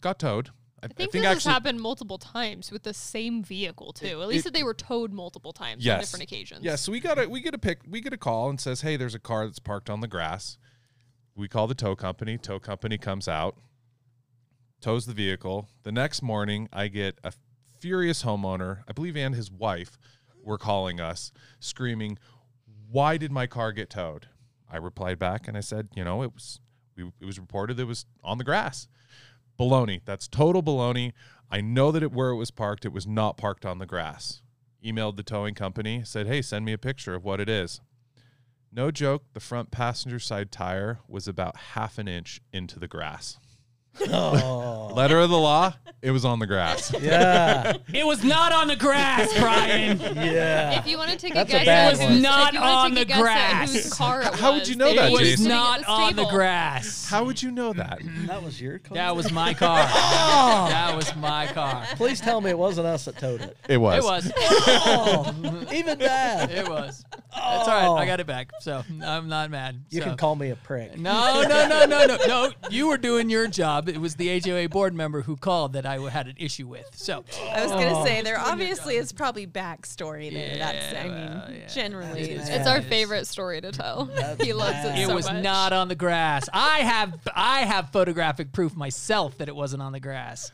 got 0.00 0.18
towed. 0.18 0.50
I, 0.82 0.86
I 0.86 0.88
think, 0.88 1.12
this 1.12 1.24
has 1.24 1.44
happened 1.44 1.78
multiple 1.80 2.16
times 2.16 2.70
with 2.72 2.84
the 2.84 2.94
same 2.94 3.42
vehicle 3.42 3.92
too. 3.92 4.22
At 4.22 4.28
least 4.28 4.40
it- 4.46 4.52
that 4.52 4.58
they 4.58 4.62
were 4.62 4.72
towed 4.74 5.12
multiple 5.12 5.52
times 5.52 5.82
on 5.82 5.86
Yes. 5.86 6.06
different 6.10 6.22
occasions. 6.24 6.64
Yeah, 6.64 6.76
so 6.76 6.90
we 6.92 7.00
got 7.00 7.18
a 7.18 7.26
we 7.28 7.40
get 7.40 7.54
a 7.54 7.58
pick 7.58 7.80
we 7.88 8.00
get 8.00 8.12
a 8.12 8.18
call 8.18 8.48
and 8.50 8.60
says, 8.60 8.80
"Hey, 8.82 8.96
there's 8.96 9.14
a 9.14 9.18
car 9.18 9.46
that's 9.46 9.58
parked 9.58 9.90
on 9.90 10.00
the 10.00 10.08
grass." 10.08 10.56
We 11.34 11.48
call 11.48 11.66
the 11.66 11.74
tow 11.74 11.96
company. 11.96 12.36
Tow 12.38 12.58
company 12.60 12.98
comes 12.98 13.28
out, 13.28 13.56
tows 14.80 15.06
the 15.06 15.14
vehicle. 15.14 15.68
The 15.84 15.92
next 15.92 16.22
morning, 16.22 16.68
I 16.72 16.88
get 16.88 17.18
a 17.24 17.32
furious 17.80 18.22
homeowner, 18.22 18.82
I 18.86 18.92
believe, 18.92 19.16
and 19.16 19.34
his 19.34 19.50
wife 19.50 19.98
were 20.42 20.58
calling 20.58 21.00
us, 21.00 21.32
screaming, 21.58 22.18
"Why 22.90 23.16
did 23.16 23.32
my 23.32 23.46
car 23.46 23.72
get 23.72 23.90
towed?" 23.90 24.28
I 24.70 24.76
replied 24.76 25.18
back 25.18 25.48
and 25.48 25.56
I 25.56 25.60
said, 25.60 25.88
"You 25.94 26.04
know, 26.04 26.22
it 26.22 26.32
was 26.34 26.60
we, 26.96 27.10
it 27.20 27.24
was 27.24 27.38
reported 27.38 27.80
it 27.80 27.84
was 27.84 28.06
on 28.22 28.38
the 28.38 28.44
grass." 28.44 28.86
Baloney. 29.58 30.00
That's 30.04 30.28
total 30.28 30.62
baloney. 30.62 31.12
I 31.50 31.60
know 31.60 31.90
that 31.92 32.02
it 32.02 32.12
where 32.12 32.30
it 32.30 32.36
was 32.36 32.50
parked, 32.50 32.84
it 32.84 32.92
was 32.92 33.06
not 33.06 33.36
parked 33.36 33.66
on 33.66 33.78
the 33.78 33.86
grass. 33.86 34.42
Emailed 34.84 35.16
the 35.16 35.22
towing 35.22 35.54
company, 35.54 36.02
said, 36.04 36.26
"Hey, 36.26 36.40
send 36.40 36.64
me 36.64 36.72
a 36.72 36.78
picture 36.78 37.14
of 37.14 37.24
what 37.24 37.40
it 37.40 37.48
is." 37.48 37.80
No 38.72 38.90
joke, 38.90 39.24
the 39.32 39.40
front 39.40 39.70
passenger 39.70 40.20
side 40.20 40.52
tire 40.52 41.00
was 41.08 41.26
about 41.26 41.56
half 41.56 41.98
an 41.98 42.06
inch 42.06 42.40
into 42.52 42.78
the 42.78 42.88
grass. 42.88 43.38
Oh, 44.08 44.92
Letter 44.94 45.18
of 45.18 45.30
the 45.30 45.38
law, 45.38 45.74
it 46.02 46.10
was 46.10 46.24
on 46.24 46.38
the 46.38 46.46
grass. 46.46 46.92
yeah, 47.00 47.74
It 47.92 48.06
was 48.06 48.24
not 48.24 48.52
on 48.52 48.68
the 48.68 48.76
grass, 48.76 49.30
Brian. 49.38 50.00
yeah. 50.00 50.78
If 50.80 50.86
you 50.86 50.96
want 50.96 51.10
to 51.10 51.16
take 51.18 51.34
That's 51.34 51.52
a 51.52 51.56
a 51.60 51.64
guess, 51.64 51.66
bad 51.66 51.94
at 51.94 51.98
one. 51.98 52.08
whose- 52.08 52.10
It 52.10 52.14
was 52.14 52.22
not 52.22 52.48
if 52.48 52.54
you 52.54 52.60
wanna 52.60 52.72
on 52.72 52.90
take 52.90 52.96
a 52.96 53.00
the 53.00 53.04
guess 53.06 53.16
at 53.18 53.20
grass. 53.22 53.72
whose 53.72 53.92
car 53.94 54.22
it 54.22 54.34
How 54.34 54.52
would 54.52 54.60
was, 54.60 54.70
you 54.70 54.76
know 54.76 54.88
they 54.88 54.96
that, 54.96 55.02
were 55.12 55.18
it 55.18 55.20
was 55.20 55.28
Jason? 55.28 55.36
sitting 55.44 55.52
at 55.52 55.60
not 55.60 55.80
the 55.80 55.88
on 55.90 56.00
the 56.16 56.22
stable. 56.22 56.30
grass. 56.30 57.08
How 57.10 57.24
would 57.24 57.42
you 57.42 57.50
know 57.50 57.72
that? 57.74 57.98
that 58.26 58.42
was 58.42 58.60
your 58.60 58.78
car. 58.78 58.94
That 58.94 59.16
was 59.16 59.30
my 59.32 59.52
car. 59.62 59.80
Oh. 59.92 60.66
that 60.70 60.96
was 60.96 61.14
my 61.16 61.46
car. 61.48 61.84
Please 61.96 62.20
tell 62.20 62.40
me 62.40 62.50
it 62.50 62.58
wasn't 62.58 62.86
us 62.86 63.04
that 63.04 63.18
towed 63.18 63.42
it. 63.42 63.56
It 63.68 63.76
was. 63.78 64.02
It 64.04 64.06
was. 64.06 64.32
Oh, 64.92 65.66
even 65.72 65.98
that. 65.98 66.50
It 66.50 66.68
was. 66.68 67.04
That's 67.34 67.68
all 67.68 67.94
right. 67.96 68.02
I 68.02 68.06
got 68.06 68.20
it 68.20 68.26
back. 68.26 68.50
So 68.60 68.82
I'm 69.04 69.28
not 69.28 69.50
mad. 69.50 69.80
You 69.90 70.00
So- 70.00 70.08
can 70.08 70.16
call 70.16 70.34
me 70.36 70.50
a 70.50 70.56
prick. 70.56 70.98
No, 70.98 71.42
no, 71.42 71.68
no, 71.68 71.84
no, 71.86 72.06
no, 72.06 72.18
no. 72.26 72.50
You 72.70 72.88
were 72.88 72.96
doing 72.98 73.28
your 73.30 73.46
job. 73.46 73.79
It 73.88 73.98
was 74.00 74.16
the 74.16 74.40
HOA 74.40 74.68
board 74.68 74.94
member 74.94 75.22
who 75.22 75.36
called 75.36 75.72
that 75.74 75.86
I 75.86 75.98
had 76.10 76.26
an 76.26 76.34
issue 76.38 76.66
with. 76.66 76.88
So 76.94 77.24
I 77.52 77.62
was 77.62 77.72
gonna 77.72 77.98
Oh. 78.00 78.04
say 78.04 78.22
there 78.22 78.38
obviously 78.38 78.96
is 78.96 79.12
probably 79.12 79.46
backstory 79.46 80.32
there. 80.32 80.58
That's 80.58 80.94
I 80.94 81.04
Yeah, 81.04 81.04
mean, 81.04 81.38
well, 81.38 81.52
yeah. 81.52 81.66
generally 81.66 82.20
it's 82.30 82.48
It's 82.48 82.66
our 82.66 82.82
favorite 82.82 83.26
story 83.26 83.60
to 83.60 83.72
tell. 83.72 84.04
That's 84.14 84.44
he 84.44 84.52
loves 84.52 84.72
bad. 84.72 84.98
it. 84.98 85.02
it 85.02 85.06
so 85.08 85.14
was 85.14 85.26
much. 85.26 85.42
not 85.42 85.72
on 85.72 85.88
the 85.88 85.94
grass. 85.96 86.48
I 86.52 86.78
have 86.80 87.18
I 87.34 87.60
have 87.60 87.90
photographic 87.90 88.52
proof 88.52 88.74
myself 88.76 89.38
that 89.38 89.48
it 89.48 89.56
wasn't 89.56 89.82
on 89.82 89.92
the 89.92 90.00
grass. 90.00 90.50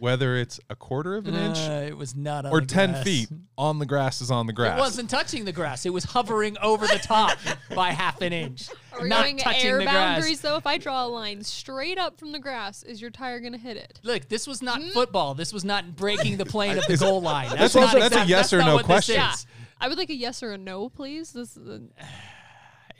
Whether 0.00 0.36
it's 0.36 0.58
a 0.70 0.74
quarter 0.74 1.14
of 1.14 1.26
an 1.28 1.34
inch 1.34 1.58
Uh, 1.58 1.84
it 1.86 1.94
was 1.96 2.16
not 2.16 2.46
on 2.46 2.52
or 2.52 2.60
the 2.62 2.66
10 2.66 2.90
grass. 2.92 3.04
feet, 3.04 3.28
on 3.58 3.78
the 3.78 3.84
grass 3.84 4.22
is 4.22 4.30
on 4.30 4.46
the 4.46 4.52
grass. 4.54 4.78
It 4.78 4.80
wasn't 4.80 5.10
touching 5.10 5.44
the 5.44 5.52
grass. 5.52 5.84
It 5.84 5.90
was 5.92 6.04
hovering 6.04 6.56
over 6.62 6.86
the 6.86 6.98
top 6.98 7.36
by 7.74 7.90
half 7.90 8.22
an 8.22 8.32
inch. 8.32 8.70
Are 8.94 9.02
we 9.02 9.08
not 9.10 9.24
going 9.24 9.36
touching 9.36 9.66
air 9.70 9.76
the 9.78 9.84
grass. 9.84 9.94
boundaries 9.94 10.40
though? 10.40 10.56
If 10.56 10.66
I 10.66 10.78
draw 10.78 11.04
a 11.04 11.08
line 11.08 11.44
straight 11.44 11.98
up 11.98 12.18
from 12.18 12.32
the 12.32 12.38
grass, 12.38 12.82
is 12.82 13.00
your 13.02 13.10
tire 13.10 13.40
gonna 13.40 13.58
hit 13.58 13.76
it? 13.76 14.00
Look, 14.02 14.26
this 14.28 14.46
was 14.46 14.62
not 14.62 14.82
football. 14.94 15.34
This 15.34 15.52
was 15.52 15.64
not 15.66 15.94
breaking 15.96 16.38
the 16.38 16.46
plane 16.46 16.78
of 16.78 16.86
the 16.86 16.96
goal 16.98 17.20
line. 17.20 17.50
That's 17.50 17.74
not 17.74 17.94
a- 17.94 17.98
that's 18.00 18.14
a 18.16 18.22
exact- 18.22 18.28
yes 18.30 18.52
or 18.54 18.58
not 18.60 18.66
no 18.66 18.74
what 18.76 18.82
this 18.86 18.86
question. 18.86 19.16
Yeah. 19.16 19.34
is. 19.34 19.46
I 19.78 19.88
would 19.88 19.98
like 19.98 20.08
a 20.10 20.14
yes 20.16 20.42
or 20.42 20.52
a 20.52 20.58
no, 20.58 20.88
please. 20.88 21.32
This 21.32 21.56
is 21.58 21.68
a, 21.68 21.80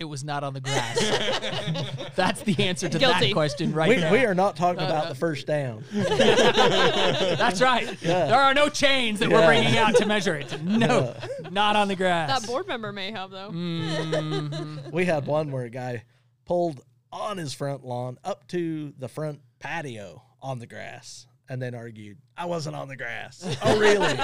It 0.00 0.08
was 0.08 0.24
not 0.24 0.42
on 0.44 0.54
the 0.54 0.62
grass. 0.62 0.98
That's 2.16 2.40
the 2.40 2.58
answer 2.58 2.88
to 2.88 2.98
Guilty. 2.98 3.26
that 3.26 3.32
question 3.34 3.72
right 3.74 3.90
we, 3.90 3.96
there. 3.96 4.10
we 4.10 4.24
are 4.24 4.34
not 4.34 4.56
talking 4.56 4.82
about 4.82 5.10
the 5.10 5.14
first 5.14 5.46
down. 5.46 5.84
That's 5.92 7.60
right. 7.60 7.86
Yeah. 8.02 8.26
There 8.28 8.40
are 8.40 8.54
no 8.54 8.70
chains 8.70 9.18
that 9.20 9.28
we're 9.28 9.40
Yeah. 9.40 9.46
bringing 9.46 9.76
out 9.76 9.96
to 9.96 10.06
measure 10.06 10.34
it. 10.36 10.58
No, 10.62 11.14
not 11.50 11.76
on 11.76 11.88
the 11.88 11.96
grass. 11.96 12.40
that 12.40 12.48
board 12.48 12.66
member 12.66 12.92
may 12.94 13.10
have 13.10 13.30
though. 13.30 13.50
Mm. 13.50 14.90
We 14.92 15.04
had 15.04 15.26
one 15.26 15.52
where 15.52 15.64
a 15.64 15.70
guy 15.70 16.04
pulled 16.46 16.80
on 17.12 17.36
his 17.36 17.52
front 17.52 17.84
lawn 17.84 18.16
up 18.24 18.48
to 18.48 18.94
the 18.98 19.08
front 19.08 19.40
patio 19.58 20.22
on 20.40 20.60
the 20.60 20.66
grass. 20.66 21.26
And 21.50 21.60
then 21.60 21.74
argued, 21.74 22.16
I 22.38 22.46
wasn't 22.46 22.76
on 22.76 22.88
the 22.88 22.96
grass. 22.96 23.44
oh, 23.62 23.78
really? 23.78 24.16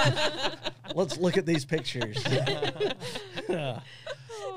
Let's 0.95 1.17
look 1.17 1.37
at 1.37 1.45
these 1.45 1.63
pictures. 1.65 2.17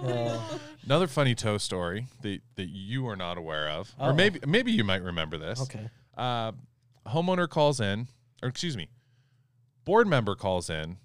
Uh, 0.03 0.41
Another 0.85 1.07
funny 1.07 1.35
tow 1.35 1.59
story 1.59 2.07
that, 2.23 2.41
that 2.57 2.69
you 2.71 3.07
are 3.07 3.17
not 3.17 3.37
aware 3.37 3.69
of, 3.69 3.95
or 3.99 4.11
Oh. 4.11 4.15
maybe 4.15 4.41
maybe 4.47 4.73
you 4.73 4.83
might 4.83 5.03
remember 5.03 5.37
this. 5.37 5.61
okay. 5.61 5.91
Uh, 6.17 6.53
homeowner 7.07 7.47
calls 7.49 7.81
in, 7.81 8.09
or 8.43 8.49
excuse 8.49 8.77
me, 8.79 8.89
board 9.85 10.09
member 10.09 10.35
calls 10.35 10.71
in, 10.71 10.97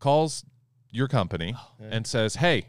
calls 0.00 0.44
your 0.90 1.06
company 1.06 1.54
and 1.80 2.06
says, 2.06 2.36
"Hey, 2.36 2.66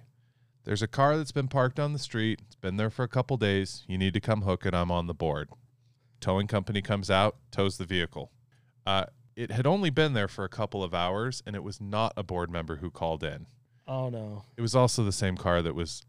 there's 0.63 0.83
a 0.83 0.87
car 0.87 1.17
that's 1.17 1.31
been 1.31 1.47
parked 1.47 1.79
on 1.79 1.93
the 1.93 1.99
street. 1.99 2.39
It's 2.45 2.55
been 2.55 2.77
there 2.77 2.91
for 2.91 3.03
a 3.03 3.07
couple 3.09 3.35
days. 3.37 3.83
You 3.87 3.97
need 3.97 4.13
to 4.13 4.21
come 4.21 4.43
hook 4.43 4.65
it. 4.65 4.73
I'm 4.75 4.91
on 4.91 5.07
the 5.07 5.15
board." 5.15 5.49
Towing 6.19 6.45
company 6.45 6.83
comes 6.83 7.09
out, 7.09 7.37
tows 7.49 7.77
the 7.79 7.85
vehicle. 7.85 8.31
Uh, 8.85 9.05
it 9.35 9.51
had 9.51 9.65
only 9.65 9.89
been 9.89 10.13
there 10.13 10.27
for 10.27 10.43
a 10.43 10.49
couple 10.49 10.83
of 10.83 10.93
hours, 10.93 11.41
and 11.45 11.55
it 11.55 11.63
was 11.63 11.79
not 11.81 12.13
a 12.17 12.23
board 12.23 12.49
member 12.49 12.77
who 12.77 12.89
called 12.91 13.23
in. 13.23 13.47
Oh, 13.87 14.09
no. 14.09 14.43
It 14.57 14.61
was 14.61 14.75
also 14.75 15.03
the 15.03 15.11
same 15.11 15.35
car 15.37 15.61
that 15.61 15.73
was 15.75 16.03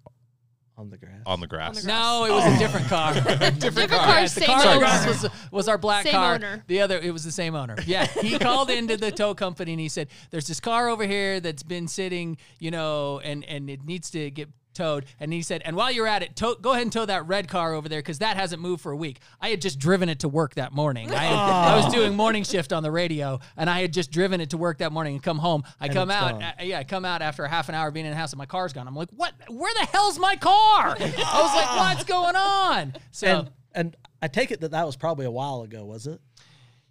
On 0.77 0.91
the 0.91 0.97
grass. 0.99 1.21
on 1.27 1.41
the 1.41 1.47
grass. 1.47 1.83
grass. 1.83 1.85
No, 1.85 2.25
it 2.25 2.31
was 2.33 2.45
a 2.55 2.59
different 2.59 2.87
car. 2.89 3.15
different, 3.15 3.61
Different 3.61 3.91
car. 3.91 4.05
car, 4.05 4.15
Yeah, 4.17 4.23
the 4.23 4.29
same 4.29 4.47
car 4.47 4.57
on 4.57 4.63
the 4.63 4.69
owner. 4.71 4.79
grass 4.81 5.07
was, 5.23 5.31
was 5.51 5.69
our 5.69 5.79
black 5.79 6.05
Same 6.05 6.13
car. 6.13 6.35
owner. 6.35 6.65
The 6.67 6.81
other, 6.81 6.99
it 6.99 7.13
was 7.13 7.25
the 7.25 7.31
same 7.33 7.55
owner. 7.55 7.77
Yeah, 7.87 8.07
he 8.07 8.39
called 8.39 8.71
into 8.71 8.97
the 8.97 9.11
tow 9.13 9.35
company 9.35 9.73
and 9.73 9.81
he 9.81 9.89
said, 9.89 10.09
"There's 10.31 10.47
this 10.49 10.61
car 10.61 10.89
over 10.89 11.07
here 11.07 11.41
that's 11.41 11.63
been 11.63 11.89
sitting, 11.89 12.37
you 12.59 12.71
know, 12.71 13.21
and 13.21 13.45
and 13.45 13.69
it 13.71 13.85
needs 13.85 14.11
to 14.11 14.31
get." 14.31 14.49
Towed, 14.75 15.05
and 15.21 15.33
he 15.33 15.43
said, 15.43 15.61
and 15.67 15.77
while 15.77 15.91
you're 15.93 16.07
at 16.07 16.23
it, 16.23 16.35
tow, 16.35 16.55
go 16.55 16.71
ahead 16.73 16.83
and 16.85 16.93
tow 16.93 17.05
that 17.05 17.27
red 17.27 17.47
car 17.47 17.75
over 17.75 17.89
there 17.91 17.99
because 17.99 18.21
that 18.21 18.37
hasn't 18.39 18.63
moved 18.63 18.81
for 18.83 18.91
a 18.93 18.97
week. 18.97 19.21
I 19.41 19.51
had 19.51 19.61
just 19.61 19.79
driven 19.79 20.09
it 20.09 20.21
to 20.21 20.29
work 20.29 20.55
that 20.55 20.73
morning. 20.73 21.11
I, 21.11 21.25
had, 21.25 21.35
I 21.39 21.77
was 21.77 21.93
doing 21.93 22.17
morning 22.17 22.43
shift 22.43 22.73
on 22.73 22.83
the 22.83 22.91
radio, 22.91 23.39
and 23.57 23.69
I 23.69 23.81
had 23.83 23.93
just 23.93 24.11
driven 24.11 24.41
it 24.41 24.51
to 24.51 24.57
work 24.57 24.79
that 24.79 24.91
morning 24.91 25.15
and 25.15 25.23
come 25.23 25.39
home. 25.39 25.63
I 25.79 25.87
And 25.87 25.95
come 25.95 26.11
out, 26.11 26.33
gone. 26.33 26.43
uh, 26.43 26.53
yeah, 26.63 26.79
I 26.79 26.85
come 26.85 27.05
out 27.05 27.21
after 27.21 27.45
a 27.45 27.49
half 27.51 27.69
an 27.69 27.75
hour 27.75 27.91
being 27.91 28.07
in 28.07 28.13
the 28.13 28.17
house, 28.17 28.33
and 28.33 28.39
my 28.39 28.47
car's 28.47 28.73
gone. 28.73 28.89
I'm 28.89 28.97
like, 28.97 29.11
what? 29.15 29.35
Where 29.49 29.75
the 29.75 29.85
hell's 29.93 30.19
my 30.19 30.37
car? 30.37 30.97
I 30.99 31.01
was 31.01 31.55
like, 31.55 31.77
what's 31.77 32.05
going 32.05 32.37
on? 32.37 32.95
So 33.11 33.27
And, 33.27 33.51
and 33.75 33.97
I 34.23 34.29
take 34.29 34.51
it 34.53 34.63
that 34.63 34.71
that 34.71 34.87
was 34.87 34.97
probably 34.97 35.27
a 35.27 35.31
while 35.31 35.63
ago, 35.63 35.85
was 35.85 36.07
it? 36.07 36.21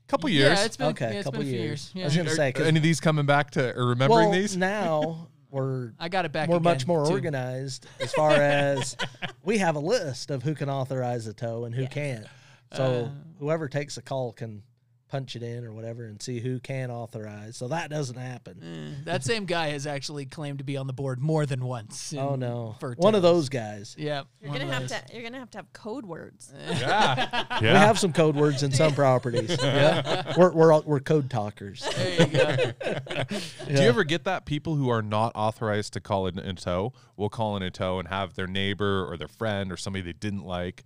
couple 0.07 0.29
years. 0.29 0.59
Yeah, 0.59 0.65
it's 0.65 0.75
been, 0.77 0.87
okay, 0.89 1.05
yeah, 1.05 1.11
a 1.11 1.15
it's 1.19 1.23
couple 1.23 1.39
been 1.39 1.47
a 1.47 1.51
few 1.51 1.59
years. 1.61 1.91
years. 1.95 2.03
I 2.03 2.07
was 2.07 2.15
going 2.17 2.27
to 2.27 2.35
say, 2.35 2.51
'cause- 2.51 2.67
Any 2.67 2.77
of 2.77 2.83
these 2.83 2.99
coming 2.99 3.25
back 3.25 3.51
to 3.51 3.73
or 3.77 3.85
remembering 3.87 4.29
well, 4.29 4.31
these? 4.31 4.57
now 4.57 5.29
we're 5.51 5.91
I 5.99 6.09
got 6.09 6.25
it 6.25 6.31
back. 6.31 6.49
we're 6.49 6.59
much 6.59 6.87
more 6.87 7.05
too. 7.05 7.11
organized 7.11 7.85
as 7.99 8.11
far 8.13 8.31
as 8.35 8.95
we 9.43 9.57
have 9.59 9.75
a 9.75 9.79
list 9.79 10.31
of 10.31 10.41
who 10.43 10.55
can 10.55 10.69
authorize 10.69 11.27
a 11.27 11.33
tow 11.33 11.65
and 11.65 11.75
who 11.75 11.85
can't. 11.87 12.25
So 12.73 12.83
Uh. 12.83 13.09
whoever 13.39 13.67
takes 13.67 13.97
a 13.97 14.01
call 14.01 14.31
can 14.31 14.63
punch 15.11 15.35
it 15.35 15.43
in 15.43 15.65
or 15.65 15.73
whatever 15.73 16.05
and 16.05 16.21
see 16.21 16.39
who 16.39 16.59
can 16.61 16.89
authorize. 16.89 17.57
So 17.57 17.67
that 17.67 17.89
doesn't 17.89 18.15
happen. 18.17 18.61
Eh, 18.97 19.01
That 19.03 19.23
same 19.25 19.43
guy 19.45 19.67
has 19.71 19.85
actually 19.85 20.25
claimed 20.25 20.59
to 20.59 20.63
be 20.63 20.77
on 20.77 20.87
the 20.87 20.93
board 20.93 21.19
more 21.19 21.45
than 21.45 21.65
once. 21.65 22.13
oh 22.17 22.35
no, 22.35 22.75
for 22.79 22.93
one 22.97 23.13
of 23.13 23.21
those 23.21 23.49
guys. 23.49 23.93
Yeah, 23.99 24.23
You're 24.41 24.53
gonna 24.53 24.71
have 24.71 24.83
those. 24.87 24.91
to. 24.91 25.13
You're 25.13 25.23
gonna 25.23 25.39
have 25.39 25.51
to 25.51 25.57
have 25.57 25.73
code 25.73 26.05
words. 26.05 26.53
yeah. 26.69 27.59
We 27.61 27.67
have 27.67 27.99
some 27.99 28.13
code 28.13 28.35
words 28.37 28.63
in 28.63 28.71
some 28.71 28.93
properties. 28.95 29.57
Yeah, 29.61 30.33
we're 30.37 30.51
we're 30.51 30.71
all- 30.71 30.83
we're 30.85 30.99
code 31.01 31.29
talkers. 31.29 31.81
There 31.95 32.21
you 32.21 32.27
go. 32.27 32.55
Do 33.67 33.73
you 33.73 33.89
ever 33.89 34.03
get 34.03 34.23
that 34.23 34.45
people 34.45 34.75
who 34.75 34.89
are 34.89 35.01
not 35.01 35.33
authorized 35.35 35.93
to 35.93 35.99
call 35.99 36.27
in 36.27 36.39
a 36.39 36.53
tow 36.53 36.93
will 37.17 37.29
call 37.29 37.57
in 37.57 37.63
a 37.63 37.69
tow 37.71 37.99
and 37.99 38.07
have 38.07 38.35
their 38.35 38.47
neighbor 38.47 39.05
or 39.11 39.17
their 39.17 39.27
friend 39.27 39.71
or 39.71 39.77
somebody 39.77 40.03
they 40.03 40.13
didn't 40.13 40.45
like 40.45 40.83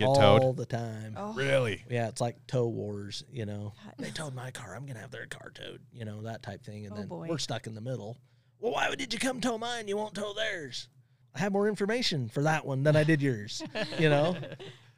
get 0.00 0.08
all 0.08 0.38
towed? 0.40 0.56
the 0.56 0.66
time. 0.66 1.14
Oh. 1.16 1.32
Really? 1.34 1.84
Yeah, 1.88 2.08
it's 2.08 2.20
like 2.20 2.36
tow 2.46 2.66
wars, 2.66 3.22
you 3.32 3.46
know. 3.46 3.72
They 3.98 4.10
towed 4.10 4.34
my 4.34 4.50
car, 4.50 4.74
I'm 4.74 4.86
gonna 4.86 4.98
have 5.00 5.10
their 5.10 5.26
car 5.26 5.50
towed, 5.54 5.80
you 5.92 6.04
know, 6.04 6.22
that 6.22 6.42
type 6.42 6.64
thing. 6.64 6.84
And 6.86 6.94
Oh, 6.94 6.96
then 6.96 7.06
boy. 7.08 7.26
we're 7.28 7.38
stuck 7.38 7.66
in 7.66 7.74
the 7.74 7.80
middle. 7.80 8.16
Well, 8.58 8.72
why 8.72 8.94
did 8.94 9.12
you 9.12 9.18
come 9.18 9.40
tow 9.40 9.56
mine? 9.58 9.88
You 9.88 9.96
won't 9.96 10.14
tow 10.14 10.32
theirs. 10.34 10.88
I 11.34 11.38
have 11.38 11.52
more 11.52 11.68
information 11.68 12.28
for 12.28 12.42
that 12.42 12.66
one 12.66 12.82
than 12.82 12.96
I 12.96 13.04
did 13.04 13.22
yours, 13.22 13.62
you 13.98 14.08
know? 14.10 14.36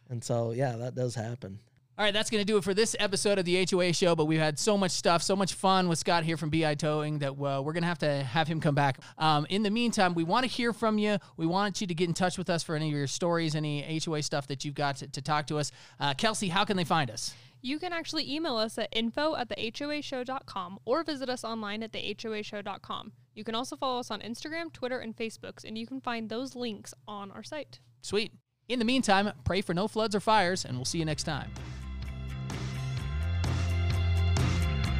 And 0.09 0.23
so 0.23 0.51
yeah, 0.51 0.77
that 0.77 0.95
does 0.95 1.15
happen. 1.15 1.59
All 2.03 2.07
right, 2.07 2.13
that's 2.13 2.31
going 2.31 2.41
to 2.41 2.45
do 2.45 2.57
it 2.57 2.65
for 2.65 2.75
this 2.75 2.97
episode 2.99 3.39
of 3.39 3.45
the 3.45 3.65
HOA 3.71 3.93
show. 3.93 4.17
But 4.17 4.25
we've 4.25 4.41
had 4.41 4.59
so 4.59 4.77
much 4.77 4.91
stuff, 4.91 5.23
so 5.23 5.37
much 5.37 5.55
fun 5.55 5.89
with 5.89 6.01
Scott 6.01 6.25
here 6.25 6.37
from 6.37 6.51
Beehive 6.51 6.79
Towing 6.79 7.21
that 7.21 7.31
uh, 7.31 7.63
we're 7.63 7.73
going 7.73 7.85
to 7.85 7.89
have 7.89 8.01
to 8.01 8.25
have 8.25 8.49
him 8.49 8.61
come 8.61 8.75
back. 8.75 8.99
Um, 9.19 9.47
in 9.51 9.63
the 9.63 9.71
meantime, 9.71 10.13
we 10.13 10.25
want 10.25 10.43
to 10.43 10.51
hear 10.51 10.73
from 10.73 10.99
you. 10.99 11.19
We 11.37 11.47
want 11.47 11.81
you 11.81 11.87
to 11.87 11.95
get 11.95 12.09
in 12.09 12.15
touch 12.15 12.39
with 12.39 12.51
us 12.51 12.65
for 12.65 12.75
any 12.75 12.89
of 12.89 12.93
your 12.93 13.07
stories, 13.07 13.55
any 13.55 14.01
HOA 14.05 14.25
stuff 14.25 14.49
that 14.49 14.65
you've 14.65 14.75
got 14.75 14.97
to, 14.97 15.07
to 15.07 15.23
talk 15.23 15.47
to 15.47 15.59
us. 15.59 15.71
Uh, 16.01 16.13
Kelsey, 16.15 16.49
how 16.49 16.65
can 16.65 16.77
they 16.77 16.83
find 16.83 17.09
us? 17.09 17.35
You 17.61 17.79
can 17.79 17.93
actually 17.93 18.29
email 18.35 18.57
us 18.57 18.79
at 18.79 18.89
info 18.91 19.37
at 19.37 19.49
thehoashow.com 19.51 20.81
or 20.85 21.05
visit 21.05 21.29
us 21.29 21.45
online 21.45 21.85
at 21.85 21.93
thehoashow.com. 21.93 23.13
You 23.37 23.45
can 23.45 23.55
also 23.55 23.77
follow 23.77 24.01
us 24.01 24.11
on 24.11 24.23
Instagram, 24.23 24.73
Twitter, 24.73 24.99
and 24.99 25.17
Facebook, 25.17 25.63
and 25.65 25.79
you 25.79 25.87
can 25.87 26.01
find 26.01 26.29
those 26.29 26.57
links 26.57 26.95
on 27.07 27.31
our 27.31 27.45
site. 27.45 27.79
Sweet. 28.01 28.33
In 28.69 28.81
the 28.81 28.85
meantime, 28.85 29.31
pray 29.45 29.61
for 29.61 29.73
no 29.73 29.87
floods 29.87 30.17
or 30.17 30.21
fires, 30.21 30.65
and 30.65 30.77
we'll 30.77 30.85
see 30.85 30.99
you 30.99 31.05
next 31.05 31.23
time. 31.23 31.49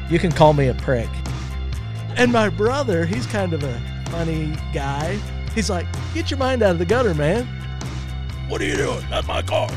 You 0.09 0.19
can 0.19 0.31
call 0.31 0.53
me 0.53 0.67
a 0.67 0.73
prick. 0.73 1.09
And 2.15 2.31
my 2.31 2.49
brother, 2.49 3.05
he's 3.05 3.25
kind 3.25 3.53
of 3.53 3.63
a 3.63 3.81
funny 4.09 4.55
guy. 4.73 5.19
He's 5.55 5.69
like, 5.69 5.87
get 6.13 6.29
your 6.29 6.37
mind 6.37 6.61
out 6.61 6.71
of 6.71 6.79
the 6.79 6.85
gutter, 6.85 7.13
man. 7.13 7.45
What 8.47 8.61
are 8.61 8.65
you 8.65 8.75
doing? 8.75 9.03
That's 9.09 9.27
my 9.27 9.41
car. 9.41 9.69